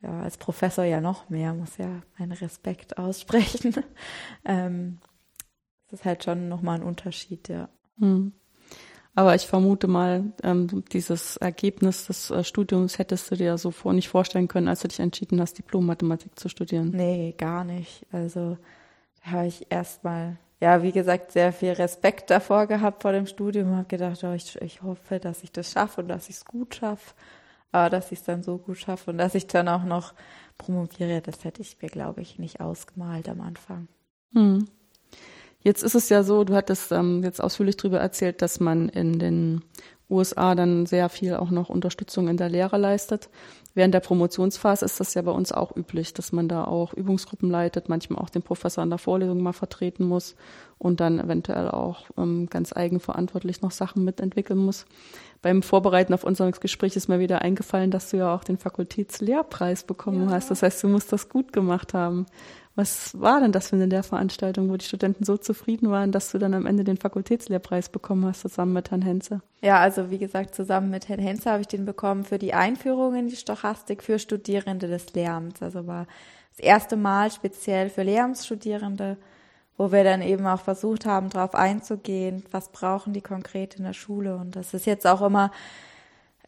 ja, 0.00 0.22
als 0.22 0.36
Professor 0.36 0.84
ja 0.84 1.00
noch 1.00 1.28
mehr, 1.28 1.52
muss 1.54 1.76
ja 1.76 2.02
meinen 2.18 2.32
Respekt 2.32 2.98
aussprechen. 2.98 3.74
ähm, 4.44 4.98
das 5.88 6.00
ist 6.00 6.06
halt 6.06 6.24
schon 6.24 6.48
nochmal 6.48 6.76
ein 6.76 6.86
Unterschied, 6.86 7.48
ja. 7.48 7.68
Hm. 7.98 8.32
Aber 9.14 9.34
ich 9.34 9.46
vermute 9.46 9.88
mal, 9.88 10.32
ähm, 10.42 10.84
dieses 10.92 11.36
Ergebnis 11.38 12.06
des 12.06 12.30
äh, 12.30 12.44
Studiums 12.44 12.98
hättest 12.98 13.30
du 13.30 13.36
dir 13.36 13.58
so 13.58 13.70
vor 13.70 13.92
nicht 13.92 14.08
vorstellen 14.08 14.48
können, 14.48 14.68
als 14.68 14.80
du 14.80 14.88
dich 14.88 15.00
entschieden 15.00 15.40
hast, 15.40 15.58
Diplom-Mathematik 15.58 16.38
zu 16.38 16.48
studieren. 16.48 16.90
Nee, 16.90 17.34
gar 17.36 17.64
nicht. 17.64 18.06
Also 18.12 18.58
da 19.24 19.30
habe 19.32 19.46
ich 19.48 19.66
erstmal 19.70 20.38
ja, 20.60 20.82
wie 20.82 20.92
gesagt, 20.92 21.32
sehr 21.32 21.52
viel 21.52 21.72
Respekt 21.72 22.30
davor 22.30 22.66
gehabt 22.66 23.02
vor 23.02 23.12
dem 23.12 23.26
Studium. 23.26 23.76
Habe 23.76 23.86
gedacht, 23.86 24.22
oh, 24.24 24.32
ich, 24.32 24.60
ich 24.60 24.82
hoffe, 24.82 25.20
dass 25.20 25.44
ich 25.44 25.52
das 25.52 25.70
schaffe 25.70 26.00
und 26.00 26.08
dass 26.08 26.28
ich 26.28 26.36
es 26.36 26.44
gut 26.44 26.74
schaffe. 26.74 27.14
Aber 27.70 27.90
dass 27.90 28.10
ich 28.10 28.20
es 28.20 28.24
dann 28.24 28.42
so 28.42 28.58
gut 28.58 28.78
schaffe 28.78 29.10
und 29.10 29.18
dass 29.18 29.34
ich 29.34 29.46
dann 29.46 29.68
auch 29.68 29.84
noch 29.84 30.14
promoviere, 30.56 31.20
das 31.20 31.44
hätte 31.44 31.62
ich 31.62 31.80
mir, 31.80 31.88
glaube 31.88 32.22
ich, 32.22 32.38
nicht 32.38 32.60
ausgemalt 32.60 33.28
am 33.28 33.40
Anfang. 33.40 33.88
Hm. 34.32 34.66
Jetzt 35.62 35.82
ist 35.82 35.94
es 35.94 36.08
ja 36.08 36.22
so, 36.22 36.44
du 36.44 36.54
hattest 36.54 36.92
ähm, 36.92 37.22
jetzt 37.24 37.42
ausführlich 37.42 37.76
darüber 37.76 37.98
erzählt, 37.98 38.42
dass 38.42 38.60
man 38.60 38.88
in 38.88 39.18
den 39.18 39.62
USA 40.10 40.54
dann 40.54 40.86
sehr 40.86 41.08
viel 41.08 41.34
auch 41.34 41.50
noch 41.50 41.68
Unterstützung 41.68 42.28
in 42.28 42.36
der 42.36 42.48
Lehre 42.48 42.78
leistet. 42.78 43.28
Während 43.74 43.94
der 43.94 44.00
Promotionsphase 44.00 44.84
ist 44.84 44.98
das 44.98 45.14
ja 45.14 45.22
bei 45.22 45.30
uns 45.30 45.52
auch 45.52 45.76
üblich, 45.76 46.14
dass 46.14 46.32
man 46.32 46.48
da 46.48 46.64
auch 46.64 46.94
Übungsgruppen 46.94 47.50
leitet, 47.50 47.88
manchmal 47.88 48.20
auch 48.22 48.30
den 48.30 48.42
Professor 48.42 48.82
in 48.82 48.90
der 48.90 48.98
Vorlesung 48.98 49.40
mal 49.40 49.52
vertreten 49.52 50.04
muss 50.04 50.34
und 50.78 51.00
dann 51.00 51.20
eventuell 51.20 51.68
auch 51.68 52.06
ähm, 52.16 52.48
ganz 52.48 52.72
eigenverantwortlich 52.72 53.60
noch 53.60 53.70
Sachen 53.70 54.04
mitentwickeln 54.04 54.58
muss. 54.58 54.86
Beim 55.42 55.62
Vorbereiten 55.62 56.14
auf 56.14 56.24
unser 56.24 56.50
Gespräch 56.50 56.96
ist 56.96 57.08
mir 57.08 57.20
wieder 57.20 57.42
eingefallen, 57.42 57.90
dass 57.90 58.10
du 58.10 58.16
ja 58.16 58.34
auch 58.34 58.42
den 58.42 58.58
Fakultätslehrpreis 58.58 59.84
bekommen 59.84 60.28
ja. 60.28 60.34
hast. 60.34 60.50
Das 60.50 60.62
heißt, 60.62 60.82
du 60.82 60.88
musst 60.88 61.12
das 61.12 61.28
gut 61.28 61.52
gemacht 61.52 61.94
haben. 61.94 62.26
Was 62.78 63.20
war 63.20 63.40
denn 63.40 63.50
das 63.50 63.70
für 63.70 63.74
eine 63.74 63.86
Lehrveranstaltung, 63.86 64.70
wo 64.70 64.76
die 64.76 64.84
Studenten 64.84 65.24
so 65.24 65.36
zufrieden 65.36 65.90
waren, 65.90 66.12
dass 66.12 66.30
du 66.30 66.38
dann 66.38 66.54
am 66.54 66.64
Ende 66.64 66.84
den 66.84 66.96
Fakultätslehrpreis 66.96 67.88
bekommen 67.88 68.24
hast, 68.24 68.42
zusammen 68.42 68.72
mit 68.72 68.92
Herrn 68.92 69.02
Henze? 69.02 69.42
Ja, 69.62 69.80
also 69.80 70.12
wie 70.12 70.18
gesagt, 70.18 70.54
zusammen 70.54 70.88
mit 70.88 71.08
Herrn 71.08 71.18
Henze 71.18 71.50
habe 71.50 71.62
ich 71.62 71.66
den 71.66 71.84
bekommen 71.84 72.22
für 72.22 72.38
die 72.38 72.54
Einführung 72.54 73.16
in 73.16 73.26
die 73.26 73.34
Stochastik 73.34 74.04
für 74.04 74.20
Studierende 74.20 74.86
des 74.86 75.12
Lehramts. 75.12 75.60
Also 75.60 75.88
war 75.88 76.06
das 76.56 76.64
erste 76.64 76.96
Mal 76.96 77.32
speziell 77.32 77.90
für 77.90 78.04
Lehramtsstudierende, 78.04 79.16
wo 79.76 79.90
wir 79.90 80.04
dann 80.04 80.22
eben 80.22 80.46
auch 80.46 80.60
versucht 80.60 81.04
haben, 81.04 81.30
darauf 81.30 81.56
einzugehen, 81.56 82.44
was 82.52 82.68
brauchen 82.68 83.12
die 83.12 83.22
konkret 83.22 83.74
in 83.74 83.82
der 83.82 83.92
Schule. 83.92 84.36
Und 84.36 84.54
das 84.54 84.72
ist 84.72 84.86
jetzt 84.86 85.04
auch 85.04 85.22
immer 85.22 85.50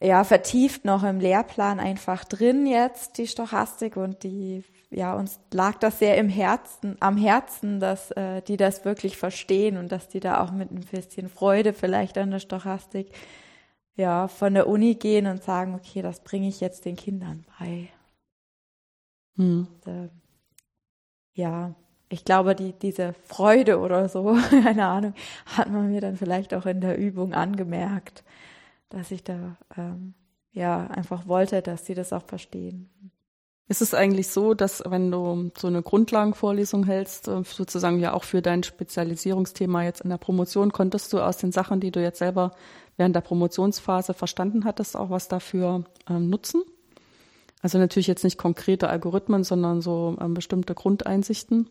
ja, 0.01 0.23
vertieft 0.23 0.85
noch 0.85 1.03
im 1.03 1.19
Lehrplan 1.19 1.81
einfach 1.81 2.25
drin 2.25 2.67
jetzt, 2.67 3.19
die 3.19 3.27
Stochastik 3.27 3.97
und 3.97 4.23
die, 4.23 4.63
ja, 4.91 5.15
uns 5.15 5.41
lag 5.53 5.79
das 5.79 5.99
sehr 6.01 6.19
im 6.19 6.29
Herzen, 6.29 6.97
am 7.01 7.17
Herzen, 7.17 7.81
dass 7.81 8.11
äh, 8.13 8.43
die 8.43 8.57
das 8.57 8.85
wirklich 8.85 9.17
verstehen 9.17 9.77
und 9.77 9.93
dass 9.93 10.09
die 10.09 10.21
da 10.21 10.43
auch 10.43 10.51
mit 10.51 10.71
ein 10.71 10.81
bisschen 10.81 11.29
Freude 11.29 11.73
vielleicht 11.73 12.19
an 12.19 12.31
der 12.31 12.41
Stochastik, 12.41 13.13
ja, 13.97 14.29
von 14.29 14.55
der 14.55 14.67
Uni 14.67 14.95
gehen 14.95 15.27
und 15.27 15.43
sagen, 15.43 15.75
okay, 15.75 16.03
das 16.03 16.21
bringe 16.21 16.49
ich 16.49 16.61
jetzt 16.61 16.85
den 16.85 16.97
Kindern 16.97 17.45
bei. 17.59 17.89
Hm. 19.37 19.69
Und, 19.69 19.87
äh, 19.87 20.09
ja, 21.35 21.75
ich 22.09 22.25
glaube, 22.25 22.55
die, 22.57 22.73
diese 22.73 23.15
Freude 23.25 23.79
oder 23.79 24.09
so, 24.09 24.37
keine 24.51 24.87
Ahnung, 24.87 25.15
hat 25.47 25.71
man 25.71 25.91
mir 25.91 26.01
dann 26.01 26.17
vielleicht 26.17 26.55
auch 26.55 26.67
in 26.67 26.81
der 26.81 26.99
Übung 26.99 27.33
angemerkt 27.35 28.25
dass 28.91 29.11
ich 29.11 29.25
da 29.25 29.57
ähm, 29.77 30.15
ja 30.53 30.87
einfach 30.89 31.27
wollte, 31.27 31.63
dass 31.63 31.87
sie 31.87 31.95
das 31.95 32.13
auch 32.13 32.25
verstehen. 32.25 32.91
Ist 33.71 33.83
es 33.83 33.95
eigentlich 33.95 34.27
so, 34.27 34.55
dass 34.55 34.83
wenn 34.85 35.13
du 35.13 35.53
so 35.57 35.69
eine 35.69 35.81
Grundlagenvorlesung 35.81 36.83
hältst, 36.87 37.29
äh, 37.29 37.45
sozusagen 37.45 38.01
ja 38.01 38.15
auch 38.15 38.25
für 38.25 38.43
dein 38.43 38.65
Spezialisierungsthema 38.65 39.85
jetzt 39.85 40.01
in 40.01 40.11
der 40.11 40.19
Promotion, 40.19 40.73
konntest 40.73 41.13
du 41.13 41.21
aus 41.21 41.37
den 41.37 41.53
Sachen, 41.53 41.79
die 41.79 41.93
du 41.93 42.03
jetzt 42.03 42.19
selber 42.19 42.51
während 42.97 43.15
der 43.15 43.21
Promotionsphase 43.21 44.13
verstanden 44.13 44.65
hattest, 44.65 44.97
auch 44.97 45.11
was 45.11 45.29
dafür 45.29 45.85
ähm, 46.09 46.29
nutzen? 46.31 46.65
Also 47.63 47.79
natürlich 47.79 48.09
jetzt 48.09 48.25
nicht 48.25 48.39
konkrete 48.39 48.89
Algorithmen, 48.89 49.45
sondern 49.45 49.83
so 49.83 50.17
ähm, 50.21 50.35
bestimmte 50.35 50.75
Grundeinsichten. 50.75 51.71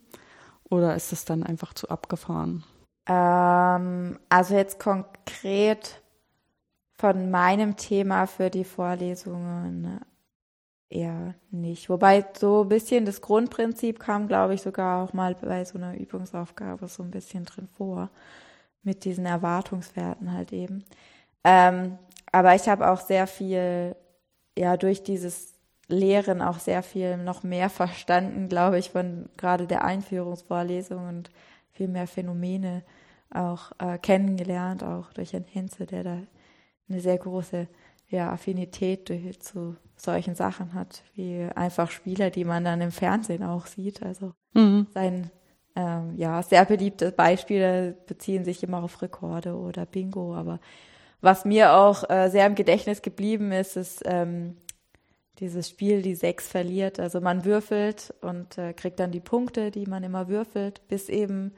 Oder 0.69 0.95
ist 0.95 1.11
es 1.11 1.25
dann 1.25 1.43
einfach 1.43 1.73
zu 1.73 1.89
abgefahren? 1.89 2.63
Ähm, 3.07 4.17
also 4.29 4.55
jetzt 4.55 4.79
konkret 4.79 6.01
von 6.97 7.29
meinem 7.29 7.75
Thema 7.75 8.25
für 8.25 8.49
die 8.49 8.63
Vorlesungen 8.63 9.99
eher 10.89 11.35
nicht. 11.51 11.89
Wobei 11.89 12.25
so 12.37 12.63
ein 12.63 12.69
bisschen 12.69 13.05
das 13.05 13.21
Grundprinzip 13.21 13.99
kam, 13.99 14.27
glaube 14.27 14.55
ich, 14.55 14.61
sogar 14.61 15.03
auch 15.03 15.13
mal 15.13 15.35
bei 15.35 15.63
so 15.65 15.77
einer 15.77 15.97
Übungsaufgabe 15.97 16.87
so 16.87 17.03
ein 17.03 17.11
bisschen 17.11 17.45
drin 17.45 17.67
vor. 17.67 18.09
Mit 18.81 19.03
diesen 19.03 19.25
Erwartungswerten 19.25 20.33
halt 20.33 20.53
eben. 20.53 20.85
Ähm, 21.43 21.97
aber 22.31 22.55
ich 22.55 22.69
habe 22.69 22.89
auch 22.89 23.01
sehr 23.01 23.27
viel, 23.27 23.95
ja, 24.57 24.77
durch 24.77 25.03
dieses 25.03 25.53
Lehren 25.87 26.41
auch 26.41 26.59
sehr 26.59 26.81
viel 26.83 27.17
noch 27.17 27.43
mehr 27.43 27.69
verstanden, 27.69 28.47
glaube 28.47 28.79
ich, 28.79 28.91
von 28.91 29.27
gerade 29.37 29.67
der 29.67 29.83
Einführungsvorlesung 29.83 31.07
und 31.07 31.29
viel 31.71 31.87
mehr 31.87 32.07
Phänomene 32.07 32.83
auch 33.31 33.71
äh, 33.79 33.97
kennengelernt, 33.97 34.83
auch 34.83 35.11
durch 35.13 35.33
Herrn 35.33 35.45
Henze, 35.45 35.85
der 35.85 36.03
da 36.03 36.17
eine 36.87 37.01
sehr 37.01 37.17
große 37.17 37.67
ja, 38.09 38.31
Affinität 38.31 39.11
zu 39.39 39.75
solchen 40.01 40.35
Sachen 40.35 40.73
hat, 40.73 41.03
wie 41.13 41.47
einfach 41.55 41.91
Spieler, 41.91 42.29
die 42.29 42.45
man 42.45 42.63
dann 42.63 42.81
im 42.81 42.91
Fernsehen 42.91 43.43
auch 43.43 43.65
sieht. 43.65 44.03
Also 44.03 44.33
mhm. 44.53 44.87
sein 44.93 45.31
ähm, 45.75 46.13
ja 46.17 46.41
sehr 46.43 46.65
beliebte 46.65 47.11
Beispiele 47.11 47.97
beziehen 48.07 48.43
sich 48.43 48.63
immer 48.63 48.83
auf 48.83 49.01
Rekorde 49.01 49.55
oder 49.55 49.85
Bingo. 49.85 50.35
Aber 50.35 50.59
was 51.21 51.45
mir 51.45 51.73
auch 51.73 52.09
äh, 52.09 52.29
sehr 52.29 52.45
im 52.45 52.55
Gedächtnis 52.55 53.01
geblieben 53.01 53.51
ist, 53.51 53.77
ist 53.77 54.03
ähm, 54.05 54.57
dieses 55.39 55.69
Spiel, 55.69 56.01
die 56.01 56.15
sechs 56.15 56.47
verliert. 56.47 56.99
Also 56.99 57.21
man 57.21 57.45
würfelt 57.45 58.13
und 58.21 58.57
äh, 58.57 58.73
kriegt 58.73 58.99
dann 58.99 59.11
die 59.11 59.19
Punkte, 59.19 59.71
die 59.71 59.85
man 59.85 60.03
immer 60.03 60.27
würfelt, 60.27 60.87
bis 60.87 61.09
eben, 61.09 61.53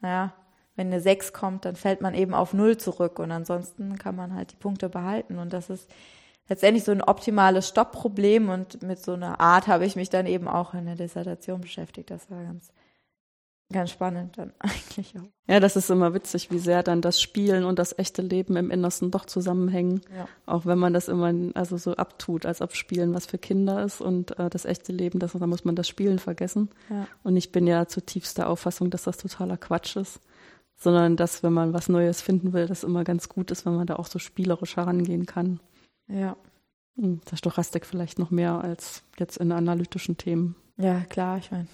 naja, 0.00 0.34
wenn 0.74 0.88
eine 0.88 1.00
6 1.00 1.32
kommt, 1.32 1.64
dann 1.64 1.74
fällt 1.74 2.02
man 2.02 2.14
eben 2.14 2.34
auf 2.34 2.52
0 2.52 2.76
zurück 2.76 3.18
und 3.18 3.32
ansonsten 3.32 3.98
kann 3.98 4.14
man 4.14 4.34
halt 4.34 4.52
die 4.52 4.56
Punkte 4.56 4.90
behalten. 4.90 5.38
Und 5.38 5.54
das 5.54 5.70
ist 5.70 5.90
letztendlich 6.48 6.84
so 6.84 6.92
ein 6.92 7.02
optimales 7.02 7.68
Stoppproblem 7.68 8.48
und 8.48 8.82
mit 8.82 8.98
so 8.98 9.12
einer 9.12 9.40
Art 9.40 9.66
habe 9.66 9.84
ich 9.84 9.96
mich 9.96 10.10
dann 10.10 10.26
eben 10.26 10.48
auch 10.48 10.74
in 10.74 10.86
der 10.86 10.96
Dissertation 10.96 11.60
beschäftigt. 11.60 12.10
Das 12.10 12.30
war 12.30 12.42
ganz, 12.42 12.70
ganz 13.72 13.90
spannend 13.90 14.38
dann 14.38 14.52
eigentlich 14.58 15.14
auch. 15.16 15.28
Ja, 15.48 15.60
das 15.60 15.76
ist 15.76 15.90
immer 15.90 16.14
witzig, 16.14 16.50
wie 16.50 16.58
sehr 16.58 16.82
dann 16.82 17.00
das 17.00 17.20
Spielen 17.20 17.64
und 17.64 17.78
das 17.78 17.98
echte 17.98 18.22
Leben 18.22 18.56
im 18.56 18.70
Innersten 18.70 19.10
doch 19.10 19.24
zusammenhängen. 19.24 20.00
Ja. 20.16 20.28
Auch 20.44 20.66
wenn 20.66 20.78
man 20.78 20.92
das 20.92 21.08
immer 21.08 21.32
also 21.54 21.76
so 21.76 21.94
abtut, 21.94 22.46
als 22.46 22.62
ob 22.62 22.74
Spielen 22.74 23.14
was 23.14 23.26
für 23.26 23.38
Kinder 23.38 23.84
ist 23.84 24.00
und 24.00 24.38
äh, 24.38 24.50
das 24.50 24.64
echte 24.64 24.92
Leben, 24.92 25.18
das, 25.18 25.32
da 25.32 25.46
muss 25.46 25.64
man 25.64 25.76
das 25.76 25.88
Spielen 25.88 26.18
vergessen. 26.18 26.70
Ja. 26.90 27.06
Und 27.22 27.36
ich 27.36 27.52
bin 27.52 27.66
ja 27.66 27.86
zutiefst 27.86 28.38
der 28.38 28.48
Auffassung, 28.48 28.90
dass 28.90 29.04
das 29.04 29.18
totaler 29.18 29.56
Quatsch 29.56 29.96
ist 29.96 30.20
sondern 30.78 31.16
dass, 31.16 31.42
wenn 31.42 31.52
man 31.52 31.72
was 31.72 31.88
Neues 31.88 32.20
finden 32.20 32.52
will, 32.52 32.66
das 32.66 32.84
immer 32.84 33.02
ganz 33.02 33.28
gut 33.28 33.50
ist, 33.50 33.64
wenn 33.64 33.74
man 33.74 33.86
da 33.86 33.96
auch 33.96 34.06
so 34.06 34.18
spielerisch 34.18 34.76
herangehen 34.76 35.24
kann. 35.24 35.60
Ja. 36.08 36.36
Hm, 36.96 37.20
der 37.30 37.36
Stochastik 37.36 37.86
vielleicht 37.86 38.18
noch 38.18 38.30
mehr 38.30 38.60
als 38.60 39.02
jetzt 39.18 39.36
in 39.36 39.52
analytischen 39.52 40.16
Themen. 40.16 40.56
Ja, 40.78 41.00
klar, 41.00 41.38
ich 41.38 41.50
meine, 41.50 41.66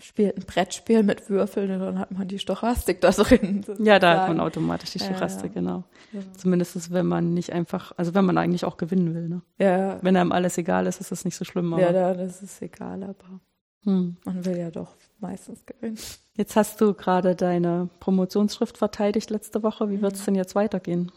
spielt 0.00 0.36
ein 0.36 0.44
Brettspiel 0.44 1.02
mit 1.02 1.28
Würfeln 1.28 1.70
und 1.70 1.80
dann 1.80 1.98
hat 1.98 2.10
man 2.10 2.28
die 2.28 2.38
Stochastik 2.38 3.00
da 3.00 3.10
drin. 3.10 3.62
Sozusagen. 3.66 3.84
Ja, 3.84 3.98
da 3.98 4.22
hat 4.22 4.28
man 4.28 4.40
automatisch 4.40 4.90
die 4.90 5.00
Stochastik, 5.00 5.54
ja, 5.54 5.60
ja. 5.60 5.66
genau. 5.66 5.84
Ja. 6.12 6.20
Zumindest 6.36 6.92
wenn 6.92 7.06
man 7.06 7.34
nicht 7.34 7.52
einfach, 7.52 7.92
also 7.96 8.14
wenn 8.14 8.24
man 8.24 8.38
eigentlich 8.38 8.64
auch 8.64 8.76
gewinnen 8.76 9.14
will, 9.14 9.28
ne? 9.28 9.42
Ja. 9.58 9.98
Wenn 10.02 10.16
einem 10.16 10.32
alles 10.32 10.58
egal 10.58 10.86
ist, 10.86 11.00
ist 11.00 11.10
das 11.12 11.24
nicht 11.24 11.36
so 11.36 11.44
schlimm. 11.44 11.72
Aber. 11.72 11.82
Ja, 11.82 11.92
dann 11.92 12.18
ist 12.20 12.42
es 12.42 12.62
egal, 12.62 13.02
aber 13.02 13.40
hm. 13.84 14.16
man 14.24 14.44
will 14.44 14.56
ja 14.56 14.70
doch 14.70 14.94
meistens 15.18 15.64
gewinnen. 15.66 15.98
Jetzt 16.36 16.56
hast 16.56 16.80
du 16.80 16.94
gerade 16.94 17.34
deine 17.34 17.88
Promotionsschrift 18.00 18.78
verteidigt 18.78 19.30
letzte 19.30 19.62
Woche. 19.62 19.90
Wie 19.90 20.00
wird 20.00 20.14
es 20.14 20.20
mhm. 20.20 20.24
denn 20.26 20.34
jetzt 20.36 20.54
weitergehen? 20.54 21.10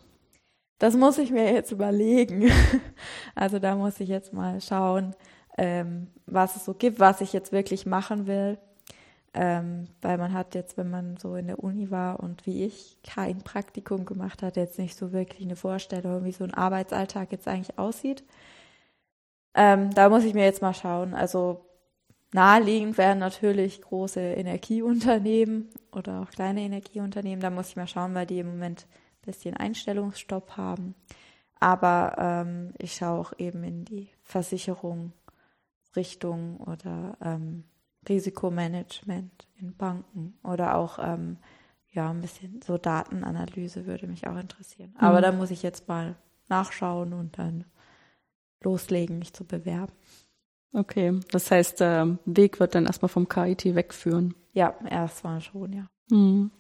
Das 0.82 0.96
muss 0.96 1.20
ich 1.20 1.30
mir 1.30 1.54
jetzt 1.54 1.72
überlegen. 1.72 2.50
Also 3.36 3.60
da 3.60 3.76
muss 3.76 4.00
ich 4.00 4.10
jetzt 4.10 4.34
mal 4.34 4.60
schauen, 4.62 5.16
ähm, 5.58 6.08
was 6.26 6.56
es 6.56 6.66
so 6.66 6.74
gibt, 6.74 7.00
was 7.00 7.22
ich 7.22 7.34
jetzt 7.34 7.52
wirklich 7.52 7.86
machen 7.86 8.26
will. 8.26 8.58
Ähm, 9.34 9.88
weil 10.02 10.18
man 10.18 10.34
hat 10.34 10.56
jetzt, 10.56 10.78
wenn 10.78 10.90
man 10.90 11.18
so 11.18 11.36
in 11.36 11.48
der 11.48 11.64
Uni 11.64 11.92
war 11.92 12.20
und 12.20 12.46
wie 12.48 12.66
ich 12.66 12.98
kein 13.04 13.44
Praktikum 13.44 14.06
gemacht 14.06 14.42
hat, 14.42 14.58
jetzt 14.58 14.80
nicht 14.80 14.98
so 14.98 15.14
wirklich 15.14 15.44
eine 15.44 15.56
Vorstellung, 15.56 16.26
wie 16.26 16.32
so 16.32 16.44
ein 16.44 16.54
Arbeitsalltag 16.54 17.32
jetzt 17.32 17.48
eigentlich 17.48 17.78
aussieht. 17.78 18.24
Ähm, 19.54 19.92
da 19.94 20.10
muss 20.10 20.24
ich 20.24 20.34
mir 20.34 20.46
jetzt 20.46 20.64
mal 20.64 20.74
schauen. 20.74 21.14
Also 21.14 21.64
Naheliegend 22.34 22.98
wären 22.98 23.20
natürlich 23.20 23.82
große 23.82 24.20
Energieunternehmen 24.20 25.70
oder 25.92 26.22
auch 26.22 26.32
kleine 26.32 26.62
Energieunternehmen. 26.62 27.42
Da 27.42 27.52
muss 27.52 27.70
ich 27.70 27.76
mal 27.76 27.88
schauen, 27.88 28.16
weil 28.16 28.26
die 28.26 28.40
im 28.40 28.48
Moment 28.48 28.88
bisschen 29.22 29.56
Einstellungsstopp 29.56 30.58
haben. 30.58 30.96
Aber 31.60 32.16
ähm, 32.18 32.74
ich 32.78 32.96
schaue 32.96 33.20
auch 33.20 33.34
eben 33.38 33.64
in 33.64 33.86
die 33.86 34.10
Versicherungsrichtung 34.24 36.58
oder 36.58 37.18
ähm, 37.22 37.66
Risikomanagement 38.10 39.48
in 39.60 39.76
Banken 39.76 40.34
oder 40.44 40.76
auch 40.76 40.98
ähm, 41.00 41.38
ja 41.92 42.10
ein 42.10 42.22
bisschen 42.22 42.62
so 42.66 42.78
Datenanalyse 42.78 43.86
würde 43.86 44.08
mich 44.08 44.28
auch 44.28 44.38
interessieren. 44.38 44.94
Aber 44.98 45.20
mhm. 45.20 45.22
da 45.22 45.32
muss 45.32 45.52
ich 45.52 45.62
jetzt 45.62 45.88
mal 45.88 46.16
nachschauen 46.50 47.14
und 47.14 47.38
dann 47.38 47.66
loslegen, 48.62 49.20
mich 49.20 49.34
zu 49.34 49.46
bewerben. 49.46 49.94
Okay, 50.74 51.20
das 51.32 51.52
heißt, 51.52 51.82
der 51.82 52.18
Weg 52.26 52.60
wird 52.60 52.76
dann 52.76 52.86
erstmal 52.86 53.10
vom 53.10 53.28
KIT 53.28 53.76
wegführen. 53.76 54.34
Ja, 54.54 54.74
erstmal 54.90 55.42
schon, 55.42 55.74
ja. 55.74 55.90
Mhm. 56.10 56.52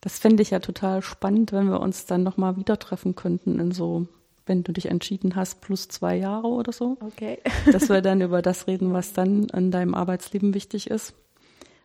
Das 0.00 0.18
fände 0.18 0.42
ich 0.42 0.50
ja 0.50 0.60
total 0.60 1.02
spannend, 1.02 1.52
wenn 1.52 1.68
wir 1.68 1.80
uns 1.80 2.06
dann 2.06 2.22
nochmal 2.22 2.56
wieder 2.56 2.78
treffen 2.78 3.14
könnten 3.14 3.58
in 3.58 3.70
so, 3.72 4.06
wenn 4.46 4.62
du 4.62 4.72
dich 4.72 4.86
entschieden 4.86 5.36
hast, 5.36 5.60
plus 5.60 5.88
zwei 5.88 6.16
Jahre 6.16 6.48
oder 6.48 6.72
so. 6.72 6.96
Okay. 7.00 7.38
Dass 7.72 7.88
wir 7.88 8.00
dann 8.00 8.20
über 8.22 8.40
das 8.42 8.66
reden, 8.66 8.92
was 8.92 9.12
dann 9.12 9.44
in 9.50 9.70
deinem 9.70 9.94
Arbeitsleben 9.94 10.54
wichtig 10.54 10.88
ist. 10.90 11.14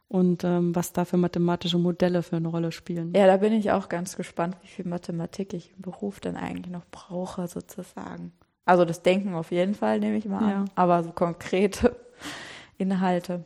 und 0.07 0.43
ähm, 0.43 0.75
was 0.75 0.93
da 0.93 1.03
für 1.03 1.17
mathematische 1.17 1.77
Modelle 1.79 2.21
für 2.23 2.35
eine 2.37 2.47
Rolle 2.47 2.71
spielen. 2.71 3.11
Ja, 3.15 3.25
da 3.25 3.37
bin 3.37 3.51
ich 3.53 3.71
auch 3.71 3.89
ganz 3.89 4.15
gespannt, 4.15 4.55
wie 4.61 4.67
viel 4.67 4.85
Mathematik 4.85 5.53
ich 5.53 5.73
im 5.75 5.81
Beruf 5.81 6.19
dann 6.19 6.35
eigentlich 6.37 6.71
noch 6.71 6.85
brauche, 6.91 7.47
sozusagen. 7.47 8.31
Also 8.65 8.85
das 8.85 9.01
Denken 9.01 9.33
auf 9.33 9.51
jeden 9.51 9.73
Fall, 9.73 9.99
nehme 9.99 10.17
ich 10.17 10.25
mal 10.25 10.37
an. 10.39 10.49
Ja. 10.49 10.65
Aber 10.75 11.03
so 11.03 11.11
konkrete 11.11 11.95
Inhalte 12.77 13.45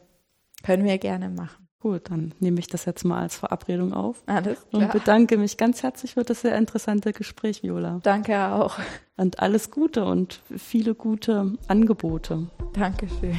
können 0.64 0.84
wir 0.84 0.98
gerne 0.98 1.30
machen. 1.30 1.69
Gut, 1.82 2.10
dann 2.10 2.34
nehme 2.40 2.60
ich 2.60 2.68
das 2.68 2.84
jetzt 2.84 3.06
mal 3.06 3.22
als 3.22 3.38
Verabredung 3.38 3.94
auf. 3.94 4.22
Alles 4.26 4.68
klar. 4.70 4.84
Und 4.84 4.92
bedanke 4.92 5.38
mich 5.38 5.56
ganz 5.56 5.82
herzlich 5.82 6.16
für 6.16 6.24
das 6.24 6.42
sehr 6.42 6.58
interessante 6.58 7.14
Gespräch, 7.14 7.64
Viola. 7.64 8.00
Danke 8.04 8.38
auch. 8.48 8.78
Und 9.16 9.40
alles 9.40 9.72
Gute 9.72 10.04
und 10.04 10.42
viele 10.58 10.94
gute 10.94 11.54
Angebote. 11.68 12.48
Dankeschön. 12.74 13.38